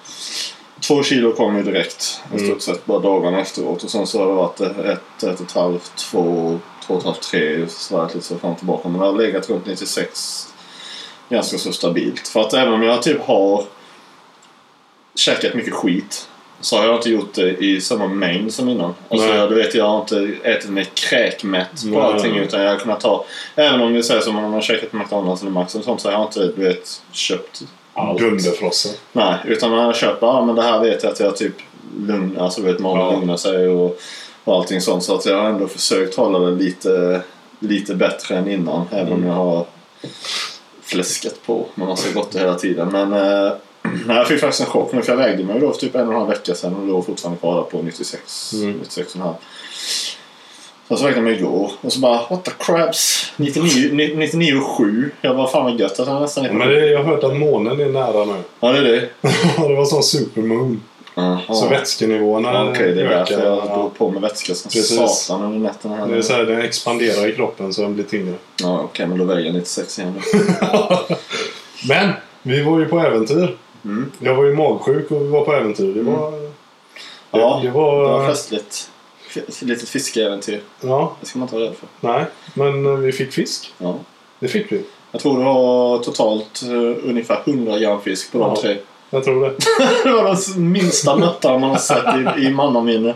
Två 0.86 1.02
kilo 1.02 1.32
kom 1.32 1.56
ju 1.56 1.62
direkt 1.62 2.20
i 2.32 2.34
Mm. 2.34 2.46
stort 2.46 2.62
sett 2.62 2.86
bara 2.86 2.98
dagarna 2.98 3.40
efteråt. 3.40 3.84
Och 3.84 3.90
sen 3.90 4.06
så 4.06 4.18
har 4.18 4.26
det 4.26 4.32
varit 4.34 4.60
ett, 4.60 5.22
ett, 5.22 5.40
och 5.40 5.46
ett 5.46 5.52
halvt, 5.52 5.96
två, 5.96 6.58
två 6.86 6.94
och 6.94 7.00
ett 7.00 7.06
halvt, 7.06 7.22
tre. 7.22 7.68
Svarat 7.68 8.14
lite 8.14 8.26
så 8.26 8.38
fram 8.38 8.50
och 8.50 8.58
tillbaka. 8.58 8.88
Men 8.88 9.00
det 9.00 9.06
har 9.06 9.12
legat 9.12 9.50
runt 9.50 9.66
96 9.66 10.48
ganska 11.28 11.58
så 11.58 11.72
stabilt. 11.72 12.28
För 12.28 12.40
att 12.40 12.54
även 12.54 12.74
om 12.74 12.82
jag 12.82 13.02
typ 13.02 13.20
har 13.22 13.64
käkat 15.14 15.54
mycket 15.54 15.74
skit 15.74 16.28
så 16.60 16.76
har 16.76 16.84
jag 16.84 16.96
inte 16.96 17.10
gjort 17.10 17.34
det 17.34 17.56
i 17.56 17.80
samma 17.80 18.06
mängd 18.06 18.52
som 18.52 18.68
innan. 18.68 18.94
Alltså, 19.08 19.28
jag, 19.28 19.48
du 19.48 19.54
vet, 19.54 19.74
jag 19.74 19.88
har 19.88 20.00
inte 20.00 20.36
ätit 20.42 20.70
mig 20.70 20.84
kräkmätt 20.94 21.82
på 21.82 21.88
Nej. 21.88 22.00
allting 22.00 22.36
utan 22.36 22.60
jag 22.62 22.70
har 22.70 22.78
kunnat 22.78 23.00
ta 23.00 23.24
Även 23.54 23.80
om 23.80 23.92
vi 23.92 24.02
säger 24.02 24.20
som 24.20 24.36
om 24.36 24.42
man 24.42 24.52
har 24.52 24.60
käkat 24.60 24.92
McDonalds 24.92 25.42
eller 25.42 25.52
Max 25.52 25.74
och 25.74 25.84
sånt 25.84 26.00
så 26.00 26.08
har 26.08 26.12
jag 26.12 26.26
inte 26.26 26.52
du 26.56 26.64
vet, 26.64 27.02
köpt 27.12 27.62
allt. 27.96 28.18
Dunderfrossen. 28.20 28.92
Nej, 29.12 29.34
utan 29.44 29.70
man 29.70 29.94
köper, 29.94 30.26
ja 30.26 30.44
men 30.44 30.54
det 30.54 30.62
här 30.62 30.80
vet 30.80 31.02
jag 31.02 31.12
att 31.12 31.20
jag 31.20 31.36
typ 31.36 31.54
lugnar, 31.98 32.42
alltså 32.44 32.62
vet 32.62 32.78
magen 32.78 33.00
Ja. 33.06 33.12
lugnar 33.12 33.36
sig 33.36 33.68
och, 33.68 33.98
och 34.44 34.54
allting 34.56 34.80
sånt. 34.80 35.04
Så 35.04 35.14
att 35.14 35.26
jag 35.26 35.36
har 35.42 35.48
ändå 35.50 35.68
försökt 35.68 36.16
hålla 36.16 36.38
det 36.38 36.50
lite, 36.50 37.20
lite 37.60 37.94
bättre 37.94 38.36
än 38.36 38.50
innan. 38.50 38.82
Även 38.92 39.12
om 39.12 39.18
Mm. 39.18 39.28
jag 39.28 39.34
har 39.34 39.66
fläskat 40.82 41.46
på 41.46 41.66
med 41.74 41.88
massa 41.88 42.12
gott 42.14 42.36
hela 42.36 42.54
tiden. 42.54 42.88
Men 42.88 43.12
eh, 43.12 43.52
nej, 44.06 44.16
jag 44.16 44.26
fick 44.28 44.40
faktiskt 44.40 44.60
en 44.60 44.66
chock 44.66 44.92
nu 44.92 45.02
för 45.02 45.12
jag 45.12 45.16
vägde 45.18 45.44
mig 45.44 45.60
då 45.60 45.72
för 45.72 45.80
typ 45.80 45.94
en 45.94 46.06
och 46.06 46.12
en 46.12 46.18
halv 46.18 46.28
vecka 46.30 46.54
sedan 46.54 46.74
och 46.76 46.86
då 46.86 47.02
fortfarande 47.02 47.40
kvar 47.40 47.62
på 47.62 47.82
96, 47.82 48.52
Mm. 48.54 48.80
96,5. 48.90 49.34
Sen 50.88 50.96
så 50.96 51.04
vägde 51.04 51.18
jag 51.18 51.24
mig 51.24 51.34
igår 51.34 51.70
och 51.80 51.92
så 51.92 52.00
bara 52.00 52.20
what 52.30 52.44
the 52.44 52.50
crabs 52.58 53.32
99 53.36 53.88
ni- 53.92 54.14
99,7. 54.14 55.10
Jag 55.20 55.36
bara 55.36 55.46
fan 55.46 55.64
vad 55.64 55.80
gött 55.80 56.00
att 56.00 56.06
jag 56.08 56.20
nästan 56.22 56.44
är 56.44 56.48
Ja, 56.48 56.52
på 56.52 56.58
men 56.58 56.68
det, 56.68 56.86
jag 56.86 56.98
har 56.98 57.04
hört 57.04 57.24
att 57.24 57.36
månen 57.36 57.80
är 57.80 57.86
nära 57.88 58.24
nu. 58.24 58.34
Ja 58.60 58.72
det 58.72 58.78
är 58.78 58.82
det. 58.82 59.08
det 59.68 59.74
var 59.74 59.84
sån 59.84 60.02
supermoon. 60.02 60.82
Jaha. 61.14 61.38
Så 61.54 61.68
vätskenivåerna 61.68 62.52
Ja, 62.52 62.70
Okej, 62.70 62.94
det 62.94 63.02
är 63.02 63.08
därför 63.08 63.32
jag 63.44 63.58
Ja. 63.68 63.76
drog 63.76 63.98
på 63.98 64.10
med 64.10 64.22
vätska 64.22 64.54
som 64.54 64.70
Precis. 64.70 64.96
satan 65.26 65.42
under 65.44 65.58
nätterna. 65.58 65.96
Här. 65.96 66.06
Det 66.06 66.16
är 66.16 66.22
så 66.22 66.32
här, 66.32 66.44
den 66.44 66.60
expanderar 66.60 67.26
i 67.28 67.32
kroppen 67.32 67.72
så 67.74 67.82
den 67.82 67.94
blir 67.94 68.04
tyngre. 68.04 68.34
Ja, 68.62 68.80
okej, 68.80 69.06
men 69.06 69.18
då 69.18 69.24
väger 69.24 69.44
jag 69.46 69.54
96 69.54 69.98
igen. 69.98 70.14
Men 71.88 72.12
vi 72.42 72.62
var 72.62 72.78
ju 72.80 72.86
på 72.86 72.98
äventyr. 73.00 73.56
Mm. 73.84 74.12
Jag 74.20 74.34
var 74.34 74.44
ju 74.44 74.54
magsjuk 74.54 75.10
och 75.10 75.22
vi 75.22 75.26
var 75.28 75.44
på 75.44 75.52
äventyr. 75.54 75.94
Det 75.94 76.02
var... 76.02 76.32
Ja, 77.30 77.58
det 77.62 77.68
det 77.68 77.74
var 77.74 78.02
var... 78.02 78.28
festligt. 78.28 78.90
F- 79.28 79.62
Litet 79.62 79.88
fiskeäventyr. 79.88 80.60
Ja, 80.80 81.16
Det 81.20 81.26
ska 81.26 81.38
man 81.38 81.46
inte 81.46 81.54
vara 81.56 81.64
rädd 81.66 81.74
för. 81.80 82.08
nej. 82.08 82.24
Men 82.54 82.86
eh, 82.86 82.92
vi 82.92 83.12
fick 83.12 83.32
fisk. 83.32 83.72
Ja. 83.78 83.98
Det 84.40 84.48
fick 84.48 84.72
vi. 84.72 84.82
Jag 85.12 85.20
tror 85.20 85.38
det 85.38 85.44
var 85.44 85.98
totalt 85.98 86.62
uh, 86.70 86.96
ungefär 87.04 87.42
100 87.46 87.78
gram 87.78 88.00
fisk 88.00 88.32
på 88.32 88.38
de 88.38 88.48
Ja. 88.54 88.60
tre. 88.62 88.76
Jag 89.10 89.24
tror 89.24 89.44
det. 89.44 89.52
det 90.04 90.10
var 90.12 90.54
den 90.54 90.72
minsta 90.72 91.16
nötterna 91.16 91.58
man 91.58 91.70
har 91.70 91.78
sett 91.78 92.38
i, 92.38 92.46
i 92.46 92.50
mannaminne. 92.50 93.14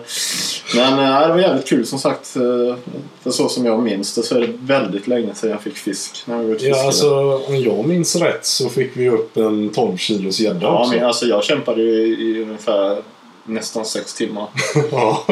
Men 0.77 0.93
uh, 0.99 1.21
det 1.29 1.33
var 1.35 1.39
jävligt 1.39 1.69
kul 1.69 1.87
som 1.87 1.99
sagt. 1.99 2.27
För 3.23 3.31
så 3.31 3.49
som 3.49 3.67
jag 3.67 3.83
minns 3.83 4.15
det 4.15 4.23
så 4.23 4.35
är 4.37 4.41
det 4.41 4.53
väldigt 4.61 5.07
länge 5.07 5.35
sedan 5.35 5.51
jag 5.51 5.63
fick 5.63 5.77
fisk. 5.77 6.23
När 6.27 6.37
jag 6.37 6.45
var 6.45 6.57
Ja, 6.61 6.87
alltså, 6.87 7.37
om 7.49 7.57
jag 7.57 7.87
minns 7.89 8.17
rätt 8.17 8.47
så 8.47 8.69
fick 8.69 8.97
vi 8.97 9.09
upp 9.09 9.37
en 9.37 9.69
12 9.69 9.97
kilos 9.97 10.41
gädda 10.41 10.59
Ja, 10.67 10.81
också. 10.81 10.95
men 10.95 11.05
alltså 11.07 11.27
jag 11.27 11.45
kämpade 11.45 11.83
ju 11.83 11.91
i, 11.91 12.13
i 12.21 12.43
ungefär 12.43 13.03
nästan 13.45 13.85
sex 13.85 14.15
timmar. 14.15 14.47
Ja. 14.91 15.25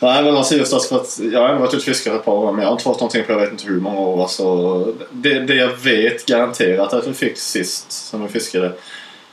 Nej 0.00 0.22
men 0.22 0.36
alltså 0.36 0.54
just 0.54 0.72
alltså 0.72 0.88
för 0.88 1.00
att 1.00 1.32
jag 1.32 1.40
har 1.40 1.48
ändå 1.48 1.60
varit 1.60 1.74
ute 1.74 1.76
och 1.76 1.82
fiskat 1.82 2.14
ett 2.14 2.24
par 2.24 2.32
år 2.32 2.52
men 2.52 2.60
jag 2.60 2.68
har 2.68 2.72
inte 2.72 2.84
fått 2.84 3.00
någonting 3.00 3.24
på 3.24 3.32
jag 3.32 3.38
vet 3.38 3.50
inte 3.50 3.64
hur 3.64 3.80
många 3.80 4.00
år. 4.00 4.22
Alltså, 4.22 4.84
det, 5.10 5.40
det 5.40 5.54
jag 5.54 5.76
vet 5.76 6.26
garanterat 6.26 6.92
att 6.92 7.06
vi 7.06 7.14
fick 7.14 7.38
sist 7.38 7.92
som 7.92 8.22
vi 8.22 8.28
fiskade 8.28 8.72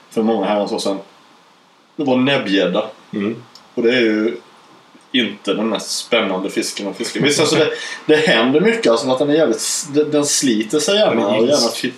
för 0.10 0.22
många 0.22 0.46
herrans 0.46 0.72
år 0.72 0.80
sedan. 0.80 1.00
Det 1.96 2.04
var 2.04 2.18
näbbgädda. 2.18 2.86
Mm. 3.14 3.44
Och 3.76 3.84
det 3.84 3.96
är 3.96 4.02
ju 4.02 4.38
inte 5.12 5.54
den 5.54 5.70
mest 5.70 5.92
spännande 5.92 6.50
fisken 6.50 6.88
att 6.88 6.98
fiska. 6.98 7.20
Visst, 7.20 7.40
alltså 7.40 7.56
det, 7.56 7.72
det 8.06 8.16
händer 8.16 8.62
mycket. 8.62 8.92
Alltså 8.92 9.12
att 9.12 9.20
den, 9.20 9.30
är 9.30 9.34
jävligt, 9.34 9.88
den, 10.12 10.26
sliter 10.26 10.80
sig 10.80 10.96
gärna 10.96 11.36
är 11.36 11.40
och 11.40 11.48
gärna, 11.48 11.94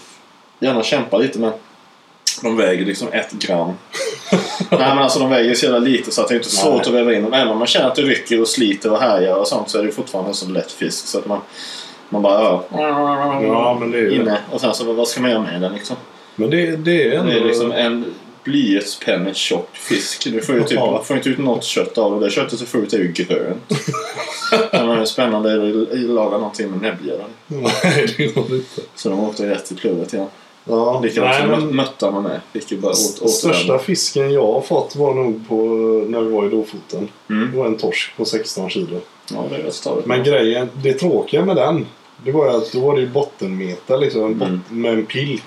gärna 0.59 0.83
kämpar 0.83 1.19
lite 1.19 1.39
men 1.39 1.53
de 2.43 2.57
väger 2.57 2.85
liksom 2.85 3.07
ett 3.11 3.31
gram. 3.31 3.67
Nej 4.69 4.79
men 4.79 4.97
alltså 4.97 5.19
de 5.19 5.29
väger 5.29 5.53
så 5.53 5.65
jävla 5.65 5.79
lite 5.79 6.11
så 6.11 6.21
att 6.21 6.27
det 6.27 6.33
är 6.33 6.35
inte 6.35 6.49
Nej. 6.53 6.63
svårt 6.63 6.87
att 6.87 6.93
väva 6.93 7.13
in 7.13 7.23
dem. 7.23 7.33
Även 7.33 7.47
om 7.47 7.57
man 7.57 7.67
känner 7.67 7.87
att 7.87 7.95
det 7.95 8.01
rycker 8.01 8.41
och 8.41 8.47
sliter 8.47 8.91
och 8.91 8.99
härjar 8.99 9.35
och 9.35 9.47
sånt 9.47 9.69
så 9.69 9.79
är 9.79 9.83
det 9.83 9.91
fortfarande 9.91 10.29
en 10.31 10.35
så 10.35 10.49
lätt 10.49 10.71
fisk 10.71 11.07
så 11.07 11.17
att 11.17 11.25
man, 11.25 11.39
man 12.09 12.21
bara 12.21 12.41
ja, 12.41 12.65
Ja, 13.41 13.77
men 13.79 13.91
det 13.91 13.97
är 13.99 14.09
inne 14.09 14.37
och 14.51 14.61
sen 14.61 14.73
så 14.73 14.93
vad 14.93 15.07
ska 15.07 15.21
man 15.21 15.31
göra 15.31 15.41
med 15.41 15.61
den 15.61 15.73
liksom? 15.73 15.95
Men 16.35 16.49
det, 16.49 16.75
det 16.75 17.07
är 17.07 17.19
ändå... 17.19 17.31
Det 17.31 17.39
är 17.39 17.45
liksom 17.45 17.71
en 17.71 18.05
blyertspenna 18.43 19.33
tjock 19.33 19.69
fisk. 19.77 20.27
Du 20.31 20.41
får 20.41 20.55
ju 20.55 20.63
typ, 20.63 20.77
Ja. 20.77 21.03
får 21.03 21.17
inte 21.17 21.29
ut 21.29 21.37
något 21.37 21.63
kött 21.63 21.97
av 21.97 22.19
det. 22.19 22.25
Det 22.25 22.31
köttet 22.31 22.59
du 22.59 22.65
får 22.65 22.81
ut 22.81 22.93
är 22.93 22.97
ju 22.97 23.11
grönt. 23.11 23.71
Men 24.71 24.87
det 24.87 25.01
är 25.01 25.05
spännande 25.05 25.53
att 25.91 25.99
laga 25.99 26.37
någonting 26.37 26.71
med 26.71 26.81
näbbgädda. 26.81 27.23
Nej, 27.47 28.13
det 28.17 28.27
går 28.27 28.55
inte. 28.55 28.81
Så 28.95 29.09
de 29.09 29.19
åkte 29.19 29.49
rätt 29.49 29.71
i 29.71 29.75
plurret 29.75 30.13
igen. 30.13 30.27
Ja, 30.27 30.31
Likadant 30.65 31.15
nej, 31.15 31.41
som 31.41 31.49
men 31.49 31.75
möttarna 31.75 32.21
med. 32.21 32.39
Fick 32.53 32.71
ju 32.71 32.77
bara 32.77 32.91
åt, 32.91 33.19
åt 33.21 33.31
största 33.31 33.79
fisken 33.79 34.31
jag 34.33 34.53
har 34.53 34.61
fått 34.61 34.95
var 34.95 35.13
nog 35.13 35.47
på 35.49 35.55
när 36.07 36.21
vi 36.21 36.31
var 36.31 36.45
i 36.45 36.49
Lofoten. 36.49 37.07
Mm. 37.29 37.51
Det 37.51 37.57
var 37.57 37.65
en 37.65 37.77
torsk 37.77 38.17
på 38.17 38.25
16 38.25 38.69
kilo. 38.69 38.99
Ja, 39.33 39.43
det 39.49 39.55
är 39.55 39.63
rätt. 39.63 40.05
Men 40.05 40.23
grejen, 40.23 40.69
det 40.83 40.93
tråkiga 40.93 41.45
med 41.45 41.55
den, 41.55 41.85
det 42.25 42.31
var 42.31 42.45
ju 42.45 42.57
att 42.57 42.71
då 42.71 42.79
var 42.79 42.95
det 42.95 43.01
ju 43.01 43.09
bottenmeter 43.09 43.97
liksom, 43.97 44.23
en 44.23 44.39
bot- 44.39 44.47
Mm. 44.47 44.61
med 44.69 44.93
en 44.93 45.05
pilk. 45.05 45.43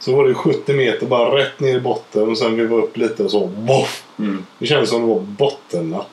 Så 0.00 0.16
var 0.16 0.24
det 0.28 0.34
70 0.34 0.72
meter 0.72 1.06
bara 1.06 1.36
rätt 1.38 1.60
ner 1.60 1.76
i 1.76 1.80
botten 1.80 2.28
och 2.28 2.38
sen 2.38 2.56
vi 2.56 2.66
var 2.66 2.78
upp 2.78 2.96
lite 2.96 3.24
och 3.24 3.30
så 3.30 3.46
boff! 3.46 4.04
Mm. 4.18 4.44
Det 4.58 4.66
kändes 4.66 4.90
som 4.90 5.00
det 5.00 5.06
var 5.14 5.20
bottennapp. 5.20 6.10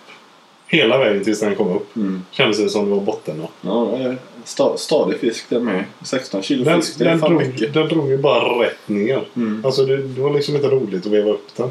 Hela 0.68 0.98
vägen 0.98 1.24
tills 1.24 1.40
den 1.40 1.56
kom 1.56 1.76
upp. 1.76 1.96
Mm. 1.96 2.22
Kändes 2.32 2.58
det 2.60 2.70
som 2.70 2.86
det 2.90 2.96
var 2.96 3.02
bottennapp. 3.02 3.52
Ja, 3.62 3.88
det 3.98 4.04
är 4.04 4.18
sta, 4.46 4.78
stadig 4.78 5.20
fisk 5.20 5.50
den 5.50 5.64
med. 5.66 5.84
16 6.04 6.42
kilo 6.44 6.64
Den, 6.64 6.82
fisk, 6.82 6.98
det 6.98 7.06
är 7.06 7.10
den, 7.10 7.20
fan 7.20 7.30
drog, 7.30 7.42
mycket. 7.48 7.74
den 7.74 7.88
drog 7.88 8.10
ju 8.10 8.18
bara 8.18 8.64
rätt 8.64 8.78
ner. 8.90 9.24
Mm. 9.36 9.66
Alltså 9.66 9.86
det, 9.86 9.98
det 9.98 10.22
var 10.22 10.34
liksom 10.34 10.56
inte 10.56 10.68
roligt 10.68 11.06
att 11.06 11.12
veva 11.12 11.32
upp 11.32 11.48
den. 11.56 11.70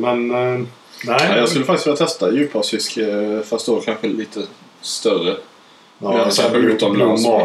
Men 0.00 0.30
eh, 0.30 0.36
nej. 0.38 0.66
Ja, 1.06 1.36
jag 1.36 1.48
skulle 1.48 1.64
faktiskt 1.64 1.86
vilja 1.86 1.96
testa 1.96 2.32
djuphavsfisk 2.32 2.96
eh, 2.96 3.40
fast 3.40 3.66
då 3.66 3.80
kanske 3.80 4.08
lite 4.08 4.42
större. 4.80 5.36
ja, 5.98 6.12
kanske 6.36 6.58
utomlands. 6.58 7.24
Ja, 7.24 7.44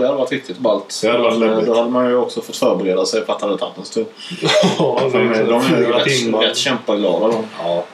det 0.00 0.06
hade 0.06 0.18
varit 0.18 0.32
riktigt 0.32 0.58
ballt. 0.58 1.00
Det 1.02 1.08
hade 1.10 1.22
varit 1.22 1.34
eh, 1.34 1.40
läbbigt. 1.40 1.66
Då 1.66 1.74
hade 1.74 1.90
man 1.90 2.08
ju 2.08 2.16
också 2.16 2.40
fått 2.40 2.56
förbereda 2.56 3.06
sig 3.06 3.24
för 3.24 3.32
att 3.32 3.40
det 3.40 3.46
hade 3.46 3.58
tagit 3.58 3.78
en 3.78 3.84
stund. 3.84 4.06
Ja, 4.78 5.10
De 5.12 5.18
är, 5.18 5.80
ju 5.80 5.92
rätt, 5.92 6.42
rätt 6.48 6.56
kämpaglada 6.56 7.28
de. 7.28 7.44
Ja. 7.58 7.84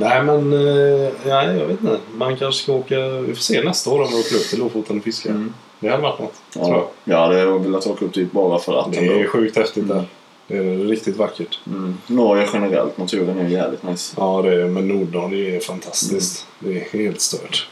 Nej 0.00 0.22
men, 0.22 0.52
eh, 0.52 1.10
nej, 1.26 1.58
jag 1.58 1.66
vet 1.66 1.80
inte. 1.80 1.98
Man 2.16 2.36
kanske 2.36 2.62
ska 2.62 2.72
åka, 2.72 3.08
vi 3.08 3.34
får 3.34 3.42
se 3.42 3.62
nästa 3.62 3.90
år 3.90 4.00
om 4.02 4.08
vi 4.10 4.20
åker 4.20 4.36
upp 4.36 4.48
till 4.50 4.58
Lofoten 4.58 4.98
och 4.98 5.04
fiskar. 5.04 5.30
Mm. 5.30 5.54
Det 5.80 5.88
hade 5.88 6.02
varit 6.02 6.18
något. 6.20 6.34
Tror 6.52 6.68
jag. 6.68 6.76
Ja, 7.04 7.34
jag 7.34 7.46
hade 7.46 7.58
velat 7.58 7.86
åka 7.86 8.04
upp 8.04 8.14
dit 8.14 8.32
bara 8.32 8.58
för 8.58 8.80
att 8.80 8.92
Det 8.92 8.98
ändå. 8.98 9.12
är 9.12 9.26
sjukt 9.26 9.56
häftigt 9.56 9.84
Mm. 9.84 9.96
där. 9.96 10.04
Det 10.48 10.56
är 10.56 10.78
riktigt 10.86 11.16
vackert. 11.16 11.58
Mm. 11.66 11.98
Norge 12.06 12.48
generellt, 12.52 12.98
naturen 12.98 13.38
är 13.38 13.48
jävligt 13.48 13.82
nice. 13.82 14.14
Ja, 14.18 14.42
det 14.42 14.62
är, 14.62 14.64
men 14.68 14.88
Nordnorge 14.88 15.50
det 15.50 15.56
är 15.56 15.60
fantastiskt. 15.60 16.46
Mm. 16.62 16.74
Det 16.74 16.80
är 16.80 16.98
helt 17.04 17.20
stört. 17.20 17.68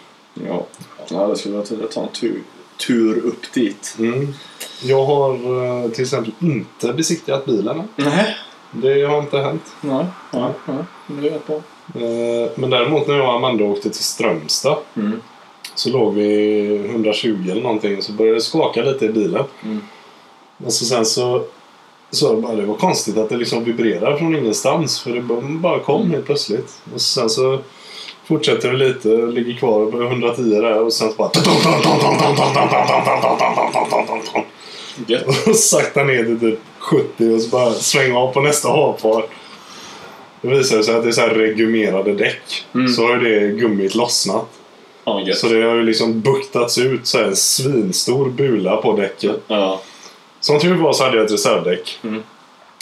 Ja, 0.48 0.66
ja 1.08 1.26
det 1.26 1.36
skulle 1.36 1.54
vara 1.56 1.64
att 1.84 1.90
ta 1.90 2.02
en 2.02 2.08
tur, 2.08 2.42
tur 2.86 3.16
upp 3.26 3.52
dit. 3.54 3.96
Mm. 3.98 4.34
Jag 4.82 5.04
har 5.04 5.32
eh, 5.84 5.90
till 5.90 6.02
exempel 6.02 6.32
inte 6.40 6.92
besiktigat 6.92 7.46
bilen. 7.46 7.82
Nej, 7.96 8.36
Det 8.70 9.02
har 9.04 9.18
inte 9.18 9.38
hänt. 9.38 9.62
nej, 9.80 10.06
nej, 10.32 10.50
nej. 10.66 10.84
Det 11.06 11.28
är 11.28 11.32
rätt 11.32 11.46
bra. 11.46 11.60
Eh, 11.94 12.50
Men 12.54 12.70
däremot 12.70 13.08
när 13.08 13.14
jag 13.16 13.26
och 13.28 13.34
Amanda 13.34 13.64
åkte 13.64 13.90
till 13.90 14.04
Strömstad 14.04 14.76
Mm. 14.96 15.22
så 15.74 15.90
låg 15.90 16.14
vi 16.14 16.76
120 16.90 17.36
eller 17.50 17.62
någonting 17.62 18.02
så 18.02 18.12
började 18.12 18.36
det 18.36 18.40
skaka 18.42 18.82
lite 18.82 19.04
i 19.04 19.08
bilen. 19.08 19.44
Mm. 19.64 19.80
Och 20.66 20.72
så 20.72 20.84
sen 20.84 21.06
så 21.06 21.42
så 22.10 22.26
jag 22.26 22.42
bara, 22.42 22.54
det 22.54 22.66
var 22.66 22.74
konstigt 22.74 23.16
att 23.18 23.28
det 23.28 23.36
liksom 23.36 23.64
vibrerar 23.64 24.16
från 24.16 24.36
ingenstans 24.36 25.00
för 25.00 25.10
det 25.10 25.20
bara 25.60 25.78
kom 25.80 26.10
helt 26.10 26.26
plötsligt. 26.26 26.72
Och 26.94 27.00
sen 27.00 27.30
så 27.30 27.58
fortsätter 28.24 28.72
det 28.72 28.76
lite, 28.88 29.08
ligger 29.08 29.54
kvar 29.54 29.90
på 29.90 30.02
110 30.02 30.42
där 30.42 30.82
och 30.82 30.92
sen 30.92 31.10
så 31.10 31.16
bara 31.16 31.28
Gött. 35.06 35.48
och 35.48 35.56
sakta 35.56 36.04
ner 36.04 36.24
till 36.24 36.40
typ 36.40 36.58
70 36.78 37.34
och 37.34 37.40
så 37.40 37.48
bara 37.48 37.70
svänga 37.72 38.18
av 38.18 38.32
på 38.32 38.40
nästa 38.40 38.68
havfart. 38.68 39.28
Det 40.42 40.48
visar 40.48 40.82
sig 40.82 40.94
att 40.94 41.02
det 41.02 41.08
är 41.08 41.12
så 41.12 41.20
här 41.20 41.28
regumerade 41.34 42.14
däck. 42.14 42.64
Mm. 42.74 42.88
Så 42.88 43.06
har 43.06 43.20
ju 43.20 43.40
det 43.40 43.46
gummit 43.60 43.94
lossnat. 43.94 44.44
Gött. 45.26 45.38
Så 45.38 45.48
det 45.48 45.62
har 45.62 45.74
ju 45.74 45.82
liksom 45.82 46.20
buktats 46.20 46.78
ut 46.78 47.06
så 47.06 47.18
här 47.18 47.24
en 47.24 47.36
svinstor 47.36 48.30
bula 48.30 48.76
på 48.76 48.96
däcket. 48.96 49.36
Ja. 49.46 49.80
Som 50.40 50.60
tur 50.60 50.74
var 50.74 50.92
så 50.92 51.04
hade 51.04 51.16
jag 51.16 51.26
ett 51.26 51.32
reservdäck. 51.32 51.98
Mm. 52.04 52.22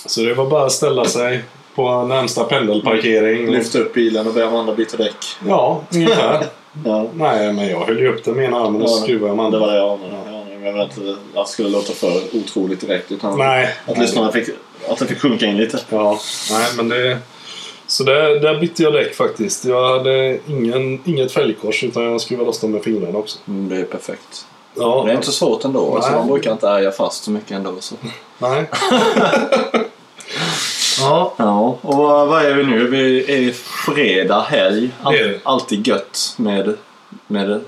Så 0.06 0.20
det 0.20 0.34
var 0.34 0.46
bara 0.50 0.66
att 0.66 0.72
ställa 0.72 1.04
sig 1.04 1.42
på 1.74 2.02
närmsta 2.04 2.44
pendelparkering. 2.44 3.50
Lyfta 3.50 3.78
upp 3.78 3.94
bilen 3.94 4.26
och 4.26 4.34
be 4.34 4.46
Amanda 4.46 4.74
byta 4.74 4.96
däck. 4.96 5.16
Ja, 5.48 5.82
ungefär. 5.94 6.44
Ja. 6.84 7.06
Nej, 7.14 7.52
men 7.52 7.68
jag 7.68 7.80
höll 7.86 7.98
ju 7.98 8.08
upp 8.08 8.24
den 8.24 8.34
med 8.34 8.44
ena 8.44 8.56
armen 8.56 8.82
och 8.82 8.88
Ja, 8.88 8.92
skruvade 9.02 9.34
med 9.34 9.42
Det 9.42 9.46
andra. 9.46 9.58
var 9.58 9.66
det 9.72 9.76
jag 9.78 9.90
anade. 9.92 10.08
Jag 10.26 10.34
anade, 10.34 10.50
men 10.58 10.64
Jag 10.64 10.72
vet 10.86 10.96
inte 10.98 11.10
att 11.34 11.46
det 11.46 11.52
skulle 11.52 11.68
låta 11.68 11.92
för 11.92 12.20
otroligt 12.32 12.80
direkt. 12.80 13.12
Utan 13.12 13.38
Nej. 13.38 13.68
att 13.86 13.98
lyssnarna 13.98 14.32
fick, 14.32 14.48
att 14.88 14.98
det 14.98 15.06
fick 15.06 15.18
sjunka 15.20 15.46
in 15.46 15.56
lite. 15.56 15.78
Ja, 15.88 16.18
nej 16.50 16.66
men 16.76 16.88
det... 16.88 17.18
Så 17.86 18.04
där, 18.04 18.40
där 18.40 18.60
bytte 18.60 18.82
jag 18.82 18.92
däck 18.92 19.14
faktiskt. 19.14 19.64
Jag 19.64 19.98
hade 19.98 20.38
ingen, 20.46 21.00
inget 21.04 21.32
fälgkors 21.32 21.84
utan 21.84 22.02
jag 22.02 22.20
skruvade 22.20 22.46
loss 22.46 22.60
dem 22.60 22.70
med 22.70 22.82
fingrarna 22.84 23.18
också. 23.18 23.38
Mm, 23.48 23.68
det 23.68 23.76
är 23.76 23.84
perfekt. 23.84 24.46
Ja, 24.74 25.02
Det 25.06 25.12
är 25.12 25.14
inte 25.14 25.26
så 25.26 25.32
svårt 25.32 25.64
ändå. 25.64 25.94
Alltså, 25.94 26.10
Nej. 26.10 26.18
man 26.18 26.28
brukar 26.28 26.52
inte 26.52 26.68
ärga 26.68 26.90
fast 26.90 27.24
så 27.24 27.30
mycket 27.30 27.50
ändå. 27.50 27.74
Så. 27.80 27.94
Nej. 28.38 28.64
ja. 31.00 31.34
Ja, 31.36 31.78
och 31.80 31.96
vad 31.96 32.44
är 32.44 32.54
vi 32.54 32.64
nu? 32.64 32.86
Vi 32.88 33.32
är 33.48 33.52
fredag, 33.94 34.40
helg. 34.40 34.90
All, 35.02 35.14
alltid 35.42 35.86
gött 35.86 36.34
med, 36.36 36.76
med, 37.26 37.60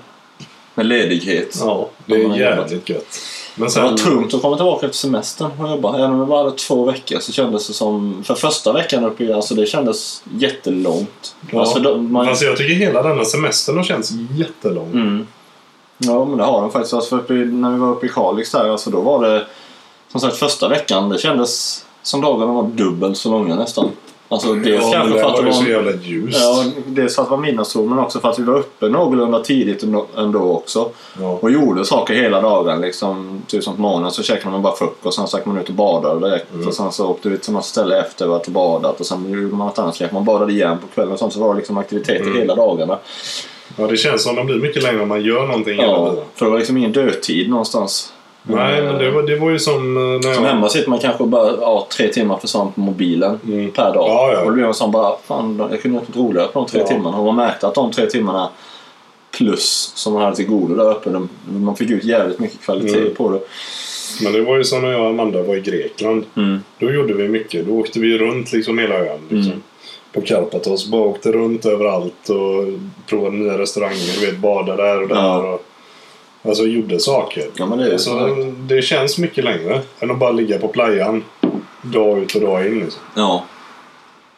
med 0.73 0.85
ledighet. 0.85 1.55
Ja, 1.59 1.89
det 2.05 2.15
är 2.15 2.37
jävligt 2.37 2.89
gött. 2.89 3.19
Men 3.59 3.69
Det 3.69 3.81
var 3.81 3.87
sen... 3.87 3.97
tungt 3.97 4.33
att 4.33 4.41
komma 4.41 4.55
tillbaka 4.55 4.85
efter 4.85 4.97
semestern 4.97 5.51
och 5.59 5.69
jobba. 5.69 5.97
Även 5.97 6.11
om 6.11 6.19
det 6.19 6.25
bara 6.25 6.43
hade 6.43 6.57
två 6.57 6.85
veckor 6.85 7.19
så 7.19 7.31
kändes 7.31 7.67
det 7.67 7.73
som... 7.73 8.23
För 8.23 8.35
första 8.35 8.73
veckan 8.73 9.03
uppe 9.05 9.23
i... 9.23 9.33
Alltså 9.33 9.55
det 9.55 9.65
kändes 9.65 10.23
jättelångt. 10.39 11.35
Ja. 11.51 11.59
Alltså, 11.59 11.79
då, 11.79 11.97
man, 11.97 12.27
Alltså 12.29 12.45
jag 12.45 12.57
tycker 12.57 12.73
hela 12.73 13.03
denna 13.03 13.25
semestern 13.25 13.77
har 13.77 13.83
känts 13.83 14.11
jättelång. 14.37 14.91
mm. 14.91 15.27
Ja, 15.97 16.25
men 16.25 16.37
det 16.37 16.43
har 16.43 16.61
den 16.61 16.71
faktiskt. 16.71 16.93
Alltså, 16.93 17.33
i, 17.33 17.33
när 17.33 17.71
vi 17.71 17.77
var 17.77 17.91
uppe 17.91 18.05
i 18.05 18.09
Kalix 18.09 18.51
där, 18.51 18.69
alltså, 18.69 18.89
då 18.89 19.01
var 19.01 19.27
det... 19.29 19.45
Som 20.11 20.21
sagt, 20.21 20.35
första 20.37 20.67
veckan, 20.67 21.09
det 21.09 21.17
kändes 21.17 21.85
som 22.03 22.21
dagarna 22.21 22.53
var 22.53 22.63
dubbelt 22.63 23.17
så 23.17 23.31
långa 23.31 23.55
nästan. 23.55 23.89
Alltså 24.29 24.53
dels 24.53 24.83
Ja, 24.85 24.91
kanske 24.93 25.19
för 25.19 25.27
att 25.29 25.35
det 25.37 25.41
var... 25.43 25.51
så 25.51 25.69
jävla 25.69 25.91
ljust. 25.91 26.37
Ja, 26.41 26.63
dels 26.85 27.15
för 27.15 27.21
att 27.21 27.27
det 27.27 27.31
var 27.35 27.37
midnattssol 27.41 27.89
men 27.89 27.99
också 27.99 28.19
för 28.19 28.29
att 28.29 28.39
vi 28.39 28.43
var 28.43 28.57
uppe 28.59 28.89
någorlunda 28.89 29.39
tidigt 29.39 29.83
ändå- 30.17 30.51
också. 30.51 30.89
Ja. 31.21 31.37
Och 31.41 31.51
gjorde 31.51 31.85
saker 31.85 32.13
hela 32.13 32.41
dagen. 32.41 32.81
Liksom, 32.81 33.41
typ 33.47 33.63
som 33.63 33.75
på 33.75 33.81
morgonen 33.81 34.11
så 34.11 34.23
käkade 34.23 34.51
man 34.51 34.61
bara 34.61 34.75
frukost, 34.75 35.17
sen 35.17 35.27
stack 35.27 35.45
man 35.45 35.57
ut 35.57 35.69
och 35.69 35.75
badade 35.75 36.29
direkt. 36.29 36.53
Mm. 36.53 36.67
Och 36.67 36.73
sen 36.73 36.91
så 36.91 37.07
åkte 37.07 37.29
vi 37.29 37.37
till 37.37 37.53
något 37.53 37.65
ställe 37.65 37.99
efter 38.01 38.35
att 38.35 38.45
ha 38.45 38.53
badat 38.53 38.99
och 38.99 39.05
sen 39.05 39.31
gjorde 39.31 39.55
man 39.55 39.67
något 39.67 39.79
annat. 39.79 39.95
Så 39.95 40.05
man 40.11 40.25
badade 40.25 40.53
igen 40.53 40.77
på 40.81 40.87
kvällen 40.87 41.13
och 41.13 41.19
sånt. 41.19 41.33
Så 41.33 41.39
var 41.39 41.53
det 41.53 41.57
liksom 41.57 41.77
aktiviteter 41.77 42.21
Mm. 42.25 42.37
hela 42.37 42.55
dagarna. 42.55 42.97
ja, 43.77 43.87
det 43.87 43.97
känns 43.97 44.23
som 44.23 44.35
de 44.35 44.45
blir 44.45 44.55
mycket 44.59 44.83
längre 44.83 45.01
om 45.01 45.07
man 45.09 45.21
gör 45.23 45.47
någonting 45.47 45.75
hela 45.79 45.87
Ja, 45.91 46.09
tiden. 46.09 46.23
för 46.35 46.45
det 46.45 46.51
var 46.51 46.57
liksom 46.57 46.77
ingen 46.77 46.91
dödtid 46.91 47.49
någonstans. 47.49 48.13
Nej, 48.47 48.81
men 48.83 48.97
det 48.97 49.11
var, 49.11 49.23
det 49.23 49.35
var 49.35 49.49
ju 49.49 49.59
som 49.59 49.97
eh, 49.97 50.03
när 50.03 50.33
Som 50.33 50.43
jag... 50.43 50.51
hemma 50.51 50.69
sitter 50.69 50.89
man 50.89 50.99
kanske 50.99 51.23
bara 51.23 51.51
ja, 51.61 51.87
tre 51.97 52.07
timmar 52.07 52.37
försvann 52.37 52.71
på 52.71 52.79
mobilen 52.81 53.39
Mm. 53.47 53.71
per 53.71 53.93
dag. 53.93 54.07
Ja, 54.09 54.31
ja. 54.33 54.39
Och 54.39 54.45
då 54.47 54.51
blir 54.53 54.63
man 54.63 54.73
sån 54.73 54.91
bara, 54.91 55.17
fan 55.27 55.67
jag 55.71 55.81
kunde 55.81 55.97
gjort 55.97 56.07
något 56.07 56.17
roligare 56.17 56.47
på 56.47 56.59
de 56.59 56.67
tre 56.67 56.79
Ja. 56.79 56.87
timmarna. 56.87 57.17
Och 57.17 57.25
man 57.25 57.35
märkte 57.35 57.67
att 57.67 57.75
de 57.75 57.91
tre 57.91 58.05
timmarna 58.05 58.49
plus 59.37 59.91
som 59.95 60.13
man 60.13 60.21
hade 60.21 60.35
till 60.35 60.47
godo 60.47 60.75
där 60.75 60.91
uppe, 60.91 61.09
de, 61.09 61.29
man 61.49 61.75
fick 61.75 61.89
ut 61.89 62.03
jävligt 62.03 62.39
mycket 62.39 62.61
kvalitet 62.61 62.99
Mm. 63.01 63.15
på 63.15 63.29
det. 63.31 63.39
Men 64.23 64.33
det 64.33 64.41
var 64.41 64.57
ju 64.57 64.63
som 64.63 64.81
när 64.81 64.91
jag 64.91 65.01
och 65.01 65.07
Amanda 65.09 65.43
var 65.43 65.55
i 65.55 65.61
Grekland. 65.61 66.25
Mm. 66.37 66.59
Då 66.79 66.91
gjorde 66.91 67.13
vi 67.13 67.27
mycket. 67.29 67.67
Då 67.67 67.73
åkte 67.73 67.99
vi 67.99 68.17
runt 68.17 68.51
liksom 68.53 68.77
hela 68.77 68.95
ön. 68.95 69.19
Liksom. 69.29 69.51
Mm. 69.51 69.63
På 70.13 70.21
Karpathos. 70.21 70.87
Bara 70.87 71.01
åkte 71.01 71.31
runt 71.31 71.65
överallt 71.65 72.29
och 72.29 72.79
provade 73.09 73.35
nya 73.37 73.57
restauranger. 73.57 74.19
Du 74.19 74.25
vet, 74.25 74.37
badade 74.37 74.83
där 74.83 75.01
och 75.01 75.07
där. 75.07 75.15
Ja. 75.15 75.53
Och, 75.53 75.63
alltså 76.47 76.63
gjorde 76.63 76.99
saker. 76.99 77.49
Ja, 77.55 77.65
men 77.65 77.77
det 77.77 77.91
alltså, 77.91 78.09
så. 78.09 78.53
det 78.57 78.81
känns 78.81 79.17
mycket 79.17 79.43
längre 79.43 79.81
än 79.99 80.11
att 80.11 80.19
bara 80.19 80.31
ligga 80.31 80.59
på 80.59 80.67
playan 80.67 81.23
dag 81.81 82.19
ut 82.19 82.35
och 82.35 82.41
dag 82.41 82.67
in. 82.67 82.79
Liksom. 82.79 83.01
Ja, 83.15 83.43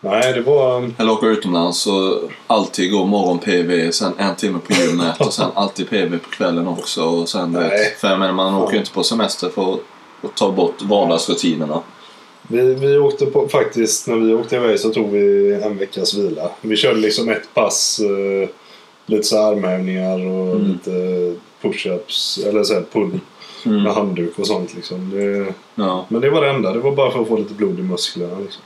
Nej, 0.01 0.33
det 0.33 0.41
var... 0.41 0.91
eller 0.97 1.11
åka 1.11 1.25
utomlands 1.25 1.87
och 1.87 2.31
alltid 2.47 2.91
gå 2.91 3.05
morgon-PV, 3.05 3.91
sen 3.91 4.13
en 4.17 4.35
timme 4.35 4.59
på 4.67 4.73
gymmet 4.73 5.21
och 5.21 5.33
sen 5.33 5.49
alltid 5.53 5.89
PV 5.89 6.17
på 6.17 6.29
kvällen 6.29 6.67
också. 6.67 7.03
Och 7.03 7.29
sen, 7.29 7.51
Nej. 7.51 7.69
vet, 7.69 7.99
för 7.99 8.09
jag 8.09 8.19
menar, 8.19 8.33
man 8.33 8.55
åker 8.55 8.73
ju 8.73 8.79
inte 8.79 8.91
på 8.91 9.03
semester 9.03 9.49
för 9.49 9.73
att, 9.73 9.79
att 10.23 10.35
ta 10.35 10.51
bort 10.51 10.81
vardagsrutinerna. 10.81 11.81
Vi, 12.47 12.73
vi 12.73 12.97
åkte 12.97 13.25
på, 13.25 13.47
faktiskt, 13.47 14.07
när 14.07 14.15
vi 14.15 14.33
åkte 14.33 14.55
iväg 14.55 14.79
så 14.79 14.89
tog 14.89 15.11
vi 15.11 15.53
en 15.63 15.77
veckas 15.77 16.13
vila. 16.13 16.51
Vi 16.61 16.75
körde 16.75 16.99
liksom 16.99 17.29
ett 17.29 17.53
pass, 17.53 17.99
eh, 17.99 18.49
lite 19.05 19.23
så 19.23 19.41
armhävningar 19.41 20.13
och 20.25 20.55
Mm. 20.55 20.67
lite 20.71 20.91
push-ups, 21.61 22.47
eller 22.49 22.63
så 22.63 22.73
här 22.73 22.85
pull 22.91 23.19
Mm. 23.65 23.83
med 23.83 23.93
handduk 23.93 24.39
och 24.39 24.47
sånt 24.47 24.73
liksom. 24.75 25.09
Det, 25.09 25.53
Ja. 25.75 26.05
men 26.07 26.21
det 26.21 26.29
var 26.29 26.41
det 26.41 26.49
enda, 26.49 26.73
det 26.73 26.79
var 26.79 26.91
bara 26.91 27.11
för 27.11 27.21
att 27.21 27.27
få 27.27 27.37
lite 27.37 27.53
blod 27.53 27.79
i 27.79 27.81
musklerna 27.81 28.39
liksom. 28.39 28.61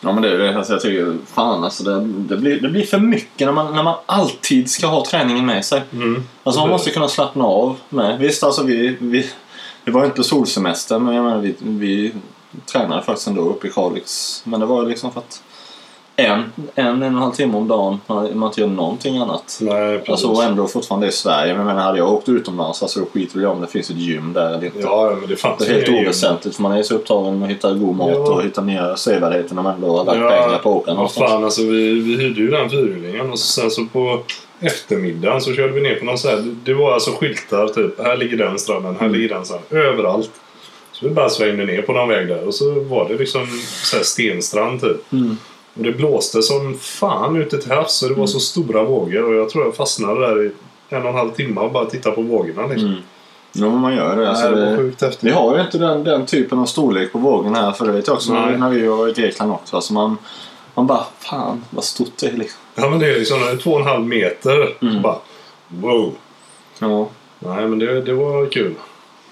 Ja 0.00 0.12
men 0.12 0.22
det 0.22 0.28
är. 0.48 0.54
Alltså, 0.54 0.72
jag 0.72 0.82
tycker 0.82 1.16
fan 1.26 1.64
alltså 1.64 1.84
det, 1.84 2.00
det, 2.04 2.36
blir, 2.36 2.60
det 2.60 2.68
blir 2.68 2.86
för 2.86 2.98
mycket 2.98 3.46
när 3.46 3.52
man, 3.52 3.74
när 3.74 3.82
man 3.82 3.94
alltid 4.06 4.70
ska 4.70 4.86
ha 4.86 5.04
träningen 5.06 5.46
med 5.46 5.64
sig. 5.64 5.82
Mm. 5.92 6.22
Alltså 6.42 6.60
man 6.60 6.70
måste 6.70 6.90
kunna 6.90 7.08
slappna 7.08 7.44
av 7.44 7.76
med. 7.88 8.18
Visst 8.18 8.42
alltså 8.42 8.62
vi, 8.62 8.96
vi, 9.00 9.30
vi 9.84 9.92
var 9.92 10.00
ju 10.00 10.06
inte 10.06 10.16
på 10.16 10.22
solsemester 10.24 10.98
men 10.98 11.14
jag 11.14 11.24
menar 11.24 11.38
vi, 11.40 11.54
vi 11.58 12.12
tränade 12.72 13.02
faktiskt 13.02 13.28
ändå 13.28 13.42
uppe 13.42 13.66
i 13.66 13.70
Kalix. 13.70 14.40
Men 14.44 14.60
det 14.60 14.66
var 14.66 14.82
ju 14.82 14.88
liksom 14.88 15.12
för 15.12 15.20
att 15.20 15.42
en, 16.16 16.42
en, 16.74 16.86
en 16.86 17.00
och 17.02 17.06
en 17.06 17.14
halv 17.14 17.32
timme 17.32 17.56
om 17.56 17.68
dagen 17.68 18.00
när 18.06 18.34
man 18.34 18.48
inte 18.48 18.60
gör 18.60 18.68
någonting 18.68 19.16
annat. 19.18 19.58
Nej, 19.62 19.98
precis. 19.98 20.24
Alltså 20.26 20.42
ändå 20.42 20.66
fortfarande 20.66 21.06
i 21.06 21.12
Sverige. 21.12 21.52
Men 21.54 21.56
jag 21.58 21.66
menar 21.66 21.82
hade 21.82 21.98
jag 21.98 22.12
åkt 22.12 22.28
utomlands 22.28 22.82
alltså 22.82 23.00
då 23.00 23.06
skiter 23.06 23.40
jag 23.40 23.50
om 23.52 23.60
det 23.60 23.66
finns 23.66 23.90
ett 23.90 23.96
gym 23.96 24.32
där 24.32 24.46
eller 24.54 24.64
inte. 24.64 24.78
ja, 24.78 25.16
men 25.20 25.28
det 25.28 25.36
fanns 25.36 25.58
Det 25.58 25.66
är 25.66 25.74
helt 25.74 25.88
oväsentligt 26.06 26.56
för 26.56 26.62
man 26.62 26.72
är 26.72 26.82
så 26.82 26.94
upptagen 26.94 27.38
med 27.38 27.46
att 27.46 27.50
hitta 27.56 27.74
god 27.74 27.96
mat 27.96 28.10
Ja. 28.10 28.16
och 28.34 28.42
hitta 28.42 28.60
nya 28.62 28.96
sevärdheter 28.96 29.54
när 29.54 29.62
man 29.62 29.74
ändå 29.74 29.96
har 29.96 30.04
lagt 30.04 30.18
Ja, 30.18 30.28
pengar 30.30 30.58
på 30.58 30.70
att 30.70 30.76
åka 30.76 30.94
någonstans. 30.94 31.30
fan, 31.30 31.44
alltså 31.44 31.62
vi, 31.62 32.00
vi 32.00 32.16
hyrde 32.16 32.40
ju 32.40 32.50
den 32.50 32.70
fyrhjulingen 32.70 33.30
och 33.32 33.38
sen 33.38 33.70
så 33.70 33.84
på 33.92 34.20
eftermiddagen 34.60 35.40
så 35.40 35.52
körde 35.52 35.72
vi 35.72 35.80
ner 35.80 35.94
på 35.94 36.04
någon 36.04 36.18
så 36.18 36.28
här, 36.28 36.36
det- 36.36 36.54
det 36.64 36.74
var 36.74 36.92
alltså 36.92 37.10
skyltar 37.10 37.68
typ, 37.68 38.00
här 38.04 38.16
ligger 38.16 38.36
den 38.36 38.58
stranden, 38.58 38.96
här 39.00 39.06
Mm. 39.06 39.20
ligger 39.20 39.34
den 39.34 39.44
stranden, 39.44 39.78
överallt. 39.78 40.30
Så 40.92 41.08
vi 41.08 41.14
bara 41.14 41.28
svängde 41.28 41.64
ner 41.64 41.82
på 41.82 41.92
någon 41.92 42.08
väg 42.08 42.28
där 42.28 42.46
och 42.46 42.54
så 42.54 42.80
var 42.80 43.08
det 43.08 43.14
liksom 43.14 43.46
så 43.84 43.96
här 43.96 44.04
stenstrand 44.04 44.80
typ. 44.80 45.12
Mm. 45.12 45.36
Och 45.76 45.82
det 45.82 45.92
blåste 45.92 46.42
som 46.42 46.78
fan 46.78 47.36
ute 47.36 47.58
till 47.58 47.72
havs 47.72 48.02
och 48.02 48.08
det 48.08 48.14
var 48.14 48.26
så 48.26 48.40
stora 48.40 48.84
vågor 48.84 49.24
och 49.24 49.34
jag 49.34 49.50
tror 49.50 49.64
jag 49.64 49.76
fastnade 49.76 50.20
där 50.20 50.44
i 50.44 50.50
en 50.88 51.02
och 51.02 51.08
en 51.08 51.14
halv 51.14 51.30
timme 51.30 51.60
och 51.60 51.72
bara 51.72 51.84
tittade 51.84 52.14
på 52.14 52.22
vågorna 52.22 52.66
liksom. 52.66 52.88
Mm. 52.88 53.02
Ja, 53.52 53.70
man 53.70 53.96
gör 53.96 54.16
det. 54.16 54.28
Alltså, 54.28 54.50
det 54.50 54.98
det 54.98 55.16
vi 55.20 55.30
har 55.30 55.56
ju 55.56 55.62
inte 55.62 55.78
den, 55.78 56.04
den 56.04 56.26
typen 56.26 56.58
av 56.58 56.66
storlek 56.66 57.12
på 57.12 57.18
vågen 57.18 57.54
här. 57.54 57.72
För 57.72 57.86
det 57.86 57.92
vet 57.92 58.06
jag 58.06 58.14
också 58.14 58.32
Nej. 58.32 58.58
när 58.58 58.70
vi 58.70 58.86
var 58.86 59.08
i 59.08 59.12
Grekland 59.12 59.52
också. 59.52 59.76
Alltså 59.76 59.92
man, 59.92 60.18
man 60.74 60.86
bara, 60.86 61.04
fan 61.18 61.64
vad 61.70 61.84
stort 61.84 62.12
det 62.16 62.26
är 62.26 62.32
liksom. 62.32 62.60
Ja 62.74 62.90
men 62.90 62.98
det 62.98 63.10
är 63.10 63.18
liksom 63.18 63.38
två 63.62 63.70
och 63.70 63.80
en 63.80 63.86
halv 63.86 64.06
meter. 64.06 64.76
Mm. 64.82 65.02
Bara, 65.02 65.18
wow. 65.68 66.12
Ja. 66.78 67.08
Nej 67.38 67.68
men 67.68 67.78
det, 67.78 68.00
det 68.00 68.12
var 68.12 68.46
kul. 68.46 68.74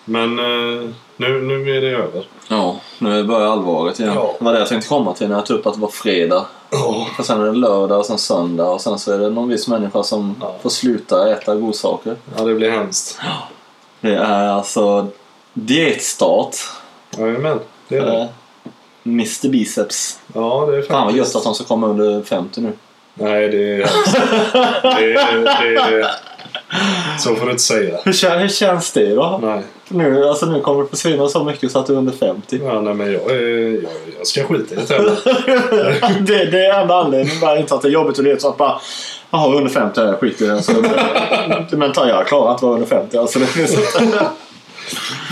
Men 0.04 0.38
eh, 0.38 0.90
nu, 1.16 1.42
nu 1.42 1.76
är 1.76 1.80
det 1.80 1.90
över. 1.90 2.26
Ja, 2.48 2.80
nu 2.98 3.24
börjar 3.24 3.46
allvaret 3.52 4.00
igen. 4.00 4.12
Ja. 4.14 4.34
Det 4.38 4.44
var 4.44 4.52
det 4.52 4.58
jag 4.58 4.68
tänkte 4.68 4.88
komma 4.88 5.14
till 5.14 5.28
när 5.28 5.34
jag 5.36 5.46
tog 5.46 5.58
upp 5.58 5.66
att 5.66 5.74
det 5.74 5.80
var 5.80 5.88
fredag. 5.88 6.46
Ja. 6.70 7.06
Och 7.18 7.26
sen 7.26 7.40
är 7.40 7.46
det 7.46 7.52
lördag 7.52 7.98
och 7.98 8.06
sen 8.06 8.18
söndag 8.18 8.64
och 8.64 8.80
sen 8.80 8.98
så 8.98 9.12
är 9.12 9.18
det 9.18 9.30
någon 9.30 9.48
viss 9.48 9.68
människa 9.68 10.02
som 10.02 10.36
Ja. 10.40 10.54
får 10.62 10.70
sluta 10.70 11.30
äta 11.32 11.54
godsaker. 11.54 12.16
Ja, 12.36 12.44
det 12.44 12.54
blir 12.54 12.70
hemskt. 12.70 13.18
Det 14.00 14.14
är 14.14 14.48
alltså 14.48 15.06
dietstart. 15.52 16.56
Jajamän, 17.18 17.60
det 17.88 17.96
är 17.96 18.06
det. 18.06 18.20
Eh, 18.20 18.26
Mr 19.06 19.48
Biceps. 19.48 20.18
Ja, 20.34 20.66
det 20.70 20.72
är 20.72 20.76
faktiskt... 20.76 20.90
Fan 20.90 21.06
vad 21.06 21.14
gött 21.16 21.36
att 21.36 21.44
de 21.44 21.54
ska 21.54 21.64
komma 21.64 21.86
under 21.86 22.22
50 22.22 22.60
nu. 22.60 22.72
Nej, 23.14 23.48
det 23.48 23.72
är 23.72 23.76
hemskt. 23.76 24.12
det, 24.82 25.12
är- 25.12 25.44
det, 25.44 25.96
är- 26.00 26.10
Så 27.18 27.34
får 27.34 27.44
du 27.44 27.50
inte 27.50 27.62
säga. 27.62 27.98
Hur, 28.04 28.12
kän- 28.12 28.38
hur 28.38 28.48
känns 28.48 28.92
det 28.92 29.14
då? 29.14 29.40
Nej. 29.42 29.62
Nu, 29.88 30.24
alltså, 30.24 30.46
nu 30.46 30.60
kommer 30.60 30.82
det 30.82 30.88
försvinna 30.88 31.28
så 31.28 31.44
mycket 31.44 31.72
så 31.72 31.78
att 31.78 31.86
du 31.86 31.92
är 31.92 31.98
under 31.98 32.12
50. 32.12 32.60
Ja, 32.64 32.80
nej 32.80 32.94
men 32.94 33.12
jag, 33.12 33.30
jag, 33.30 33.72
jag 34.18 34.26
ska 34.26 34.44
skita 34.44 34.74
i 34.74 34.78
det 34.88 34.96
det, 36.20 36.44
det 36.44 36.66
är 36.66 36.80
enda 36.82 36.94
anledningen. 36.94 37.40
Bara 37.40 37.58
inte 37.58 37.74
att 37.74 37.82
det 37.82 37.88
är 37.88 37.92
jobbigt 37.92 38.18
att 38.18 38.24
leta 38.24 38.48
att 38.48 38.56
bara 38.56 38.80
Jaha, 39.30 39.56
under 39.56 39.70
50 39.70 40.00
är 40.00 40.04
jag 40.06 40.20
skit 40.20 40.40
i 40.40 40.46
det. 40.46 40.62
Så, 40.62 40.72
men 41.70 41.92
jag 41.96 42.26
klarar 42.26 42.50
inte 42.50 42.54
att 42.54 42.62
vara 42.62 42.74
under 42.74 42.86
50. 42.86 43.16
Alltså, 43.18 43.38
det 43.38 43.46
finns 43.46 43.70
inte. 44.00 44.00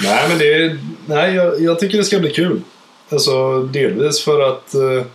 Nej, 0.04 0.28
men 0.28 0.38
det 0.38 0.52
är, 0.54 0.78
nej, 1.06 1.34
jag, 1.34 1.60
jag 1.60 1.78
tycker 1.80 1.98
det 1.98 2.04
ska 2.04 2.18
bli 2.18 2.30
kul. 2.30 2.60
Alltså, 3.12 3.58
delvis 3.62 4.24
för 4.24 4.40
att 4.48 4.74
eh, 4.74 5.06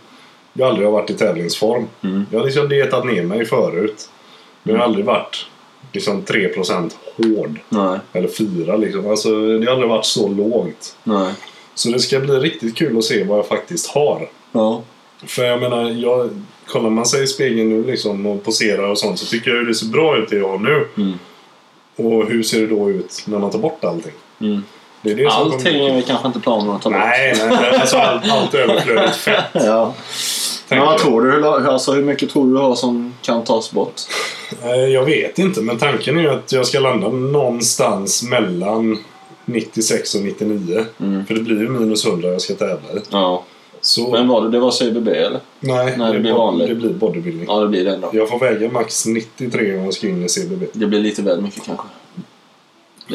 jag 0.52 0.68
aldrig 0.68 0.86
har 0.86 0.92
varit 0.92 1.10
i 1.10 1.14
tävlingsform. 1.14 1.86
Mm. 2.02 2.26
Jag 2.30 2.38
har 2.38 2.46
liksom 2.46 2.68
dietat 2.68 3.06
ner 3.06 3.22
mig 3.22 3.44
förut. 3.46 4.08
Men 4.62 4.74
jag 4.74 4.80
har 4.80 4.86
aldrig 4.88 5.04
varit 5.04 5.46
liksom 5.92 6.22
3% 6.22 6.90
hård. 7.16 7.58
Nej, 7.68 7.98
Eller 8.12 8.28
4 8.28 8.76
liksom. 8.76 9.10
Alltså, 9.10 9.58
det 9.58 9.66
har 9.66 9.72
aldrig 9.72 9.90
varit 9.90 10.04
så 10.04 10.28
lågt. 10.28 10.96
nej. 11.04 11.32
Så 11.74 11.88
det 11.88 11.98
ska 12.00 12.20
bli 12.20 12.34
riktigt 12.34 12.76
kul 12.76 12.98
att 12.98 13.04
se 13.04 13.24
vad 13.24 13.38
jag 13.38 13.46
faktiskt 13.46 13.90
har. 13.90 14.28
Ja. 14.52 14.82
För 15.26 15.44
jag 15.44 15.60
menar, 15.60 15.90
jag, 15.90 16.30
kollar 16.66 16.90
man 16.90 17.06
sig 17.06 17.22
i 17.22 17.26
spegeln 17.26 17.68
nu 17.68 17.84
liksom 17.84 18.26
och 18.26 18.44
poserar 18.44 18.82
och 18.90 18.98
sånt 18.98 19.18
så 19.18 19.26
tycker 19.26 19.50
jag 19.50 19.58
ju 19.60 19.64
det 19.64 19.74
ser 19.74 19.86
bra 19.86 20.16
ut 20.18 20.30
det 20.30 20.36
jag 20.36 20.48
har 20.48 20.58
nu. 20.58 20.88
Mm. 20.96 21.18
Och 21.96 22.26
hur 22.26 22.42
ser 22.42 22.60
det 22.60 22.66
då 22.66 22.90
ut 22.90 23.22
när 23.26 23.38
man 23.38 23.50
tar 23.50 23.58
bort 23.58 23.84
allting? 23.84 24.12
Mm. 24.40 24.62
Det 25.02 25.10
är 25.10 25.14
det 25.14 25.30
som 25.30 25.42
Allting 25.42 25.72
kommer- 25.72 25.88
är 25.90 25.94
väl 25.94 26.02
kanske 26.02 26.26
inte 26.26 26.40
planen 26.40 26.70
att 26.70 26.82
ta 26.82 26.90
bort. 26.90 26.98
Nej, 26.98 27.34
nej, 27.38 27.48
nej. 27.60 27.80
Alltså 27.80 27.96
allt, 27.96 28.30
allt 28.30 28.54
överflödigt 28.64 29.16
fett. 29.16 29.44
Ja. 29.52 29.94
Men 30.68 30.80
vad 30.80 30.98
tror 30.98 31.22
du? 31.22 31.30
Hur, 31.32 31.66
alltså, 31.68 31.92
hur 31.92 32.02
mycket 32.04 32.30
tror 32.30 32.46
du 32.46 32.52
du 32.52 32.58
har 32.58 32.74
som 32.74 33.14
kan 33.22 33.44
tas 33.44 33.72
bort? 33.72 34.00
Eh, 34.64 34.70
Jag 34.70 35.04
vet 35.04 35.38
inte, 35.38 35.60
men 35.60 35.78
tanken 35.78 36.18
är 36.18 36.22
ju 36.22 36.28
att 36.28 36.52
jag 36.52 36.66
ska 36.66 36.80
landa 36.80 37.08
någonstans 37.08 38.22
mellan 38.22 38.98
96 39.44 40.14
och 40.14 40.20
99. 40.22 40.84
Mm. 41.00 41.26
För 41.26 41.34
det 41.34 41.40
blir 41.40 41.60
ju 41.60 41.68
minus 41.68 42.06
100 42.06 42.28
jag 42.28 42.40
ska 42.40 42.54
tävla 42.54 42.74
i. 42.96 43.00
Ja. 43.10 43.44
Så, 43.80 44.10
Men 44.10 44.28
var 44.28 44.42
det, 44.42 44.50
det 44.50 44.58
var 44.58 44.70
CBB 44.70 45.08
eller? 45.08 45.40
nej, 45.60 45.94
nej, 45.98 46.12
det 46.12 46.18
blir 46.18 46.32
bod- 46.32 46.38
vanligt. 46.38 46.68
Det 46.68 46.74
blir 46.74 46.90
bodybuilding. 46.90 47.44
Ja, 47.48 47.60
det 47.60 47.68
blir 47.68 47.84
det 47.84 47.94
ändå. 47.94 48.10
Jag 48.12 48.28
får 48.28 48.38
väga 48.38 48.70
max 48.70 49.06
93 49.06 49.76
om 49.78 49.84
jag 49.84 49.94
ska 49.94 50.08
in 50.08 50.24
i 50.24 50.28
CBB. 50.28 50.66
Det 50.72 50.86
blir 50.86 51.00
lite 51.00 51.22
väl 51.22 51.40
mycket 51.42 51.62
kanske. 51.64 51.84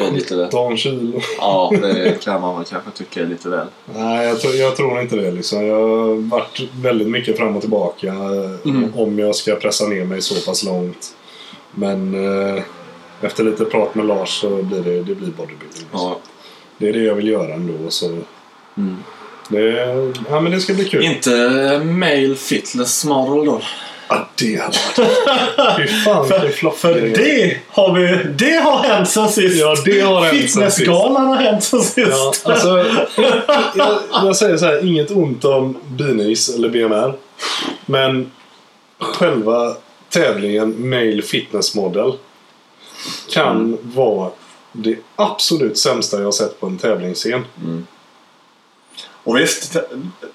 Är 0.00 0.10
lite 0.10 0.36
väl. 0.36 0.46
17 0.46 0.76
kilo. 0.76 1.20
Ja, 1.38 1.72
det 1.82 2.22
kan 2.24 2.40
man 2.40 2.64
kanske 2.64 2.90
tycka 2.90 3.20
är 3.20 3.26
lite 3.26 3.48
väl. 3.48 3.66
Nej, 3.94 4.26
jag, 4.28 4.40
tror- 4.40 4.54
jag 4.54 4.76
tror 4.76 5.00
inte 5.00 5.16
det. 5.16 5.30
Liksom. 5.30 5.66
Jag 5.66 5.74
har 5.80 6.14
varit 6.30 6.60
väldigt 6.82 7.08
mycket 7.08 7.36
fram 7.36 7.56
och 7.56 7.60
tillbaka 7.62 8.06
eh, 8.08 8.50
Mm. 8.70 8.92
om 8.96 9.18
jag 9.18 9.34
ska 9.36 9.54
pressa 9.54 9.86
ner 9.86 10.04
mig 10.04 10.22
så 10.22 10.34
pass 10.50 10.64
långt. 10.64 11.14
Men 11.70 12.14
eh, 12.54 12.62
efter 13.20 13.44
lite 13.44 13.64
prat 13.64 13.94
med 13.94 14.06
Lars 14.06 14.40
så 14.40 14.62
blir 14.62 14.80
det, 14.80 14.96
det 15.02 15.14
blir 15.14 15.30
bodybuilding. 15.30 15.84
Ja. 15.92 16.18
Det 16.78 16.88
är 16.88 16.92
det 16.92 17.02
jag 17.02 17.14
vill 17.14 17.28
göra 17.28 17.54
ändå. 17.54 17.90
Så 17.90 18.06
Mm. 18.76 18.96
det, 19.48 19.70
ja, 20.30 20.40
men 20.40 20.52
det 20.52 20.60
ska 20.60 20.74
bli 20.74 20.84
kul. 20.84 21.04
Inte 21.04 21.30
male 21.84 22.34
fitless 22.34 23.04
model 23.04 23.46
då? 23.46 23.60
Ja, 24.14 24.28
det 24.34 24.56
hade 24.56 24.78
varit... 24.96 25.76
Fy 25.76 25.86
fan 25.86 26.28
vilken 26.28 26.52
flopp 26.52 26.78
För 26.78 26.94
det 27.00 27.56
har 27.68 27.92
vi... 27.94 28.24
Det 28.34 28.56
har 28.56 28.78
hänt 28.78 29.08
sen 29.08 29.28
sist! 29.28 29.60
Ja, 29.60 29.76
det 29.84 30.00
har 30.00 30.22
hänt 30.24 30.32
sen 30.32 30.48
sist. 30.48 30.76
Fitnessgalan 30.76 31.26
har 31.26 31.36
hänt 31.36 31.64
sen 31.64 31.80
sist. 31.82 32.08
Ja, 32.10 32.32
alltså, 32.44 32.84
jag, 33.74 33.98
jag 34.12 34.36
säger 34.36 34.56
så 34.56 34.66
här, 34.66 34.86
inget 34.86 35.10
ont 35.10 35.44
om 35.44 35.78
Binis 35.86 36.54
eller 36.54 36.68
BMR. 36.68 37.14
Men 37.86 38.30
själva 38.98 39.76
tävlingen 40.10 40.90
Male 40.90 41.22
Fitness 41.22 41.74
Model 41.74 42.12
kan 43.30 43.56
Mm. 43.56 43.78
vara 43.82 44.30
det 44.72 44.96
absolut 45.16 45.78
sämsta 45.78 46.16
jag 46.18 46.24
har 46.24 46.32
sett 46.32 46.60
på 46.60 46.66
en 46.66 46.78
tävlingsscen. 46.78 47.44
Och 49.24 49.36
visst, 49.38 49.76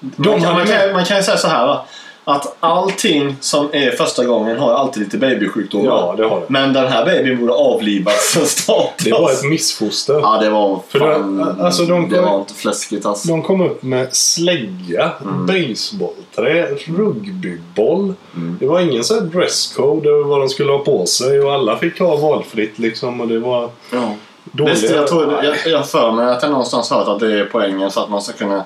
De 0.00 0.30
man, 0.30 0.40
kan, 0.40 0.54
man, 0.54 0.66
kan, 0.66 0.92
man 0.92 1.04
kan 1.04 1.16
ju 1.16 1.22
säga 1.22 1.36
så 1.36 1.48
här 1.48 1.66
va, 1.66 1.86
att 2.30 2.56
allting 2.60 3.36
som 3.40 3.68
är 3.72 3.90
första 3.90 4.24
gången 4.24 4.58
har 4.58 4.72
alltid 4.72 5.02
lite 5.02 5.18
babysjukdomar. 5.18 5.86
Ja, 5.90 6.14
det 6.16 6.24
har 6.24 6.40
det. 6.40 6.46
Men 6.48 6.72
den 6.72 6.86
här 6.88 7.04
babyn 7.04 7.40
borde 7.40 7.52
avlivats 7.52 8.32
från 8.32 8.46
start. 8.46 8.92
Det 9.04 9.12
var 9.12 9.30
ett 9.32 9.44
missfoster. 9.44 10.14
Ja, 10.20 10.38
det 10.42 10.50
var 10.50 10.80
För 10.88 10.98
fan... 10.98 11.36
det- 11.36 11.64
alltså, 11.64 11.84
de- 11.84 12.08
det 12.08 12.20
var 12.20 12.38
inte 12.40 12.54
fläskigt 12.54 13.06
alltså. 13.06 13.28
De 13.28 13.42
kom 13.42 13.60
upp 13.60 13.82
med 13.82 14.14
slägga, 14.16 15.10
Mm. 15.22 15.46
baseballträ, 15.46 16.66
rugbyboll. 16.86 18.14
Mm. 18.36 18.56
Det 18.60 18.66
var 18.66 18.80
ingen 18.80 19.04
sån 19.04 19.30
dresscode 19.30 20.10
över 20.10 20.22
vad 20.24 20.40
de 20.40 20.48
skulle 20.48 20.72
ha 20.72 20.78
på 20.78 21.06
sig 21.06 21.40
och 21.40 21.52
alla 21.52 21.76
fick 21.76 21.98
ha 22.00 22.16
valfritt 22.16 22.78
liksom. 22.78 23.20
Och 23.20 23.28
det 23.28 23.38
var 23.38 23.70
Ja. 23.92 24.14
dåliga... 24.44 24.94
Jag, 24.96 25.06
tror, 25.08 25.44
jag, 25.44 25.72
jag 25.72 25.88
för 25.88 26.12
mig 26.12 26.26
att 26.30 26.42
jag 26.42 26.50
någonstans 26.50 26.90
hört 26.90 27.08
att 27.08 27.20
det 27.20 27.40
är 27.40 27.44
poängen 27.52 27.90
så 27.90 28.00
att 28.00 28.10
man 28.10 28.22
ska 28.22 28.32
kunna 28.32 28.64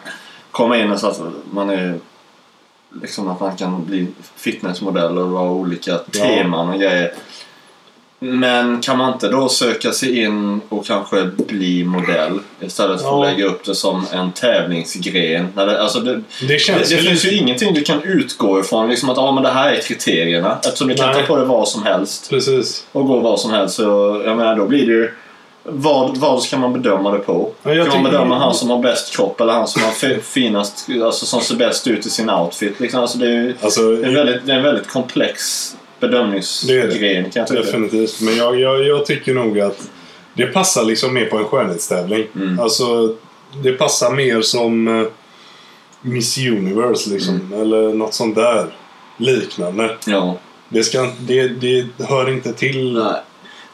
komma 0.50 0.78
in 0.78 0.92
och 0.92 0.98
så 1.00 1.06
att 1.06 1.20
man 1.50 1.70
är 1.70 1.98
liksom 3.02 3.28
att 3.28 3.40
man 3.40 3.56
kan 3.56 3.84
bli 3.86 4.06
fitnessmodell 4.36 5.18
och 5.18 5.28
ha 5.28 5.50
olika 5.50 5.98
teman 5.98 6.68
och 6.68 6.80
grejer. 6.80 7.12
Men 8.18 8.80
kan 8.80 8.98
man 8.98 9.12
inte 9.12 9.28
då 9.28 9.48
söka 9.48 9.92
sig 9.92 10.22
in 10.22 10.60
och 10.68 10.86
kanske 10.86 11.24
bli 11.24 11.84
modell 11.84 12.40
istället 12.60 13.00
för 13.00 13.08
Ja. 13.08 13.26
att 13.26 13.32
lägga 13.32 13.46
upp 13.46 13.64
det 13.64 13.74
som 13.74 14.06
en 14.12 14.32
tävlingsgren? 14.32 15.48
När 15.54 15.66
det, 15.66 15.82
alltså 15.82 16.00
det, 16.00 16.14
Det 16.14 16.46
det, 16.48 16.58
känns 16.58 16.88
det 16.88 16.94
ju 16.94 17.02
finns 17.08 17.24
ju 17.24 17.36
ingenting 17.36 17.74
du 17.74 17.82
kan 17.82 18.02
utgå 18.02 18.60
ifrån. 18.60 18.90
Liksom 18.90 19.10
att 19.10 19.18
ah, 19.18 19.32
men 19.32 19.42
det 19.42 19.50
här 19.50 19.72
är 19.72 19.80
kriterierna. 19.80 20.58
Eftersom 20.64 20.88
du 20.88 20.94
kan 20.94 21.06
Nej. 21.06 21.20
ta 21.20 21.26
på 21.26 21.36
dig 21.36 21.46
vad 21.46 21.68
som 21.68 21.82
helst 21.82 22.30
Precis. 22.30 22.86
och 22.92 23.06
gå 23.06 23.18
vad 23.20 23.40
som 23.40 23.50
helst. 23.50 23.74
Så, 23.74 24.22
jag 24.26 24.36
menar, 24.36 24.56
då 24.56 24.66
blir 24.66 24.86
det 24.86 24.92
ju... 24.92 25.10
vad, 25.64 26.16
vad 26.16 26.42
ska 26.42 26.58
man 26.58 26.72
bedöma 26.72 27.10
det 27.10 27.18
på? 27.18 27.50
Ska 27.62 27.72
man 28.00 28.02
bedöma 28.04 28.38
han 28.38 28.54
som 28.54 28.70
har 28.70 28.78
bäst 28.78 29.16
kropp 29.16 29.40
eller 29.40 29.52
han 29.52 29.68
som 29.68 29.82
har 29.82 29.90
fi- 29.90 30.20
finast, 30.20 30.86
alltså 31.04 31.26
som 31.26 31.40
ser 31.40 31.56
bäst 31.56 31.86
ut 31.86 32.06
i 32.06 32.10
sin 32.10 32.30
outfit? 32.30 32.80
Liksom, 32.80 33.00
alltså 33.00 33.18
det, 33.18 33.28
är, 33.28 33.54
Alltså, 33.60 33.90
det, 33.90 34.02
är 34.02 34.08
en 34.08 34.14
väldigt, 34.14 34.46
det 34.46 34.52
är 34.52 34.56
en 34.56 34.62
väldigt 34.62 34.88
komplex 34.88 35.70
bedömningsgren 36.00 37.30
kan 37.30 37.40
jag 37.40 37.46
tycka. 37.48 37.60
definitivt. 37.62 38.20
Men 38.20 38.36
jag, 38.36 38.60
jag, 38.60 38.84
jag 38.86 39.06
tycker 39.06 39.34
nog 39.34 39.60
att 39.60 39.90
det 40.34 40.46
passar 40.46 40.84
liksom 40.84 41.14
mer 41.14 41.24
på 41.26 41.36
en 41.36 41.44
skönhetstävling. 41.44 42.26
Mm. 42.36 42.60
Alltså, 42.60 43.14
det 43.62 43.72
passar 43.72 44.10
mer 44.10 44.42
som 44.42 45.00
eh, 45.00 45.06
Miss 46.00 46.38
Universe 46.38 47.10
liksom. 47.10 47.34
Mm. 47.34 47.60
Eller 47.60 47.94
något 47.94 48.14
sånt 48.14 48.34
där 48.34 48.66
liknande. 49.16 49.96
Ja. 50.06 50.36
Det, 50.68 50.84
ska, 50.84 51.08
det, 51.20 51.48
det 51.48 51.86
hör 52.08 52.30
inte 52.30 52.52
till... 52.52 52.92
Nej. 52.92 53.20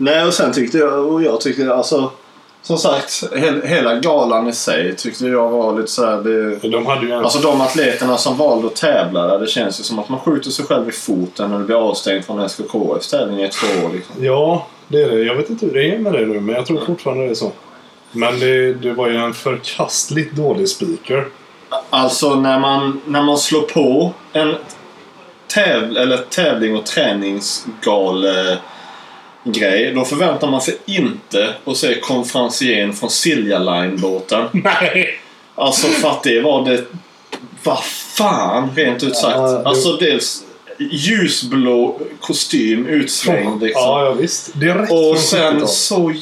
Nej, 0.01 0.25
och 0.25 0.35
sen 0.35 0.53
tyckte 0.53 0.79
jag, 0.79 1.07
och 1.07 1.23
jag 1.23 1.41
tyckte 1.41 1.75
alltså 1.75 2.11
som 2.63 2.79
sagt, 2.79 3.25
he, 3.37 3.67
hela 3.67 3.95
galan 3.95 4.49
i 4.49 4.53
sig 4.53 4.97
tyckte 4.97 5.27
jag 5.27 5.51
var 5.51 5.77
lite 5.77 5.91
sådär... 5.91 6.17
Det, 6.61 6.69
De 6.69 6.87
hade 6.87 7.07
ju 7.07 7.13
en... 7.13 7.25
Alltså 7.25 7.39
de 7.39 7.61
atleterna 7.61 8.17
som 8.17 8.37
valde 8.37 8.67
att 8.67 8.77
tävla 8.77 9.27
där, 9.27 9.39
det 9.39 9.47
känns 9.47 9.81
ju 9.81 9.85
som 9.85 9.99
att 9.99 10.09
man 10.09 10.21
skjuter 10.21 10.51
sig 10.51 10.65
själv 10.65 10.89
i 10.89 10.93
foten 10.93 11.51
när 11.51 11.59
du 11.59 11.65
blir 11.65 11.77
avstängd 11.77 12.25
från 12.25 12.41
SKKFs 12.41 13.11
tävling 13.11 13.43
i 13.43 13.49
två 13.49 13.87
år. 13.87 13.93
Liksom. 13.93 14.25
Ja, 14.25 14.67
det 14.89 15.03
är 15.03 15.11
det. 15.11 15.23
Jag 15.23 15.35
vet 15.35 15.51
inte 15.51 15.67
hur 15.67 15.73
det 15.73 15.95
är 15.95 15.99
med 15.99 16.13
det 16.13 16.27
nu, 16.27 16.41
men 16.41 16.55
jag 16.55 16.67
tror 16.67 16.81
fortfarande 16.87 17.25
det 17.25 17.31
är 17.31 17.35
så. 17.35 17.53
Men 18.13 18.41
det, 18.41 18.73
det 18.75 18.93
var 18.93 19.09
ju 19.09 19.17
en 19.17 19.35
förkastligt 19.35 20.37
dålig 20.37 20.69
speaker. 20.69 21.27
Alltså 21.91 22.35
när 22.35 22.59
man, 22.59 23.01
när 23.07 23.23
man 23.23 23.39
slår 23.39 23.63
på 23.63 24.13
en 24.33 24.55
täv, 25.47 25.97
eller 25.97 26.17
tävling 26.17 26.77
och 26.77 26.87
träningsgal 26.87 28.25
grej 29.45 29.95
då 29.95 30.05
förväntar 30.05 30.51
man 30.51 30.61
sig 30.61 30.76
inte 30.86 31.55
att 31.64 31.76
se 31.76 32.01
konferencieren 32.01 32.93
från 32.93 33.11
Silja 33.11 33.59
Line-båten. 33.59 34.45
Nej! 34.53 35.20
Alltså 35.55 35.86
för 35.86 36.09
att 36.11 36.22
det 36.22 36.41
var 36.41 36.64
det... 36.64 36.84
Vad 37.64 37.84
fan, 37.84 38.70
rent 38.76 39.03
ut 39.03 39.16
sagt. 39.16 39.36
Ja, 39.36 39.51
det- 39.51 39.68
Alltså 39.68 39.97
dels 39.97 40.43
ljusblå 40.78 42.01
kostym 42.20 42.86
utsvängd 42.86 43.62
liksom. 43.62 43.82
Ja, 43.82 44.05
ja 44.05 44.12
visst. 44.12 44.51
Det 44.55 44.66
är 44.66 44.74
rätt 44.74 44.91
Och 44.91 45.18
sen 45.18 45.53
70-talet. 45.55 45.68
så... 45.68 46.12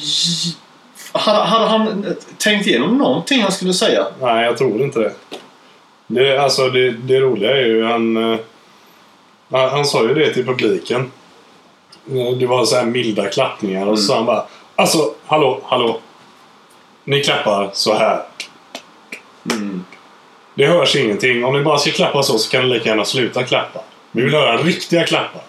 Hade, 1.11 1.37
hade 1.39 1.65
han 1.65 2.05
tänkt 2.37 2.67
igenom 2.67 2.97
någonting 2.97 3.41
han 3.41 3.51
skulle 3.51 3.73
säga? 3.73 4.07
Nej, 4.21 4.45
jag 4.45 4.57
tror 4.57 4.81
inte 4.83 4.99
det. 4.99 5.11
det 6.07 6.37
alltså, 6.37 6.69
det, 6.69 6.91
det 6.91 7.19
roliga 7.19 7.51
är 7.51 7.65
ju 7.65 7.83
han... 7.83 8.17
eh, 8.33 8.39
Han, 9.51 9.69
han 9.69 9.85
sa 9.85 10.03
ju 10.07 10.13
det 10.13 10.33
till 10.33 10.45
publiken. 10.45 11.11
Det 12.39 12.45
var 12.45 12.65
så 12.65 12.75
här 12.75 12.85
milda 12.85 13.29
klappningar 13.29 13.87
och 13.87 13.99
så 13.99 14.05
sa 14.05 14.15
han 14.15 14.25
bara 14.25 14.45
Alltså, 14.75 15.13
hallå, 15.25 15.61
hallå. 15.63 15.99
Ni 17.03 17.23
klappar 17.23 17.69
så 17.73 17.93
här. 17.93 18.23
Mm. 19.51 19.85
Det 20.55 20.65
hörs 20.65 20.95
ingenting. 20.95 21.45
Om 21.45 21.53
ni 21.53 21.63
bara 21.63 21.77
ska 21.77 21.91
klappa 21.91 22.23
så 22.23 22.37
så 22.37 22.51
kan 22.51 22.61
ni 22.61 22.73
lika 22.73 22.89
gärna 22.89 23.05
sluta 23.05 23.43
klappa. 23.43 23.79
Vi 24.11 24.21
vill 24.21 24.33
höra 24.33 24.57
riktiga 24.57 25.03
klappar. 25.03 25.41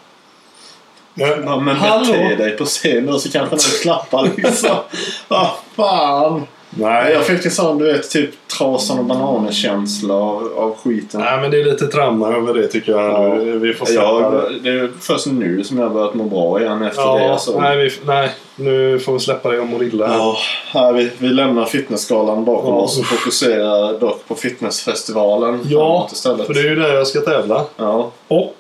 Ja, 1.15 1.37
Ja, 1.45 1.61
men 1.61 1.77
bete 2.01 2.37
dig 2.37 2.57
på 2.57 2.65
scen 2.65 3.07
då 3.07 3.19
så 3.19 3.31
kanske 3.31 3.57
någon 3.57 3.83
klappar 3.83 4.31
liksom. 4.37 4.77
Vad 5.29 5.51
fan. 5.77 6.47
Nej, 6.71 7.13
Jag 7.13 7.25
fick 7.25 7.45
en 7.45 7.51
sån 7.51 7.79
du 7.79 7.93
vet 7.93 8.11
typ 8.11 8.31
trasan 8.59 8.99
och 8.99 9.05
bananen-känsla 9.05 10.15
av, 10.15 10.53
av 10.57 10.77
skiten. 10.77 11.21
Nej, 11.21 11.41
men 11.41 11.51
det 11.51 11.61
är 11.61 11.65
lite 11.65 11.87
trauma 11.87 12.29
över 12.37 12.55
det 12.55 12.69
tycker 12.69 12.93
jag. 12.93 13.03
Ja. 13.11 13.35
Vi 13.35 13.75
får 13.75 13.91
Ja, 13.91 14.43
det. 14.63 14.71
är 14.71 14.91
först 15.01 15.27
nu 15.27 15.65
som 15.65 15.79
jag 15.79 15.93
börjat 15.93 16.15
må 16.15 16.25
bra 16.25 16.61
igen 16.61 16.83
efter 16.83 17.03
Ja, 17.03 17.19
det. 17.19 17.33
Alltså. 17.33 17.61
nej, 17.61 17.77
vi, 17.85 17.91
nej, 18.07 18.31
nu 18.57 18.99
får 18.99 19.13
vi 19.13 19.19
släppa 19.21 19.51
det 19.51 19.61
om 19.61 19.69
mår 19.69 19.83
illa. 19.85 20.07
Ja, 20.15 20.37
här 20.67 20.93
vi, 20.93 21.11
vi 21.19 21.29
lämnar 21.29 21.65
fitnessskalan 21.65 22.45
bakom 22.45 22.75
Ja. 22.75 22.81
oss 22.81 22.99
och 22.99 23.07
fokuserar 23.07 23.99
dock 24.01 24.29
på 24.29 24.35
fitnessfestivalen. 24.35 25.61
Ja, 25.65 26.09
för 26.23 26.55
det 26.55 26.61
är 26.61 26.65
ju 26.65 26.77
där 26.77 26.95
jag 26.95 27.07
ska 27.07 27.21
tävla. 27.21 27.65
Ja. 27.77 28.11
Och 28.29 28.57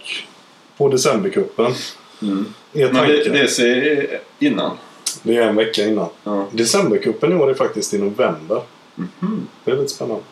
på 0.76 0.88
Decembercupen. 0.88 1.72
Mm. 2.22 2.46
Men 2.72 2.94
det, 3.08 3.28
det 3.28 3.48
ser 3.48 4.06
innan. 4.38 4.70
Det 5.22 5.36
är 5.36 5.42
en 5.48 5.56
vecka 5.56 5.86
innan. 5.86 6.08
Ja. 6.24 6.46
Decembercupen 6.50 7.32
i 7.32 7.34
år 7.34 7.50
är 7.50 7.54
faktiskt 7.54 7.94
i 7.94 7.98
november. 7.98 8.62
Mhm. 8.94 9.48
Det 9.64 9.70
är 9.70 9.76
lite 9.76 9.88
spännande. 9.88 10.22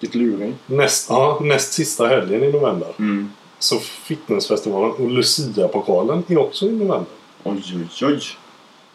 Vilket 0.00 0.20
luring. 0.20 0.54
Näst, 0.66 1.06
ja, 1.10 1.38
näst 1.42 1.72
sista 1.72 2.06
helgen 2.06 2.42
i 2.44 2.52
november. 2.52 2.88
Mm. 2.98 3.30
Så 3.58 3.78
fitnessfestivalen 3.78 4.90
och 4.90 5.10
Lucia-pokalen 5.10 6.22
är 6.28 6.38
också 6.38 6.66
i 6.66 6.72
november. 6.72 7.04
Oj, 7.42 7.62
oj, 7.74 8.06
oj. 8.06 8.20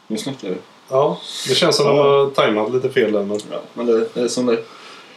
Nu 0.07 0.17
snackar 0.17 0.49
vi. 0.49 0.55
Ja, 0.89 1.17
det 1.47 1.55
känns 1.55 1.75
som 1.75 1.87
att 1.87 1.95
Ja. 1.95 2.03
de 2.03 2.09
har 2.09 2.29
tajmat 2.29 2.73
lite 2.73 2.89
fel 2.89 3.11
där. 3.11 3.23
Men... 3.23 3.39
Ja, 3.51 3.61
men 3.73 3.85
det, 3.85 4.07
det 4.13 4.21
är 4.21 4.27
som 4.27 4.45
det 4.45 4.63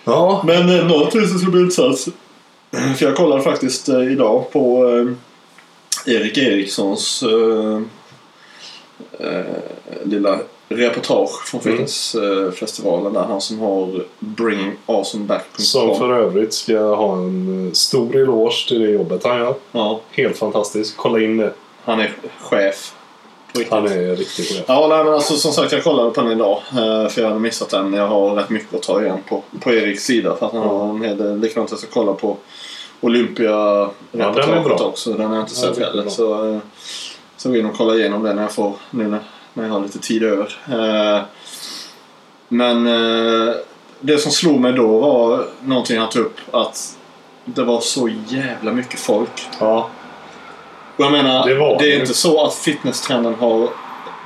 Ja, 0.04 0.42
Men 0.46 0.68
eh, 0.78 0.86
någonting 0.86 1.26
som 1.28 1.38
ska 1.38 1.50
bli 1.50 1.60
intressant. 1.60 2.08
För 2.98 3.06
jag 3.06 3.16
kollade 3.16 3.42
faktiskt 3.42 3.88
eh, 3.88 4.12
idag 4.12 4.52
på 4.52 4.88
eh, 4.88 6.14
Erik 6.14 6.38
Erikssons 6.38 7.22
eh, 7.22 7.80
eh, 9.18 9.40
lilla 10.04 10.38
reportage 10.68 11.30
från 11.46 11.60
Mm. 11.60 11.72
Fitnessfestivalen 11.76 13.12
där. 13.12 13.20
Han 13.22 13.40
som 13.40 13.58
har 13.60 14.04
bringingawesomeback.com. 14.18 15.64
som 15.64 15.96
för 15.98 16.12
övrigt 16.12 16.52
ska 16.54 16.78
ha 16.94 17.12
en 17.16 17.66
eh, 17.66 17.72
stor 17.72 18.16
eloge 18.16 18.68
till 18.68 18.80
det 18.80 18.90
jobbet 18.90 19.24
han 19.24 19.38
gör. 19.38 19.54
Ja, 19.72 20.00
Helt 20.10 20.38
fantastiskt. 20.38 20.96
Kolla 20.96 21.20
in 21.20 21.36
det. 21.36 21.52
han 21.84 22.00
är 22.00 22.12
chef. 22.40 22.94
Riktigt. 23.52 23.72
Han 23.72 23.86
är 23.86 24.16
riktigt 24.16 24.46
chef. 24.48 24.64
Ja, 24.66 24.86
nej, 24.88 25.04
men 25.04 25.12
alltså, 25.14 25.34
som 25.36 25.52
sagt 25.52 25.72
jag 25.72 25.84
kollade 25.84 26.10
på 26.10 26.20
den 26.22 26.32
idag. 26.32 26.58
eh, 26.72 27.08
För 27.08 27.20
jag 27.20 27.28
hade 27.28 27.40
missat 27.40 27.68
den. 27.70 27.92
Jag 27.92 28.06
har 28.08 28.34
rätt 28.34 28.50
mycket 28.50 28.74
att 28.74 28.82
ta 28.82 29.02
igen 29.02 29.18
på, 29.28 29.42
på 29.60 29.72
Eriks 29.72 30.04
sida. 30.04 30.36
För 30.36 30.46
att 30.46 30.52
han 30.52 30.62
har 30.62 30.88
en 30.90 31.02
hel 31.02 31.16
del. 31.16 31.40
Likadant 31.40 31.70
jag 31.70 31.78
ska 31.80 31.88
kolla 31.92 32.12
på 32.12 32.36
Olympia-reportaget 33.00 34.64
bra. 34.64 34.76
också. 34.78 35.12
Den 35.12 35.26
har 35.26 35.34
jag 35.36 35.42
inte 35.44 35.54
Ja, 35.66 35.74
sett 35.74 35.84
heller. 35.86 36.60
Så, 37.40 37.48
eh, 37.48 37.50
så 37.50 37.50
gå 37.50 37.56
in 37.56 37.66
och 37.66 37.76
kolla 37.76 37.94
igenom 37.94 38.22
den 38.22 38.36
när 38.36 38.42
jag 38.42 38.52
får. 38.52 38.74
Nu 38.90 39.08
när, 39.08 39.20
när 39.54 39.64
jag 39.64 39.70
har 39.72 39.80
lite 39.80 39.98
tid 39.98 40.22
över. 40.22 40.56
Eh, 40.70 41.22
Men 42.48 42.86
eh, 42.86 43.54
det 44.00 44.18
som 44.18 44.32
slog 44.32 44.60
mig 44.60 44.72
då 44.72 44.98
var 45.00 45.44
någonting 45.64 45.98
han 45.98 46.08
tog 46.10 46.22
upp. 46.26 46.36
Att 46.50 46.96
det 47.44 47.62
var 47.64 47.80
så 47.80 48.10
jävla 48.28 48.72
mycket 48.72 49.00
folk. 49.00 49.48
Ja, 49.60 49.90
Och 50.96 51.04
jag 51.04 51.12
menar, 51.12 51.46
Det 51.48 51.54
det, 51.54 51.64
är 51.64 51.78
det. 51.78 52.00
inte 52.00 52.14
så 52.14 52.44
att 52.46 52.54
fitnesstrenden 52.54 53.34
har 53.34 53.68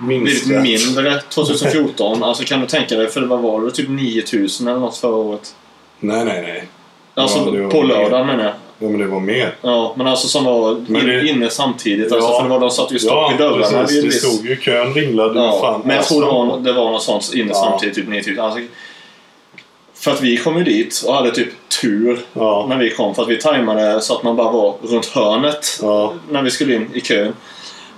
blivit 0.01 0.25
minskat. 0.25 0.63
mindre 0.63 1.21
2014. 1.29 2.23
alltså 2.23 2.45
kan 2.45 2.61
du 2.61 2.67
tänka 2.67 2.97
dig, 2.97 3.09
för 3.09 3.21
det 3.21 3.27
var, 3.27 3.37
var 3.39 3.61
det 3.61 3.71
typ 3.71 3.89
9000 3.89 4.69
eller 4.69 4.81
något 4.81 4.97
förra 4.97 5.17
året? 5.17 5.55
Nej, 6.01 6.25
nej, 6.25 6.43
nej. 6.43 6.69
Alltså 7.15 7.39
Ja, 7.39 7.51
det 7.51 7.69
på 7.69 7.83
lördagen 7.83 8.27
menar 8.27 8.45
jag. 8.45 8.55
Ja, 8.79 8.89
men 8.89 8.99
det 9.01 9.07
var 9.07 9.21
mer. 9.21 9.55
Ja, 9.63 9.95
men 9.97 10.07
alltså 10.07 10.29
som 10.29 10.45
var 10.45 10.71
in, 10.73 11.07
det- 11.07 11.27
inne 11.29 11.51
samtidigt. 11.51 12.13
Alltså, 12.13 12.31
Ja. 12.31 12.37
för 12.37 12.43
det 12.45 12.51
var, 12.51 12.61
de 12.61 12.71
satt 12.71 12.93
ju 12.93 12.99
stopp 12.99 13.13
Ja, 13.13 13.35
i 13.35 13.39
dörrarna. 13.39 13.81
precis. 13.83 13.97
vid 14.05 14.05
Det 14.05 14.13
stod 14.13 14.47
ju 14.47 14.57
kön 14.57 14.95
ringlade. 14.95 15.41
Ja, 15.41 15.59
fan, 15.61 15.83
men 15.85 15.97
jag 15.97 16.05
tror 16.05 16.21
det 16.21 16.27
var, 16.27 16.59
det 16.61 16.73
var 16.73 16.91
något 16.91 17.03
sånt 17.03 17.31
inne 17.35 17.49
Ja. 17.49 17.55
samtidigt, 17.55 17.95
typ 17.95 18.09
9000. 18.09 18.41
Alltså, 18.45 18.61
för 19.95 20.11
att 20.11 20.21
vi 20.21 20.37
kom 20.37 20.59
ju 20.59 20.65
dit 20.65 21.03
och 21.07 21.15
hade 21.15 21.31
typ 21.31 21.49
tur 21.83 22.21
Ja, 22.33 22.67
när 22.69 22.79
vi 22.79 22.91
kom. 22.91 23.15
För 23.15 23.23
att 23.23 23.29
vi 23.29 23.37
tajmade 23.37 24.01
så 24.01 24.15
att 24.17 24.23
man 24.23 24.37
bara 24.37 24.51
var 24.53 24.75
runt 24.83 25.07
hörnet 25.07 25.79
ja. 25.83 26.13
när 26.31 26.43
vi 26.43 26.51
skulle 26.51 26.75
in 26.75 26.91
i 26.95 27.01
kön. 27.01 27.33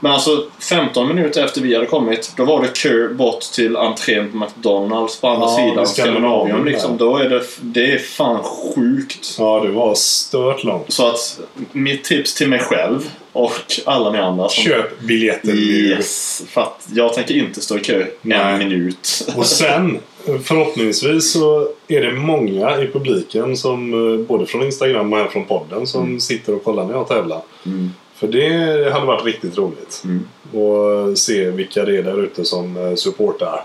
Men 0.00 0.12
alltså 0.12 0.44
15 0.70 1.08
minuter 1.08 1.44
efter 1.44 1.60
vi 1.60 1.74
hade 1.74 1.86
kommit, 1.86 2.32
då 2.36 2.44
var 2.44 2.62
det 2.62 2.68
kö 2.74 3.08
bort 3.08 3.40
till 3.40 3.76
entrén 3.76 4.30
på 4.32 4.36
McDonalds 4.36 5.20
på 5.20 5.28
andra 5.28 5.46
Ja, 5.46 5.56
sidan. 5.70 5.86
Skandinavien 5.86 6.64
liksom. 6.64 6.96
Då 6.96 7.16
är 7.16 7.28
det, 7.30 7.42
det 7.60 7.92
är 7.92 7.98
fan 7.98 8.42
sjukt. 8.42 9.36
ja, 9.38 9.60
det 9.64 9.70
var 9.70 9.94
stört 9.94 10.64
långt. 10.64 10.92
Så 10.92 11.06
att 11.08 11.40
mitt 11.72 12.04
tips 12.04 12.34
till 12.34 12.48
mig 12.48 12.58
själv 12.58 13.10
och 13.32 13.52
alla 13.84 14.10
ni 14.12 14.18
andra 14.18 14.48
som 14.48 14.64
Köp 14.64 15.00
biljetter 15.00 15.48
nu. 15.48 15.54
Yes, 15.54 16.42
för 16.48 16.60
att 16.60 16.88
jag 16.94 17.14
tänker 17.14 17.34
inte 17.34 17.60
stå 17.60 17.76
i 17.76 17.80
kö 17.80 18.06
Nej. 18.22 18.38
en 18.52 18.58
minut. 18.58 19.28
Och 19.36 19.46
sen, 19.46 19.98
förhoppningsvis 20.44 21.32
så 21.32 21.68
är 21.88 22.00
det 22.00 22.12
många 22.12 22.78
i 22.82 22.86
publiken 22.86 23.56
som, 23.56 23.92
eh, 24.14 24.26
både 24.26 24.46
från 24.46 24.62
Instagram 24.62 25.12
och 25.12 25.18
här 25.18 25.28
från 25.28 25.44
podden, 25.44 25.86
som 25.86 26.02
Mm. 26.04 26.20
sitter 26.20 26.54
och 26.54 26.64
kollar 26.64 26.84
när 26.84 26.92
jag 26.94 27.08
tävlar. 27.08 27.40
Mm. 27.66 27.90
För 28.16 28.28
det 28.28 28.92
hade 28.92 29.06
varit 29.06 29.24
riktigt 29.24 29.58
roligt. 29.58 30.02
Mm. 30.04 30.28
Och 30.52 31.18
se 31.18 31.50
vilka 31.50 31.84
det 31.84 31.98
är 31.98 32.02
där 32.02 32.22
ute 32.22 32.44
som 32.44 32.76
eh, 32.76 32.94
supportar 32.94 33.64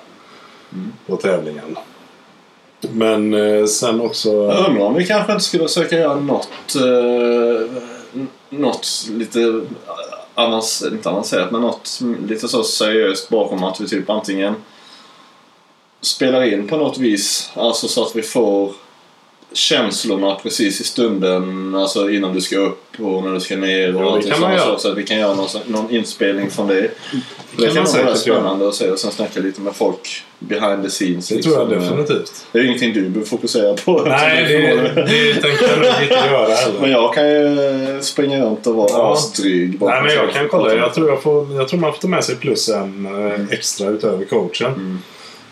Mm. 0.73 0.91
på 1.07 1.17
tävlingen. 1.17 1.77
Men 2.91 3.33
eh, 3.33 3.65
sen 3.65 4.01
också... 4.01 4.29
Jag 4.29 4.69
undrar 4.69 4.85
om 4.85 4.93
vi 4.93 5.05
kanske 5.05 5.31
inte 5.31 5.43
skulle 5.45 5.63
försöka 5.67 5.99
göra 5.99 6.15
något, 6.15 6.75
eh, 6.75 7.67
något 8.49 8.87
lite 9.09 9.61
avans, 10.35 10.83
inte 10.91 11.09
avancerat, 11.09 11.51
men 11.51 11.61
något 11.61 11.99
lite 12.27 12.47
så 12.47 12.63
seriöst 12.63 13.29
bakom 13.29 13.63
att 13.63 13.81
vi 13.81 13.87
typ 13.87 14.09
antingen 14.09 14.55
spelar 16.01 16.43
in 16.53 16.67
på 16.67 16.77
något 16.77 16.97
vis, 16.97 17.51
alltså 17.55 17.87
så 17.87 18.03
att 18.03 18.15
vi 18.15 18.21
får 18.21 18.73
känslorna 19.53 20.35
precis 20.35 20.81
i 20.81 20.83
stunden, 20.83 21.75
alltså 21.75 22.09
innan 22.09 22.33
du 22.33 22.41
ska 22.41 22.57
upp 22.57 22.83
och 22.99 23.23
när 23.23 23.33
du 23.33 23.39
ska 23.39 23.55
ner 23.55 23.95
och 23.95 24.01
Ja, 24.03 24.19
det 24.23 24.29
kan 24.29 24.41
man 24.41 24.59
sånt. 24.59 24.71
så, 24.71 24.79
så 24.79 24.91
att 24.91 24.97
vi 24.97 25.03
kan 25.03 25.17
göra 25.19 25.35
någon, 25.35 25.47
någon 25.67 25.91
inspelning 25.91 26.49
från 26.49 26.67
det. 26.67 26.81
Det, 27.57 27.65
kan 27.65 27.75
kan 27.75 27.83
nog 27.83 28.05
vara 28.05 28.15
spännande 28.15 28.67
att 28.67 28.75
se 28.75 28.89
och 28.89 28.99
sen 28.99 29.11
snacka 29.11 29.39
lite 29.39 29.61
med 29.61 29.75
folk 29.75 30.23
behind 30.39 30.83
the 30.83 30.89
scenes. 30.89 31.27
Det 31.27 31.41
tror 31.41 31.55
jag 31.55 31.69
liksom. 31.69 31.97
definitivt. 31.97 32.45
Det 32.51 32.59
är 32.59 32.63
ingenting 32.63 32.93
du 32.93 33.01
behöver 33.01 33.29
fokusera 33.29 33.73
på. 33.73 34.01
Nej, 34.07 34.45
det, 34.47 34.91
det 34.95 35.33
tänker 35.41 35.83
jag 35.83 36.03
inte 36.03 36.13
göra 36.15 36.47
Men 36.47 36.55
heller. 36.57 36.87
jag 36.87 37.13
kan 37.13 37.29
ju 37.29 37.99
springa 38.01 38.45
runt 38.45 38.67
och 38.67 38.75
vara 38.75 38.89
Ja. 38.91 39.13
asdryg. 39.13 39.81
Nej, 39.81 40.01
men 40.03 40.13
jag 40.13 40.33
kan 40.33 40.49
kolla. 40.49 40.75
Jag 40.75 40.93
tror, 40.93 41.09
jag, 41.09 41.23
får, 41.23 41.55
jag 41.55 41.67
tror 41.67 41.79
man 41.79 41.93
får 41.93 41.99
ta 41.99 42.07
med 42.07 42.23
sig 42.23 42.35
plus 42.35 42.69
en 42.69 43.05
eh, 43.25 43.41
extra 43.57 43.89
utöver 43.89 44.25
coachen. 44.25 44.67
Mm. 44.73 44.99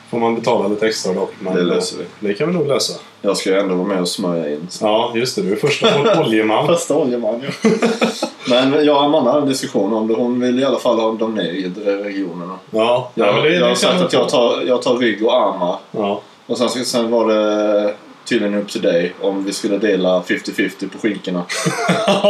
Får 0.10 0.20
man 0.20 0.36
betala 0.36 0.68
lite 0.68 0.88
extra 0.88 1.14
dock. 1.14 1.34
Men 1.40 1.56
Det 1.56 1.62
löser 1.62 1.98
vi. 1.98 2.28
Det 2.28 2.34
kan 2.34 2.48
vi 2.48 2.54
nog 2.54 2.68
lösa. 2.68 2.94
Jag 3.22 3.38
ska 3.38 3.50
ju 3.50 3.60
ändå 3.60 3.76
vara 3.76 3.88
med 3.88 4.02
och 4.02 4.08
smörja 4.08 4.50
in. 4.54 4.68
Ja, 4.82 5.12
just 5.16 5.36
det. 5.36 5.42
Du 5.42 5.52
är 5.52 5.56
första 5.56 6.20
oljeman. 6.26 6.68
Första 6.68 6.96
oljeman, 6.96 7.42
ja. 7.64 7.70
Men 8.50 8.86
jag 8.86 8.96
och 8.98 9.04
Amanda 9.04 9.32
hade 9.32 9.44
en 9.44 9.50
diskussion 9.50 9.94
om 9.94 10.08
det. 10.08 10.14
Hon 10.14 10.40
vill 10.40 10.60
i 10.60 10.66
alla 10.66 10.80
fall 10.80 11.00
ha 11.00 11.12
de 11.12 11.34
nedre 11.36 12.04
regionerna. 12.04 12.60
Ja, 12.72 13.12
Jag, 13.16 13.28
ja, 13.28 13.34
men 13.34 13.44
det, 13.44 13.54
jag 13.56 13.68
har 13.68 13.76
sagt 13.76 14.02
att 14.02 14.14
jag 14.14 14.30
tar, 14.30 14.62
jag 14.68 14.82
tar 14.82 14.98
rygg 14.98 15.26
och 15.26 15.36
armar. 15.36 15.78
Ja. 15.92 16.22
Och 16.46 16.58
sen, 16.58 16.70
sen 16.70 17.12
var 17.12 17.28
det 17.28 17.94
tydligen 18.26 18.56
upp 18.56 18.70
till 18.70 18.82
dig 18.82 19.14
om 19.22 19.44
vi 19.46 19.54
skulle 19.54 19.78
dela 19.78 20.22
50-50 20.22 20.90
på 20.90 20.98
skinkorna. 21.00 21.44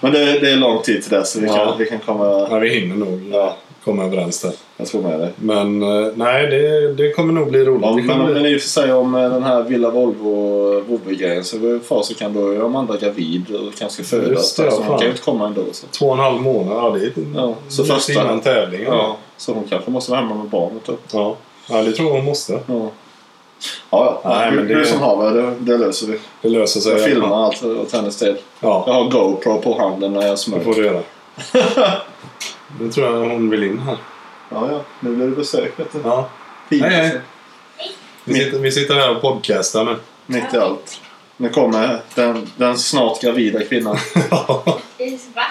Men 0.00 0.12
det, 0.12 0.38
det 0.38 0.50
är 0.50 0.56
lång 0.56 0.82
tid 0.82 1.02
till 1.02 1.10
dess 1.12 1.32
så 1.32 1.40
vi, 1.40 1.46
Ja. 1.46 1.54
kan, 1.56 1.78
vi 1.78 1.86
kan 1.86 1.98
komma... 1.98 2.46
ja, 2.50 2.58
vi 2.58 2.68
hinner 2.80 2.96
nog 2.96 3.30
Ja, 3.32 3.56
komma 3.84 4.04
överens 4.04 4.40
där. 4.42 4.52
jag 4.76 4.86
tror 4.86 5.02
med 5.02 5.20
dig. 5.20 5.32
Men 5.36 5.82
eh, 5.82 6.08
nej, 6.14 6.46
det, 6.46 6.92
det 6.94 7.12
kommer 7.12 7.32
nog 7.32 7.50
bli 7.50 7.64
roligt. 7.64 7.82
Ja, 7.84 7.90
det 7.96 8.02
men, 8.02 8.24
bli... 8.24 8.34
men 8.34 8.46
i 8.46 8.56
och 8.56 8.60
för 8.60 8.68
sig 8.68 8.92
om 8.92 9.14
eh, 9.14 9.30
den 9.30 9.42
här 9.42 9.62
Villa 9.62 9.90
Volvo 9.90 10.80
Vovve-grejen 10.88 11.44
så 11.44 11.58
var 11.58 11.78
far 11.78 12.02
så 12.02 12.14
kan 12.14 12.32
då 12.34 12.48
är 12.50 12.60
Amanda 12.64 12.96
gravid 12.96 13.54
och 13.56 13.74
kanske 13.78 14.02
föda. 14.04 14.28
Det, 14.28 14.36
så 14.42 14.62
hon 14.62 14.70
fan. 14.72 14.88
kan 14.98 15.00
ju 15.06 15.08
inte 15.10 15.22
komma 15.22 15.46
ändå. 15.46 15.62
Så. 15.72 15.86
Två 15.86 16.06
och 16.06 16.12
en 16.12 16.18
halv 16.18 16.40
månad. 16.42 16.76
Ja, 16.76 16.90
det 16.90 17.06
är 17.06 17.12
Ja, 17.36 17.54
så 17.68 17.84
första- 17.84 18.12
innan 18.12 18.40
tävlingen. 18.40 18.86
Ja, 18.92 19.16
så 19.36 19.52
hon 19.52 19.64
kanske 19.68 19.90
måste 19.90 20.10
vara 20.10 20.20
hemma 20.20 20.34
med 20.34 20.46
barnet 20.48 20.82
då. 20.86 20.92
Ja. 21.12 21.36
ja, 21.70 21.82
det 21.82 21.92
tror 21.92 22.08
jag 22.08 22.14
hon 22.16 22.24
måste. 22.24 22.52
Ja, 22.52 22.60
ja. 23.90 24.20
ja. 24.24 24.30
Nej, 24.38 24.50
men 24.52 24.68
det- 24.68 24.74
hur 24.74 24.84
som 24.84 25.00
haver, 25.00 25.30
det, 25.42 25.54
det 25.72 25.78
löser 25.78 26.06
vi. 26.06 26.18
Det 26.42 26.48
löser 26.48 26.80
sig. 26.80 26.92
Jag 26.92 27.04
filmar 27.04 27.44
allt 27.46 27.64
åt 27.64 27.92
hennes 27.92 28.16
del. 28.18 28.36
Ja, 28.60 28.84
Jag 28.86 28.92
har 28.94 29.04
GoPro 29.10 29.58
på 29.60 29.78
handen 29.78 30.12
när 30.12 30.22
jag 30.22 30.30
det 30.32 30.36
smörjer. 30.36 30.64
får 30.64 30.74
du 30.74 30.84
göra. 30.84 31.00
det 32.80 32.92
tror 32.92 33.06
jag 33.06 33.28
hon 33.28 33.50
vill 33.50 33.62
in 33.64 33.78
här. 33.78 33.96
Ja, 34.48 34.68
ja. 34.72 34.80
Nu 35.00 35.16
blir 35.16 35.26
det 35.26 35.36
besök. 35.36 35.78
Vet 35.80 35.92
du. 35.92 35.98
Ja. 36.04 36.28
Fint, 36.68 36.82
Hej, 36.82 36.90
hej. 36.94 37.04
alltså. 37.04 37.18
Vi, 38.24 38.34
sitter, 38.34 38.58
vi 38.58 38.72
sitter 38.72 38.94
här 38.94 39.16
och 39.16 39.22
podcastar 39.22 39.84
nu. 39.84 39.96
Mitt 40.26 40.54
i 40.54 40.56
allt. 40.56 41.00
Nu 41.36 41.48
kommer 41.48 42.00
den, 42.14 42.50
den 42.56 42.78
snart 42.78 43.20
gravida 43.20 43.64
kvinnan. 43.64 43.96
Va? 45.34 45.44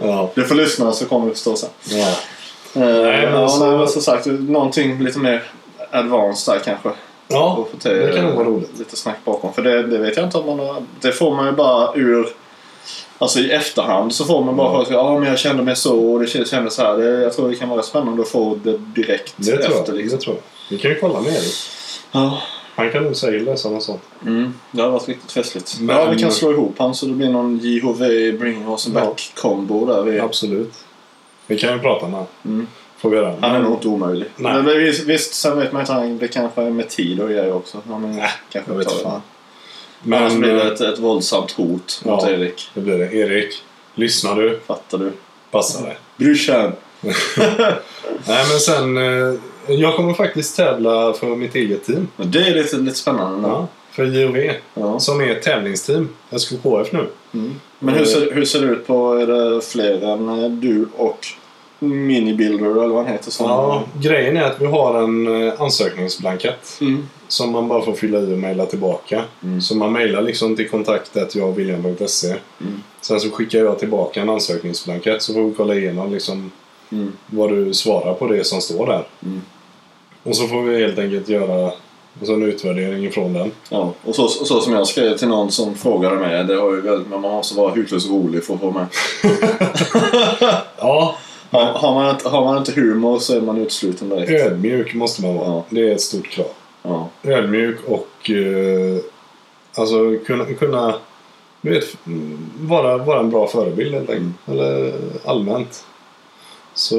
ja. 0.00 0.30
Du 0.34 0.44
får 0.44 0.54
lyssna 0.54 0.92
så 0.92 1.04
kommer 1.06 1.26
du 1.26 1.32
förstå 1.32 1.56
sen. 1.56 1.70
ja. 1.84 2.08
Eh, 2.74 2.80
Nej, 2.80 3.26
men 3.26 3.40
ja, 3.40 3.48
så- 3.48 3.66
nej, 3.66 3.78
men 3.78 3.88
som 3.88 4.02
sagt, 4.02 4.26
någonting 4.26 5.04
lite 5.04 5.18
mer 5.18 5.42
advanced 5.90 6.54
där 6.54 6.60
kanske. 6.64 6.90
Ja, 7.28 7.66
det 7.82 8.12
kan 8.16 8.24
nog 8.24 8.34
vara 8.34 8.46
roligt. 8.46 8.78
Lite 8.78 8.96
snack 8.96 9.16
bakom. 9.24 9.52
För 9.52 9.62
det, 9.62 9.82
det 9.82 9.98
vet 9.98 10.16
jag 10.16 10.26
inte 10.26 10.38
om 10.38 10.46
man 10.46 10.58
har... 10.66 10.82
Det 11.00 11.12
får 11.12 11.34
man 11.36 11.46
ju 11.46 11.52
bara 11.52 11.94
ur... 11.94 12.28
Alltså 13.22 13.38
i 13.38 13.50
efterhand 13.50 14.14
så 14.14 14.24
får 14.24 14.44
man 14.44 14.56
bara 14.56 14.72
Ja. 14.72 14.78
höra 14.78 14.86
ja 14.94 15.18
men 15.18 15.28
jag 15.28 15.38
kände 15.38 15.62
mig 15.62 15.76
så 15.76 16.12
och 16.12 16.20
det 16.20 16.26
kändes 16.26 16.74
så 16.74 16.82
här. 16.82 16.96
Det, 16.98 17.22
jag 17.22 17.32
tror 17.32 17.48
det 17.48 17.54
kan 17.56 17.68
vara 17.68 17.82
spännande 17.82 18.22
att 18.22 18.28
få 18.28 18.58
det 18.64 18.78
direkt 18.78 19.34
Det 19.36 19.44
tror, 19.56 19.60
efter. 19.60 19.92
jag, 19.92 19.96
Liksom. 19.96 20.18
det 20.18 20.24
tror 20.24 20.36
jag. 20.36 20.42
Vi 20.76 20.78
kan 20.82 20.90
ju 20.90 21.00
kolla 21.00 21.20
med 21.20 21.32
Erik. 21.32 21.54
Ja. 22.12 22.38
Han 22.74 22.90
kan 22.90 23.04
nog 23.04 23.16
säga 23.16 23.42
lösa 23.42 23.70
något 23.70 23.82
sånt. 23.82 24.02
Mm, 24.26 24.54
det 24.70 24.82
har 24.82 24.90
varit 24.90 25.08
riktigt 25.08 25.32
festligt. 25.32 25.76
Men- 25.80 25.96
ja, 25.96 26.10
vi 26.10 26.18
kan 26.18 26.32
slå 26.32 26.52
ihop 26.52 26.74
han 26.78 26.94
så 26.94 27.06
det 27.06 27.12
blir 27.12 27.30
någon 27.30 27.58
JHV 27.58 28.32
Bring 28.38 28.68
Us 28.70 28.86
Ja. 28.86 28.92
Back-kombo 29.00 29.86
där. 29.86 30.02
Vi, 30.02 30.20
Absolut. 30.20 30.72
Vi 31.46 31.58
kan 31.58 31.72
ju 31.72 31.78
prata 31.78 32.08
med. 32.08 32.24
Mm. 32.44 32.66
Får 32.98 33.10
vi 33.10 33.16
göra. 33.16 33.34
Han 33.40 33.54
är 33.56 33.60
nog 33.60 33.72
inte 33.72 33.88
omöjlig. 33.88 34.28
Nej. 34.36 34.52
Men 34.62 34.78
visst, 34.78 35.04
visst, 35.04 35.34
sen 35.34 35.58
vet 35.58 35.72
man 35.72 35.80
inte. 35.80 36.24
Det 36.26 36.28
kanske 36.28 36.62
är 36.62 36.70
med 36.70 36.88
tid 36.88 37.20
och 37.20 37.28
grejer 37.28 37.52
också. 37.52 37.78
Han 37.88 38.04
är, 38.18 38.30
kanske 38.52 38.70
jag 38.72 38.78
vet 38.78 38.92
fan. 38.92 39.20
Det. 40.02 40.16
Annars 40.16 40.32
Men 40.32 40.40
blir 40.40 40.52
det 40.54 40.62
eh, 40.62 40.66
ett, 40.68 40.80
ett 40.80 40.98
våldsamt 40.98 41.50
hot 41.52 42.00
mot 42.04 42.22
Ja. 42.22 42.30
Erik. 42.30 42.70
det 42.74 42.80
blir 42.80 42.98
det. 42.98 43.12
Erik, 43.14 43.62
lyssnar 43.94 44.36
du? 44.36 44.60
Fattar 44.66 44.98
du? 44.98 45.12
Passa 45.50 45.84
dig. 45.84 45.98
Brorsan! 46.16 46.72
Nej 48.26 48.44
men 48.50 48.60
sen, 48.60 48.96
eh, 48.96 49.34
jag 49.68 49.96
kommer 49.96 50.14
faktiskt 50.14 50.56
tävla 50.56 51.12
för 51.12 51.26
mitt 51.26 51.54
eget 51.54 51.84
team. 51.84 52.08
Men 52.16 52.30
Det 52.30 52.38
är 52.48 52.54
lite, 52.54 52.76
lite 52.76 52.96
spännande. 52.96 53.48
Ja, 53.48 53.66
för 53.90 54.04
JOV. 54.04 54.36
Ja. 54.74 55.00
Som 55.00 55.20
är 55.20 55.30
ett 55.30 55.42
tävlingsteam. 55.42 56.08
SKKF 56.30 56.92
nu. 56.92 57.06
Mm. 57.34 57.60
Men 57.78 57.94
hur 57.94 58.04
ser, 58.04 58.30
hur 58.34 58.44
ser 58.44 58.60
det 58.60 58.66
ut 58.66 58.86
på... 58.86 59.14
Är 59.14 59.26
det 59.26 59.60
fler 59.60 60.12
än 60.12 60.28
eh, 60.44 60.50
du 60.50 60.88
och 60.96 61.26
Minibuilder 61.82 62.66
eller 62.66 62.86
vad 62.94 63.04
han 63.04 63.12
heter? 63.12 63.30
Som, 63.30 63.46
Ja, 63.46 63.82
grejen 64.00 64.36
är 64.36 64.42
att 64.42 64.60
vi 64.60 64.66
har 64.66 65.02
en 65.02 65.46
eh, 65.46 65.60
ansökningsblankett. 65.60 66.78
Mm. 66.80 67.08
Som 67.28 67.52
man 67.52 67.68
bara 67.68 67.82
får 67.82 67.92
fylla 67.92 68.18
i 68.18 68.34
och 68.34 68.38
mejla 68.38 68.66
tillbaka. 68.66 69.22
Mm. 69.42 69.60
Så 69.60 69.76
man 69.76 69.92
mejlar 69.92 70.22
liksom 70.22 70.56
till 70.56 70.68
kontaktet 70.68 71.34
jagwilliam.se. 71.34 72.28
Mm. 72.60 72.82
Sen 73.00 73.20
så 73.20 73.30
skickar 73.30 73.58
jag 73.58 73.78
tillbaka 73.78 74.22
en 74.22 74.28
ansökningsblankett 74.28 75.22
så 75.22 75.32
får 75.32 75.42
vi 75.44 75.54
kolla 75.54 75.74
igenom 75.74 76.12
liksom 76.12 76.50
Mm. 76.92 77.12
vad 77.26 77.50
du 77.50 77.74
svarar 77.74 78.14
på 78.14 78.26
det 78.26 78.44
som 78.44 78.60
står 78.60 78.86
där. 78.86 79.04
Mm. 79.22 79.42
Och 80.22 80.36
så 80.36 80.46
får 80.46 80.62
vi 80.62 80.82
helt 80.84 80.98
enkelt 80.98 81.28
göra 81.28 81.72
alltså, 82.20 82.32
en 82.34 82.42
utvärdering 82.42 83.04
ifrån 83.06 83.32
den. 83.32 83.50
Ja, 83.68 83.92
och 84.04 84.14
så, 84.14 84.24
och 84.24 84.30
så 84.30 84.60
som 84.60 84.72
jag 84.72 84.86
skrev 84.86 85.16
till 85.16 85.28
någon 85.28 85.50
som 85.52 85.74
frågade 85.74 86.16
mig. 86.16 86.44
Det 86.44 86.54
har 86.54 86.70
ju 86.74 86.80
väldigt, 86.80 87.08
man 87.10 87.20
måste 87.20 87.56
vara 87.56 87.70
hutlöst 87.74 88.10
rolig 88.10 88.44
för 88.44 88.54
att 88.54 88.60
få 88.60 88.70
med. 88.70 88.86
Ja, 90.78 91.14
Har, 91.52 91.64
har, 91.64 91.94
man 91.94 92.10
inte, 92.10 92.28
har 92.28 92.44
man 92.44 92.58
inte 92.58 92.72
humor 92.72 93.18
så 93.18 93.36
är 93.36 93.40
man 93.40 93.58
utesluten 93.58 94.08
direkt. 94.08 94.30
ödmjuk 94.30 94.94
måste 94.94 95.22
man 95.22 95.36
vara. 95.36 95.46
Ja. 95.48 95.64
Det 95.70 95.88
är 95.90 95.94
ett 95.94 96.00
stort 96.00 96.28
krav. 96.30 96.46
Ja. 96.82 97.08
Ödmjuk 97.22 97.76
och 97.88 98.30
eh, 98.30 98.98
alltså 99.76 100.16
kunna, 100.26 100.44
kunna 100.44 100.94
du 101.60 101.70
vet, 101.70 101.84
mm, 102.06 102.38
vara, 102.60 102.96
vara 102.96 103.20
en 103.20 103.30
bra 103.30 103.46
förebild 103.46 103.94
helt 103.94 104.10
enkelt. 104.10 104.34
Eller 104.48 104.92
allmänt. 105.24 105.84
Så 106.74 106.96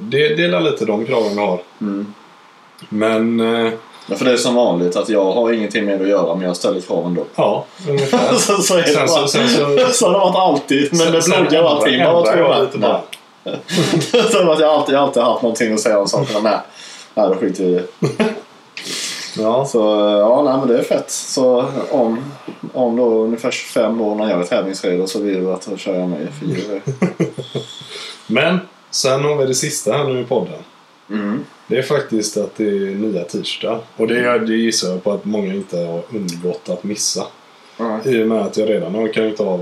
det, 0.00 0.34
det 0.34 0.44
är 0.44 0.60
lite 0.60 0.84
de 0.84 1.04
kraven 1.06 1.30
vi 1.34 1.40
har. 1.40 1.60
Mm. 1.80 2.14
Men 2.88 3.40
eh, 3.40 3.72
Ja, 4.06 4.16
för 4.16 4.24
det 4.24 4.32
är 4.32 4.36
som 4.36 4.54
vanligt 4.54 4.96
att 4.96 5.08
jag 5.08 5.32
har 5.32 5.52
ingenting 5.52 5.84
med 5.84 6.02
att 6.02 6.08
göra 6.08 6.34
men 6.34 6.46
jag 6.46 6.56
ställer 6.56 6.80
kraven 6.80 7.14
då. 7.14 7.24
ja, 7.34 7.64
ungefär. 7.88 8.34
så, 8.34 8.62
så 8.62 8.74
är 8.74 8.82
det 8.82 8.88
Sen 8.88 9.08
så- 9.08 9.14
bara. 9.14 9.28
sen 9.28 9.48
så- 9.48 9.92
så 9.92 10.06
har 10.06 10.12
det 10.12 10.18
varit 10.18 10.36
alltid. 10.36 10.88
Men 10.94 11.12
med 11.12 11.24
Sen 11.24 11.40
bloggar 11.42 11.62
och 11.62 11.70
allting. 11.70 11.98
Bara 11.98 12.36
jag 12.38 12.38
jag. 12.38 12.64
lite 12.64 12.78
bara. 12.78 13.00
Så 14.32 14.50
att 14.50 14.60
jag 14.60 14.70
alltid, 14.70 14.94
jag 14.94 15.02
alltid 15.02 15.22
haft 15.22 15.42
någonting 15.42 15.74
att 15.74 15.80
säga 15.80 15.98
om 15.98 16.08
sakerna. 16.08 16.40
Nej, 16.40 16.58
nej 17.14 17.28
då 17.28 17.34
skiter 17.34 17.64
vi 17.64 17.70
i. 17.70 17.82
Ja, 19.38 19.64
Så 19.64 19.78
ja, 20.20 20.42
nej 20.42 20.58
men 20.58 20.68
det 20.68 20.78
är 20.78 20.82
fett. 20.82 21.10
Så 21.10 21.64
om, 21.90 22.24
om 22.72 22.96
då 22.96 23.04
ungefär 23.04 23.50
25 23.50 24.00
år 24.00 24.14
när 24.14 24.30
jag 24.30 24.40
är 24.40 24.44
tävlingsredo 24.44 25.06
så 25.06 25.20
vill 25.20 25.40
du 25.40 25.52
att 25.52 25.68
jag 25.70 25.78
kör 25.78 26.06
med 26.06 26.28
för 26.38 26.46
JV. 26.46 26.80
Men 28.26 28.58
sen 28.90 29.24
har 29.24 29.36
vi 29.36 29.46
det 29.46 29.54
sista 29.54 29.92
här 29.92 30.04
nu 30.04 30.20
i 30.20 30.24
podden. 30.24 30.58
Mm. 31.10 31.44
Det 31.66 31.78
är 31.78 31.82
faktiskt 31.82 32.36
att 32.36 32.56
det 32.56 32.68
är 32.68 32.94
nya 32.94 33.24
t-shirtar. 33.24 33.78
Och 33.96 34.06
det, 34.06 34.38
det 34.38 34.54
gissar 34.54 34.88
jag 34.88 35.04
på 35.04 35.12
att 35.12 35.24
många 35.24 35.54
inte 35.54 35.76
har 35.76 36.02
undgått 36.10 36.68
att 36.68 36.84
missa. 36.84 37.26
Ja. 38.04 38.10
I 38.10 38.22
och 38.22 38.28
med 38.28 38.40
att 38.42 38.56
jag 38.56 38.68
redan 38.70 38.94
har 38.94 39.08
kränkt 39.12 39.40
av 39.40 39.60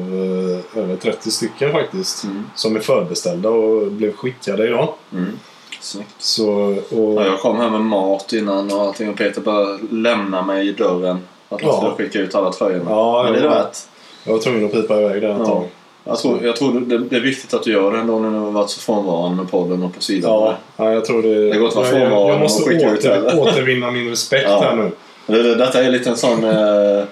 eh, 0.75 0.83
över 0.83 0.97
30 0.97 1.31
stycken 1.31 1.73
faktiskt. 1.73 2.25
Mm. 2.25 2.45
Som 2.55 2.77
är 2.77 2.81
förbeställda 2.81 3.49
och 3.49 3.93
blev 3.93 4.12
skickade 4.12 4.66
idag. 4.66 4.89
Mm. 5.12 5.39
Snyggt. 5.81 6.14
Så, 6.18 6.47
och, 6.91 7.14
Ja, 7.23 7.25
jag 7.27 7.39
kom 7.41 7.57
här 7.59 7.71
med 7.71 7.81
mat 7.81 8.33
innan 8.33 8.73
och 8.73 8.81
allting 8.81 9.09
och 9.11 9.16
Peter 9.16 9.41
bara 9.41 9.79
lämna 9.91 10.43
mig 10.43 10.68
i 10.68 10.73
dörren. 10.73 11.18
Att 11.49 11.62
jag 11.62 11.71
Ja. 11.71 11.77
skulle 11.77 11.95
skicka 12.09 12.18
ut 12.18 12.35
alla 12.35 12.53
tröjorna. 12.53 12.91
Ja, 12.91 13.23
men 13.23 13.33
det 13.33 13.39
är 13.41 13.49
värt. 13.49 13.77
jag 14.25 14.33
var 14.33 14.41
tvungen 14.41 14.64
att 14.64 14.73
pipa 14.73 15.01
iväg 15.01 15.23
det 15.23 15.29
ett 15.29 15.37
Ja. 15.39 15.47
tag. 15.47 15.68
Jag 16.05 16.18
tror, 16.18 16.45
jag 16.45 16.57
tror 16.57 16.81
det, 16.81 16.99
det 16.99 17.16
är 17.16 17.21
viktigt 17.21 17.55
att 17.55 17.62
du 17.62 17.73
gör 17.73 17.93
det 17.93 17.99
ändå 17.99 18.18
när 18.18 18.31
du 18.31 18.37
har 18.39 18.51
varit 18.51 18.71
så 18.71 18.81
frånvarande 18.81 19.37
med 19.37 19.51
podden 19.51 19.83
och 19.83 19.95
på 19.95 20.03
sidan. 20.03 20.31
Ja, 20.31 20.57
ja, 20.77 20.93
jag 20.93 21.05
tror 21.05 21.23
det. 21.23 21.51
Det 21.51 21.59
går 21.59 21.66
inte 21.66 21.66
att 21.66 21.75
vara 21.77 21.87
jag, 21.87 21.95
jag, 22.03 22.09
frånvarande 22.09 22.33
jag 22.33 22.41
måste 22.41 22.62
och 22.62 22.68
skicka 22.68 22.91
ut 22.91 22.99
åter, 22.99 23.23
det. 23.23 23.41
återvinna 23.41 23.91
min 23.91 24.09
respekt 24.11 24.47
Ja. 24.49 24.61
här 24.61 24.77
nu. 24.77 24.91
Det, 25.27 25.43
det, 25.43 25.55
detta 25.55 25.83
är 25.85 25.91
lite 25.91 26.11
en 26.11 26.16
sån... 26.16 26.45
Eh, 26.45 27.05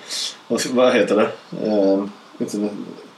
vad, 0.73 0.95
heter 0.95 1.17
det? 1.17 1.29
Eh, 1.67 2.05
inte, 2.39 2.69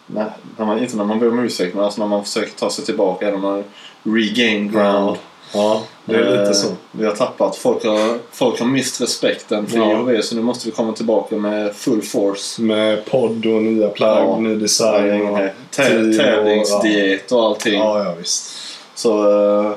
nej, 0.07 0.25
när 0.57 0.67
man, 0.67 0.79
inte 0.79 0.97
när 0.97 1.05
man 1.05 1.19
ber 1.19 1.29
om 1.29 1.39
ursäkt 1.39 1.75
men 1.75 1.85
alltså 1.85 2.01
när 2.01 2.09
man 2.09 2.25
försöker 2.25 2.53
ta 2.53 2.71
sig 2.71 2.85
tillbaka. 2.85 3.31
När 3.31 3.39
man 3.39 3.65
regain 4.03 4.73
ground. 4.73 5.17
Ja, 5.55 5.83
det 6.05 6.17
är 6.17 6.41
lite 6.41 6.55
så. 6.55 6.69
Vi 6.93 7.07
har 7.07 7.13
tappat. 7.13 7.57
Folk 7.57 7.85
har, 7.85 8.19
folk 8.33 8.59
har 8.61 8.67
mist 8.67 9.01
respekten 9.01 9.67
för 9.67 9.79
Ja. 9.79 9.93
IHV 9.93 10.23
så 10.23 10.35
nu 10.37 10.43
måste 10.43 10.67
vi 10.69 10.73
komma 10.73 10.93
tillbaka 10.93 11.37
med 11.37 11.75
full 11.77 12.03
force. 12.03 12.63
Med 12.63 13.05
podd 13.05 13.47
och 13.47 13.63
nya 13.63 13.89
plagg, 13.89 14.29
Ja. 14.29 14.39
ny 14.39 14.55
design. 14.55 15.23
Och, 15.27 15.39
team 15.71 16.11
och- 16.11 16.17
Tävlingsdiet 16.17 17.33
och 17.33 17.43
allting. 17.45 17.79
ja, 17.81 18.05
ja, 18.05 18.15
visst. 18.19 18.53
Så 18.95 19.31
eh, 19.63 19.73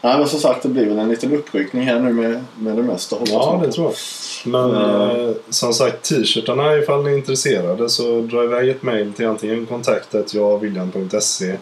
Nej, 0.00 0.18
men 0.18 0.28
som 0.28 0.40
sagt 0.40 0.62
det 0.62 0.68
blir 0.68 0.86
väl 0.86 0.98
en 0.98 1.08
liten 1.08 1.32
uppryckning 1.32 1.82
här 1.82 2.00
nu 2.00 2.12
med, 2.12 2.44
med 2.58 2.76
det 2.76 2.82
mesta. 2.82 3.16
Ja, 3.26 3.60
det 3.64 3.72
tror 3.72 3.86
jag. 3.86 3.94
Men 4.52 4.70
Ja. 4.70 5.16
eh, 5.16 5.30
som 5.50 5.72
sagt, 5.74 6.02
t-shirtarna 6.08 6.76
ifall 6.76 7.04
ni 7.04 7.10
är 7.10 7.16
intresserade 7.16 7.88
så 7.88 8.20
dra 8.20 8.44
iväg 8.44 8.68
ett 8.68 8.82
mail 8.82 9.12
till 9.12 9.26
antingen 9.26 9.66
kontaktet 9.66 10.34
javviljan.se 10.34 11.56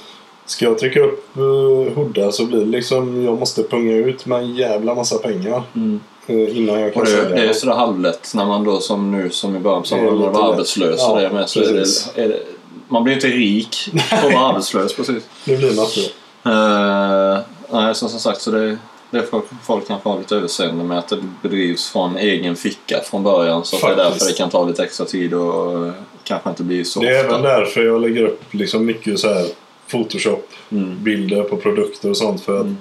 Ska 0.50 0.64
jag 0.64 0.78
trycka 0.78 1.00
upp 1.00 1.24
uh, 1.36 1.92
hoodar 1.94 2.30
så 2.30 2.44
blir 2.44 2.58
det 2.58 2.66
liksom... 2.66 3.24
Jag 3.24 3.38
måste 3.38 3.62
punga 3.62 3.96
ut 3.96 4.26
med 4.26 4.38
en 4.38 4.54
jävla 4.54 4.94
massa 4.94 5.18
pengar. 5.18 5.62
Mm. 5.76 6.00
eh, 6.26 6.58
innan 6.58 6.80
jag 6.80 6.94
kan 6.94 7.04
det, 7.04 7.10
sälja 7.10 7.36
det 7.36 7.48
är 7.48 7.52
sådär 7.52 7.74
halvlätt 7.74 8.32
när 8.34 8.44
man 8.44 8.64
då 8.64 8.80
som 8.80 9.10
nu 9.10 9.30
som 9.30 9.56
i 9.56 9.58
början 9.58 9.84
som 9.84 10.04
man 10.04 10.18
lite 10.18 10.30
var 10.30 10.52
arbetslös 10.52 10.96
Ja, 10.98 11.12
och 11.12 11.20
det 11.20 11.30
med 11.30 11.48
så 11.48 11.60
är 11.60 11.72
det, 11.72 12.22
är 12.22 12.28
det, 12.28 12.40
man 12.88 13.04
blir 13.04 13.14
inte 13.14 13.26
rik 13.26 13.90
på 14.10 14.26
att 14.26 14.34
vara 14.34 14.46
arbetslös 14.46 14.96
precis. 14.96 15.22
Det 15.44 15.56
blir 15.56 15.76
något 15.76 15.96
då. 15.96 16.50
Uh, 16.50 17.38
nej, 17.72 17.94
så 17.94 18.08
som 18.08 18.20
sagt 18.20 18.40
så 18.40 18.50
det, 18.50 18.78
det 19.10 19.22
får 19.22 19.42
folk 19.62 19.86
kanske 19.86 20.08
ha 20.08 20.18
lite 20.18 20.36
överseende 20.36 20.84
med 20.84 20.98
att 20.98 21.08
det 21.08 21.18
bedrivs 21.42 21.88
från 21.88 22.16
egen 22.16 22.56
ficka 22.56 23.00
från 23.04 23.22
början 23.22 23.64
så 23.64 23.76
att 23.76 23.82
det 23.82 23.88
är 23.88 23.96
Faktiskt. 23.96 24.20
därför 24.20 24.32
det 24.32 24.38
kan 24.38 24.50
ta 24.50 24.64
lite 24.66 24.82
extra 24.84 25.06
tid 25.06 25.34
och 25.34 25.90
kanske 26.24 26.50
inte 26.50 26.62
blir 26.62 26.84
så 26.84 27.00
Det 27.00 27.08
är 27.08 27.24
ofta. 27.24 27.28
även 27.28 27.42
därför 27.42 27.80
jag 27.80 28.00
lägger 28.00 28.24
upp 28.24 28.54
liksom 28.54 28.84
mycket 28.86 29.18
så 29.18 29.28
här 29.28 29.46
Photoshop-bilder 29.90 31.36
Mm. 31.36 31.48
på 31.48 31.56
produkter 31.56 32.10
och 32.10 32.16
sånt. 32.16 32.40
För 32.44 32.56
att 32.56 32.62
Mm. 32.64 32.76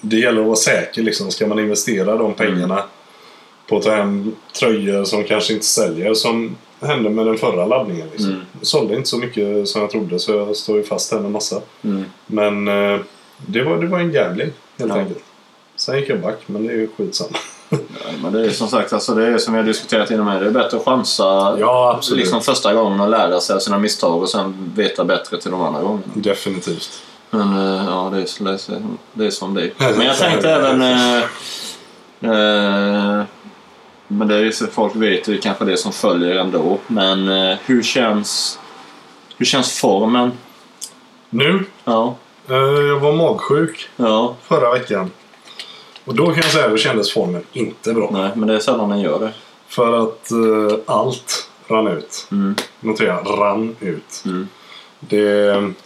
det 0.00 0.16
gäller 0.16 0.40
att 0.40 0.46
vara 0.46 0.56
säker. 0.56 1.02
Liksom. 1.02 1.30
Ska 1.30 1.46
man 1.46 1.58
investera 1.58 2.16
de 2.16 2.34
pengarna 2.34 2.82
på 3.68 3.76
att 3.76 3.82
ta 3.82 3.90
hem 3.94 4.34
tröjor 4.60 5.04
som 5.04 5.24
kanske 5.24 5.52
inte 5.52 5.66
säljer 5.66 6.14
som 6.14 6.56
hände 6.80 7.10
med 7.10 7.26
den 7.26 7.38
förra 7.38 7.66
laddningen. 7.66 8.08
Liksom. 8.12 8.30
Mm. 8.30 8.42
Jag 8.58 8.66
sålde 8.66 8.96
inte 8.96 9.08
så 9.08 9.18
mycket 9.18 9.68
som 9.68 9.80
jag 9.80 9.90
trodde 9.90 10.18
så 10.18 10.32
jag 10.32 10.56
står 10.56 10.76
ju 10.76 10.82
fast 10.82 11.12
här 11.12 11.20
med 11.20 11.30
massa. 11.30 11.60
Mm. 11.84 12.04
Men 12.26 12.68
eh, 12.68 13.00
det, 13.46 13.62
var, 13.62 13.76
det 13.80 13.86
var 13.86 13.98
en 14.00 14.12
gambling 14.12 14.50
helt 14.78 14.92
Ja. 14.92 14.98
enkelt. 14.98 15.24
Sen 15.76 15.98
gick 16.00 16.08
jag 16.08 16.20
back 16.20 16.38
men 16.46 16.66
det 16.66 16.72
är 16.72 16.76
ju 16.76 16.88
skitsamma. 16.96 17.38
Ja, 17.68 17.76
men 18.22 18.32
det 18.32 18.46
är 18.46 18.50
som 18.50 18.68
sagt, 18.68 18.92
alltså 18.92 19.14
det 19.14 19.26
är 19.26 19.38
som 19.38 19.54
vi 19.54 19.60
har 19.60 19.66
diskuterat 19.66 20.10
innan 20.10 20.26
med. 20.26 20.42
Det 20.42 20.46
är 20.46 20.50
bättre 20.50 20.76
att 20.76 20.84
chansa 20.84 21.56
Ja, 21.60 21.94
absolut. 21.96 22.20
liksom 22.20 22.42
första 22.42 22.74
gången 22.74 23.00
och 23.00 23.08
lära 23.08 23.40
sig 23.40 23.56
av 23.56 23.60
sina 23.60 23.78
misstag 23.78 24.22
och 24.22 24.28
sen 24.28 24.72
veta 24.74 25.04
bättre 25.04 25.40
till 25.40 25.50
de 25.50 25.60
andra 25.62 25.82
gångerna. 25.82 26.02
Definitivt. 26.14 27.02
Men 27.30 27.56
eh, 27.56 27.84
ja, 27.86 28.10
det 28.12 28.18
är, 28.18 28.46
det 29.12 29.26
är, 29.26 29.30
som 29.30 29.54
det 29.54 29.62
är. 29.62 29.96
Men 29.96 30.06
jag 30.06 30.16
tänkte 30.16 30.50
även... 30.50 30.82
Eh, 30.82 31.18
eh, 32.20 33.24
men 34.08 34.28
det 34.28 34.36
är 34.36 34.50
så 34.50 34.66
folk 34.66 34.96
vet 34.96 35.28
ju 35.28 35.38
kanske 35.38 35.64
det 35.64 35.76
som 35.76 35.92
följer 35.92 36.36
ändå. 36.36 36.78
Men 36.86 37.28
eh, 37.28 37.56
hur 37.64 37.82
känns... 37.82 38.58
Hur 39.36 39.46
känns 39.46 39.80
formen? 39.80 40.32
Nu, 41.30 41.64
Ja, 41.84 42.16
eh, 42.48 42.56
jag 42.56 43.00
var 43.00 43.12
magsjuk 43.12 43.88
ja, 43.96 44.34
förra 44.42 44.72
veckan. 44.72 45.10
Och 46.06 46.14
då 46.14 46.26
kan 46.26 46.36
jag 46.36 46.44
säga 46.44 46.66
att 46.66 46.80
kändes 46.80 47.12
formen 47.12 47.42
inte 47.52 47.92
bra. 47.92 48.10
nej, 48.12 48.30
men 48.34 48.48
det 48.48 48.54
är 48.54 48.58
sällan 48.58 48.90
den 48.90 49.00
gör 49.00 49.20
det. 49.20 49.32
För 49.68 50.02
att 50.02 50.30
eh, 50.30 50.78
allt 50.86 51.48
rann 51.68 51.86
ut. 51.86 52.28
Mm. 52.30 52.54
Notera, 52.80 53.16
rann 53.16 53.76
ut. 53.80 54.22
Mm. 54.24 54.48
Det, 55.00 55.16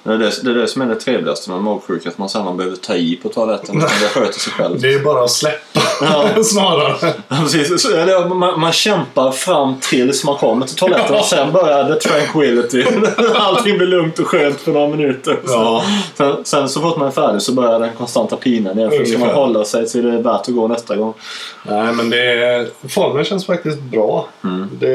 Det 0.03 0.13
är 0.13 0.19
det, 0.19 0.33
det 0.43 0.51
är 0.51 0.55
det 0.55 0.67
som 0.69 0.83
är 0.83 0.87
det 0.87 0.95
trevligaste 0.95 1.51
med 1.51 1.61
magsjuka, 1.61 2.09
att 2.09 2.19
man 2.19 2.29
sällan 2.29 2.57
behöver 2.57 2.77
ta 2.77 2.95
i 2.95 3.17
på 3.23 3.29
toaletten. 3.29 3.77
utan 3.77 3.89
Det 4.03 4.09
sköter 4.09 4.41
sig 4.41 4.53
själv. 4.53 4.81
det 4.81 4.95
är 4.95 4.99
bara 5.05 5.25
att 5.25 5.31
släppa 5.31 5.81
Ja. 6.01 6.43
snarare. 6.45 7.13
Precis. 7.29 7.83
Så 7.83 7.89
det, 7.89 8.29
man, 8.35 8.61
man 8.61 8.73
kämpar 8.73 9.33
fram 9.33 9.75
tills 9.81 10.25
man 10.25 10.37
kommer 10.37 10.67
till 10.67 10.77
toaletten 10.77 11.17
och 11.17 11.25
sen 11.25 11.53
börjar 11.53 11.95
the 11.95 12.09
tranquility. 12.09 12.85
Allting 13.35 13.79
blir 13.79 13.87
lugnt 13.87 14.19
och 14.19 14.27
skönt 14.27 14.61
för 14.61 14.73
några 14.73 14.89
minuter. 14.89 15.39
Ja. 15.47 15.85
Sen, 16.15 16.45
sen 16.45 16.69
så 16.69 16.81
fort 16.81 16.97
man 16.97 17.09
är 17.09 17.13
färdig 17.13 17.43
så 17.43 17.53
börjar 17.53 17.81
den 17.81 17.91
konstanta 17.99 18.37
pinan 18.37 18.79
igen. 18.79 18.91
För 18.91 19.05
ska 19.05 19.19
man 19.19 19.29
hålla 19.29 19.65
sig 19.65 19.89
till 19.89 20.03
det 20.05 20.13
är 20.13 20.23
värt 20.23 20.41
att 20.41 20.55
gå 20.55 20.69
nästa 20.69 20.97
gång. 20.97 21.15
Nej, 21.63 21.93
men 21.93 22.11
det, 22.11 22.67
formen 22.89 23.25
känns 23.25 23.47
faktiskt 23.47 23.81
bra. 23.81 24.29
Mm. 24.45 24.69
Det, 24.73 24.95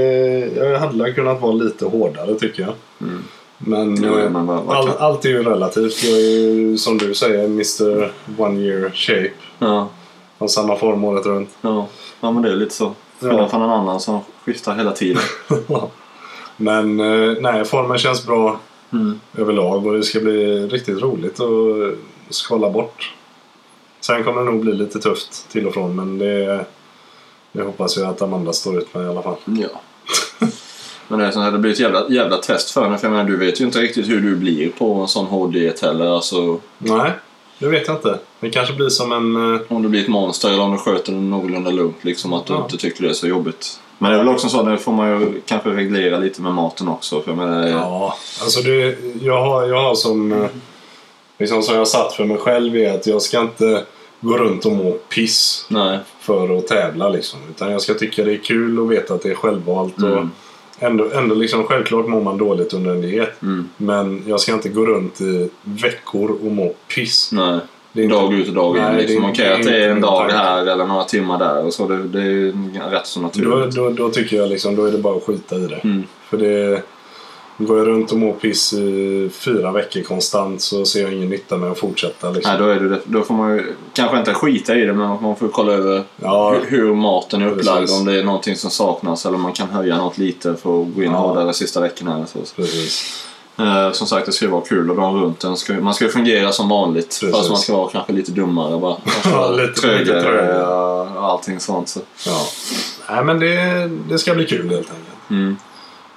jag 0.55 0.79
hade 0.79 1.13
kunnat 1.13 1.41
vara 1.41 1.53
lite 1.53 1.85
hårdare 1.85 2.35
tycker 2.39 2.63
jag. 2.63 2.73
Mm. 3.01 3.23
Men, 3.65 4.03
Jo, 4.03 4.17
eh, 4.17 4.29
men 4.29 4.45
vad- 4.45 4.63
vad 4.63 4.77
all, 4.77 4.89
allt 4.99 5.25
är 5.25 5.29
ju 5.29 5.43
relativt. 5.43 6.03
Jag 6.03 6.13
är 6.19 6.29
ju 6.53 6.77
som 6.77 6.97
du 6.97 7.13
säger 7.13 7.43
Mr 7.45 8.11
One 8.37 8.59
Year 8.59 8.91
Shape. 8.93 9.31
Ja, 9.59 9.89
Har 10.37 10.47
samma 10.47 10.75
form 10.75 11.03
året 11.03 11.25
runt. 11.25 11.49
ja. 11.61 11.87
ja, 12.21 12.31
men 12.31 12.43
det 12.43 12.51
är 12.51 12.55
lite 12.55 12.73
så. 12.75 12.93
Skillnad 13.19 13.39
Ja. 13.39 13.49
från 13.49 13.61
en 13.61 13.69
annan 13.69 13.99
som 13.99 14.19
skiftar 14.45 14.75
hela 14.75 14.91
tiden. 14.91 15.21
Men 16.57 16.99
eh, 16.99 17.33
nej, 17.41 17.65
formen 17.65 17.97
känns 17.97 18.25
bra 18.25 18.59
Mm. 18.93 19.19
överlag 19.37 19.85
och 19.87 19.93
det 19.93 20.03
ska 20.03 20.19
bli 20.19 20.67
riktigt 20.67 21.01
roligt 21.01 21.39
att 21.39 21.97
skala 22.29 22.69
bort. 22.69 23.13
Sen 24.01 24.23
kommer 24.23 24.41
det 24.45 24.51
nog 24.51 24.59
bli 24.59 24.73
lite 24.73 24.99
tufft 24.99 25.49
till 25.51 25.67
och 25.67 25.73
från 25.73 25.95
men 25.95 26.17
det, 26.17 26.65
det 27.51 27.63
hoppas 27.63 27.97
jag 27.97 28.07
att 28.09 28.21
Amanda 28.21 28.53
står 28.53 28.77
ut 28.77 28.93
med 28.93 29.05
i 29.05 29.09
alla 29.09 29.21
fall. 29.21 29.35
Ja. 29.45 29.67
Men 31.07 31.19
det, 31.19 31.25
är 31.25 31.31
här, 31.41 31.51
det 31.51 31.57
blir 31.57 31.71
ett 31.71 31.79
jävla, 31.79 32.09
jävla 32.09 32.37
test 32.37 32.71
för 32.71 32.83
henne. 32.83 32.97
För 32.97 33.07
jag 33.07 33.11
menar, 33.11 33.23
du 33.29 33.37
vet 33.37 33.61
ju 33.61 33.65
inte 33.65 33.79
riktigt 33.79 34.09
hur 34.09 34.21
du 34.21 34.35
blir 34.35 34.69
på 34.69 34.93
en 34.93 35.07
sån 35.07 35.25
hård 35.25 35.53
diet 35.53 35.81
heller. 35.81 36.05
Alltså, 36.15 36.59
Nej, 36.77 37.11
det 37.59 37.67
vet 37.67 37.87
jag 37.87 37.95
inte. 37.95 38.19
Det 38.39 38.49
kanske 38.49 38.73
blir 38.73 38.89
som 38.89 39.11
en... 39.11 39.55
eh, 39.55 39.61
om 39.67 39.83
du 39.83 39.89
blir 39.89 40.01
ett 40.01 40.07
monster 40.07 40.49
eller 40.49 40.61
om 40.63 40.71
du 40.71 40.77
sköter 40.77 41.11
det 41.11 41.17
någorlunda 41.19 41.71
lugnt. 41.71 41.97
Liksom, 42.03 42.33
att 42.33 42.45
du 42.45 42.53
Ja. 42.53 42.63
inte 42.63 42.77
tycker 42.77 43.03
det 43.03 43.09
är 43.09 43.13
så 43.13 43.27
jobbigt. 43.27 43.79
Men 43.97 44.11
det 44.11 44.15
är 44.17 44.23
väl 44.23 44.29
också 44.33 44.49
så, 44.49 44.63
det 44.63 44.77
får 44.77 44.91
man 44.91 45.09
ju 45.21 45.41
kanske 45.45 45.69
reglera 45.69 46.17
lite 46.17 46.41
med 46.41 46.53
maten 46.53 46.87
också. 46.87 47.21
För 47.21 47.31
jag 47.31 47.37
menar, 47.37 47.67
Ja, 47.67 48.17
alltså 48.41 48.61
det, 48.61 48.97
jag, 49.21 49.41
har, 49.45 49.67
jag 49.67 49.81
har 49.81 49.95
som... 49.95 50.31
eh, 50.31 50.47
Liksom 51.37 51.63
som 51.63 51.73
jag 51.73 51.81
har 51.81 51.85
satt 51.85 52.13
för 52.13 52.25
mig 52.25 52.37
själv 52.37 52.75
är 52.77 52.93
att 52.95 53.07
jag 53.07 53.21
ska 53.21 53.41
inte 53.41 53.83
gå 54.21 54.37
runt 54.37 54.65
och 54.65 54.71
må 54.71 54.91
piss 54.91 55.65
Nej. 55.69 55.99
för 56.19 56.57
att 56.57 56.67
tävla 56.67 57.09
liksom. 57.09 57.39
Utan 57.49 57.71
jag 57.71 57.81
ska 57.81 57.93
tycka 57.93 58.23
det 58.23 58.33
är 58.33 58.37
kul 58.37 58.79
och 58.79 58.91
veta 58.91 59.13
att 59.13 59.21
det 59.21 59.29
är 59.29 59.35
självvalt. 59.35 59.97
Och 59.97 60.03
Mm. 60.09 60.31
Ändå, 60.79 61.09
ändå 61.13 61.35
liksom, 61.35 61.63
självklart 61.63 62.07
mår 62.07 62.21
man 62.21 62.37
dåligt 62.37 62.73
under 62.73 62.91
en 62.91 63.01
diet. 63.01 63.41
Mm. 63.41 63.69
Men 63.77 64.23
jag 64.27 64.39
ska 64.39 64.53
inte 64.53 64.69
gå 64.69 64.85
runt 64.85 65.21
i 65.21 65.49
veckor 65.63 66.31
och 66.45 66.51
må 66.51 66.73
piss. 66.95 67.29
Nej. 67.31 67.59
Det 67.93 68.01
är 68.01 68.03
inte- 68.03 68.15
Dag 68.15 68.33
ut 68.33 68.47
och 68.47 68.53
dag 68.53 68.77
in. 68.77 68.97
Liksom. 68.97 69.21
det 69.21 69.27
är- 69.27 69.31
Okej 69.31 69.53
att 69.53 69.63
det 69.63 69.85
är 69.85 69.89
en 69.89 70.01
dag 70.01 70.29
här 70.29 70.61
eller 70.67 70.85
några 70.85 71.03
timmar 71.03 71.39
där. 71.39 71.65
Och 71.65 71.73
så, 71.73 71.87
det, 71.87 72.03
det 72.03 72.19
är 72.21 72.89
rätt 72.91 73.07
så 73.07 73.19
Då, 73.19 73.25
naturligt. 73.25 73.75
då, 73.75 73.89
då 73.89 74.09
tycker 74.09 74.37
jag 74.37 74.49
liksom, 74.49 74.75
då 74.75 74.85
är 74.85 74.91
det 74.91 74.97
bara 74.97 75.17
att 75.17 75.23
skita 75.23 75.55
i 75.55 75.67
det. 75.67 75.75
Mm. 75.83 76.03
För 76.29 76.37
det... 76.37 76.81
Går 77.57 77.77
jag 77.77 77.87
runt 77.87 78.11
och 78.11 78.17
mår 78.17 78.33
piss 78.33 78.73
i 78.73 79.29
fyra 79.33 79.71
veckor 79.71 80.01
konstant 80.01 80.61
så 80.61 80.85
ser 80.85 81.01
jag 81.01 81.13
ingen 81.13 81.29
nytta 81.29 81.57
med 81.57 81.71
att 81.71 81.77
fortsätta. 81.79 82.29
Liksom. 82.29 82.51
Nej, 82.51 82.61
då, 82.61 82.67
är 82.67 82.79
det, 82.89 82.99
då 83.05 83.21
får 83.21 83.33
man 83.33 83.53
ju 83.55 83.73
kanske 83.93 84.17
inte 84.19 84.33
skita 84.33 84.75
i 84.75 84.81
det 84.81 84.93
men 84.93 85.07
man 85.23 85.35
får 85.35 85.47
kolla 85.47 85.71
över 85.73 86.03
Ja. 86.21 86.55
hur, 86.67 86.77
hur 86.77 86.95
maten 86.95 87.41
är 87.41 87.47
upplagd. 87.47 87.79
Precis. 87.79 87.99
Om 87.99 88.05
det 88.05 88.19
är 88.19 88.23
någonting 88.23 88.55
som 88.55 88.69
saknas 88.71 89.25
eller 89.25 89.35
om 89.35 89.41
man 89.41 89.53
kan 89.53 89.69
höja 89.69 89.97
något 89.97 90.17
lite 90.17 90.55
för 90.55 90.81
att 90.81 90.95
gå 90.95 91.03
in 91.03 91.11
Ja. 91.11 91.17
hårdare 91.17 91.53
sista 91.53 91.81
veckorna. 91.81 92.15
Eller 92.15 92.25
så. 92.25 92.39
Precis. 92.55 93.21
Eh, 93.59 93.91
som 93.91 94.07
sagt, 94.07 94.25
det 94.25 94.31
ska 94.31 94.45
ju 94.45 94.51
vara 94.51 94.61
kul 94.61 94.89
och 94.89 94.95
dagen 94.95 95.21
runt. 95.21 95.39
Den 95.39 95.57
ska, 95.57 95.73
man 95.73 95.93
ska 95.93 96.05
ju 96.05 96.11
fungera 96.11 96.51
som 96.51 96.69
vanligt. 96.69 97.07
Precis. 97.21 97.31
Fast 97.35 97.49
man 97.49 97.57
ska 97.59 97.77
vara 97.77 97.89
kanske 97.89 98.13
lite 98.13 98.31
dummare 98.31 98.79
bara. 98.79 98.97
Ja, 99.25 99.51
lite- 99.51 99.81
trögare 99.81 99.99
lite 99.99 100.21
trögare. 100.21 100.63
och 101.17 101.23
allting 101.25 101.59
sånt. 101.59 101.87
Så. 101.89 101.99
Ja. 102.25 102.41
Nej, 103.09 103.23
men 103.23 103.39
det, 103.39 103.89
det 104.09 104.19
ska 104.19 104.33
bli 104.35 104.45
kul 104.45 104.69
helt 104.69 104.89
enkelt. 104.89 105.29
Mm. 105.29 105.57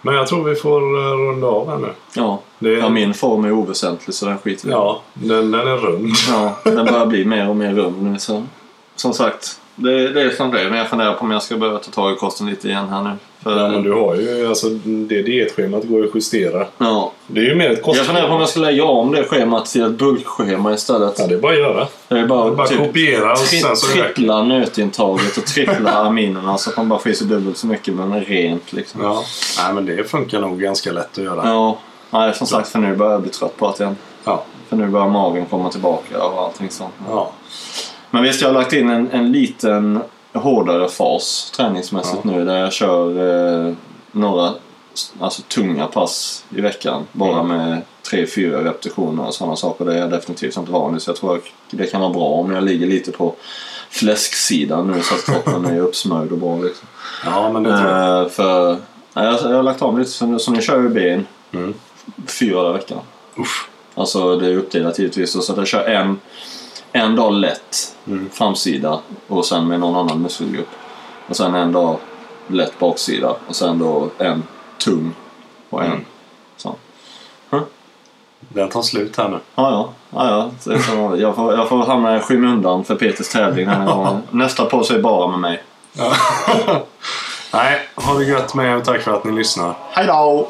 Men 0.02 0.14
jag 0.14 0.26
tror 0.26 0.44
vi 0.44 0.54
får 0.54 0.80
eh, 0.80 1.12
runda 1.12 1.46
av 1.46 1.70
här 1.70 1.78
nu. 1.78 1.92
Ja. 2.14 2.40
Det, 2.58 2.72
ja, 2.72 2.88
min 2.88 3.14
form 3.14 3.44
är 3.44 3.52
oväsentlig 3.52 4.14
så 4.14 4.26
den 4.26 4.38
skiter 4.38 4.66
vi. 4.66 4.72
Ja, 4.72 5.02
den, 5.14 5.50
den 5.50 5.68
är 5.68 5.76
rund. 5.76 6.12
Ja, 6.30 6.58
den 6.64 6.86
börjar 6.86 7.06
bli 7.14 7.24
mer 7.24 7.48
och 7.48 7.56
mer 7.56 7.74
rund. 7.74 8.22
Så. 8.22 8.44
Som 8.96 9.12
sagt, 9.12 9.60
det, 9.78 10.08
det 10.12 10.22
är 10.22 10.30
som 10.30 10.50
det. 10.50 10.64
Men 10.70 10.78
jag 10.78 10.88
funderar 10.88 11.12
på 11.14 11.20
om 11.24 11.30
jag 11.30 11.42
ska 11.42 11.56
börja 11.56 11.78
ta 11.78 11.90
tag 11.90 12.12
i 12.12 12.16
kosten 12.16 12.46
lite 12.46 12.68
igen 12.68 12.88
här 12.88 13.02
nu. 13.02 13.10
För, 13.42 13.58
Ja, 13.62 13.68
men 13.68 13.82
du 13.82 13.92
har 13.92 14.14
ju, 14.14 14.48
alltså 14.48 14.68
det 14.84 15.22
dietschemat 15.22 15.84
går 15.84 16.00
ju 16.02 16.08
att 16.08 16.14
justera. 16.14 16.66
ja. 16.78 17.12
Det 17.26 17.40
är 17.40 17.44
ju 17.44 17.54
mer 17.54 17.70
ett 17.70 17.76
Jag 17.76 17.84
kostschema. 17.84 18.06
funderar 18.06 18.28
på 18.28 18.34
om 18.34 18.40
jag 18.40 18.48
ska 18.48 18.60
lägga 18.60 18.84
om 18.84 19.12
det 19.12 19.24
schemat 19.24 19.66
till 19.66 19.82
ett 19.82 19.92
bulkschema 19.98 20.72
istället. 20.74 21.14
Ja, 21.18 21.26
det 21.26 21.34
är 21.34 21.38
bara 21.38 21.52
att 21.52 21.58
göra. 21.58 21.86
Det 22.08 22.18
är 22.18 22.26
bara, 22.26 22.50
Bara 22.50 22.66
typ, 22.66 22.78
kopiera 22.78 23.32
och 23.32 23.38
tri- 23.38 23.62
sen 23.62 23.76
så 23.76 23.86
trippla 23.86 24.42
nötintaget 24.42 25.36
och 25.36 25.44
trippla 25.46 25.90
aminerna 26.06 26.58
så 26.58 26.70
att 26.70 26.76
man 26.76 26.88
bara 26.88 26.98
får 26.98 27.12
i 27.12 27.14
sig 27.14 27.26
dubbelt 27.26 27.56
så 27.56 27.66
mycket 27.66 27.94
men 27.94 28.20
rent 28.24 28.72
liksom. 28.72 29.00
Ja. 29.02 29.22
Nej, 29.64 29.74
men 29.74 29.86
det 29.86 30.04
funkar 30.10 30.40
nog 30.40 30.60
ganska 30.60 30.92
lätt 30.92 31.18
att 31.18 31.24
göra. 31.24 31.40
Ja, 31.44 31.78
nej, 32.10 32.34
som 32.34 32.46
sagt 32.46 32.68
för 32.68 32.78
nu 32.78 32.96
börjar 32.96 33.12
jag 33.12 33.22
bli 33.22 33.30
trött 33.30 33.56
på 33.56 33.74
det 33.78 33.84
igen. 33.84 33.96
Ja. 34.24 34.44
För 34.68 34.76
nu 34.76 34.86
börjar 34.86 35.08
magen 35.08 35.46
komma 35.46 35.70
tillbaka 35.70 36.22
och 36.24 36.42
allting 36.42 36.70
sånt. 36.70 36.94
ja. 37.08 37.30
Men 38.10 38.22
visst, 38.22 38.40
jag 38.40 38.48
har 38.48 38.54
lagt 38.54 38.72
in 38.72 38.90
en, 38.90 39.10
en 39.10 39.32
liten 39.32 40.00
hårdare 40.32 40.88
fas 40.88 41.52
träningsmässigt 41.56 42.24
nu 42.24 42.44
där 42.44 42.56
jag 42.58 42.72
kör 42.72 43.08
eh, 43.68 43.74
några 44.12 44.52
alltså, 45.20 45.42
tunga 45.42 45.86
pass 45.86 46.44
i 46.56 46.60
veckan. 46.60 47.02
Bara 47.12 47.40
Mm. 47.40 47.46
med 47.58 47.82
3-4 48.10 48.64
repetitioner 48.64 49.26
och 49.26 49.34
sådana 49.34 49.56
saker. 49.56 49.84
Det 49.84 49.94
är 49.94 49.98
jag 49.98 50.10
definitivt 50.10 50.56
inte 50.56 50.72
van 50.72 50.92
vid. 50.92 51.02
Så 51.02 51.10
jag 51.10 51.16
tror 51.16 51.36
att 51.36 51.42
det 51.70 51.86
kan 51.86 52.00
vara 52.00 52.12
bra 52.12 52.24
om 52.28 52.52
jag 52.52 52.64
ligger 52.64 52.86
lite 52.86 53.12
på 53.12 53.34
fläsksidan 53.90 54.86
nu 54.86 55.02
så 55.02 55.14
att 55.14 55.24
kroppen 55.24 55.64
är 55.66 55.80
uppsmörjd 55.80 56.32
och 56.32 56.38
bra. 56.38 56.56
Liksom. 56.56 56.88
ja, 57.24 57.52
men 57.52 57.62
det 57.62 57.78
tror 57.78 57.90
jag. 57.90 58.22
Eh, 58.22 58.28
för, 58.28 58.76
jag, 59.14 59.24
jag 59.24 59.56
har 59.56 59.62
lagt 59.62 59.82
om 59.82 59.98
lite, 59.98 60.10
så, 60.10 60.38
så 60.38 60.50
nu 60.50 60.62
kör 60.62 60.82
jag 60.82 60.92
ben 60.92 61.26
Mm. 61.52 61.74
fyra 62.26 62.62
dagar 62.62 62.70
i 62.70 62.78
veckan. 62.78 62.98
Uff. 63.36 63.68
Alltså 63.94 64.36
det 64.36 64.46
är 64.46 64.56
uppdelat 64.56 64.98
givetvis. 64.98 65.44
Så 65.46 65.52
att 65.52 65.58
jag 65.58 65.66
kör 65.66 65.84
en, 65.84 66.20
en 66.92 67.16
dag 67.16 67.32
lätt 67.32 67.94
Mm. 68.06 68.30
framsida 68.32 68.98
och 69.28 69.46
sen 69.46 69.68
med 69.68 69.80
någon 69.80 69.96
annan 69.96 70.22
muskelgrupp. 70.22 70.68
Och 71.28 71.36
sen 71.36 71.54
en 71.54 71.72
dag 71.72 71.96
lätt 72.46 72.78
baksida 72.78 73.34
och 73.48 73.56
sen 73.56 73.78
då 73.78 74.08
en 74.18 74.42
tung 74.84 75.14
och 75.70 75.80
en 75.84 75.86
Mm. 75.92 76.04
sån. 76.56 76.74
Den 78.40 78.68
tar 78.68 78.82
slut 78.82 79.16
här 79.16 79.28
nu. 79.28 79.38
Ja, 79.54 79.70
ja. 79.70 79.88
ja, 80.10 80.50
ja. 80.66 81.16
Jag, 81.16 81.36
får, 81.36 81.54
jag 81.54 81.68
får 81.68 81.86
hamna 81.86 82.16
i 82.16 82.20
skymundan 82.20 82.84
för 82.84 82.94
Peters 82.94 83.28
tävling 83.28 83.66
den 83.68 83.80
här 83.80 83.86
gången. 83.94 84.22
Nästa 84.30 84.64
på 84.64 84.82
sig 84.84 85.02
bara 85.02 85.26
med 85.28 85.38
mig. 85.38 85.62
Ja. 85.92 86.12
Nej, 87.52 87.88
ha 87.94 88.14
det 88.14 88.24
gött 88.24 88.54
med 88.54 88.70
er 88.70 88.76
och 88.76 88.84
tack 88.84 89.00
för 89.00 89.14
att 89.14 89.24
ni 89.24 89.32
lyssnar. 89.32 89.74
Hej 89.90 90.06
då! 90.06 90.48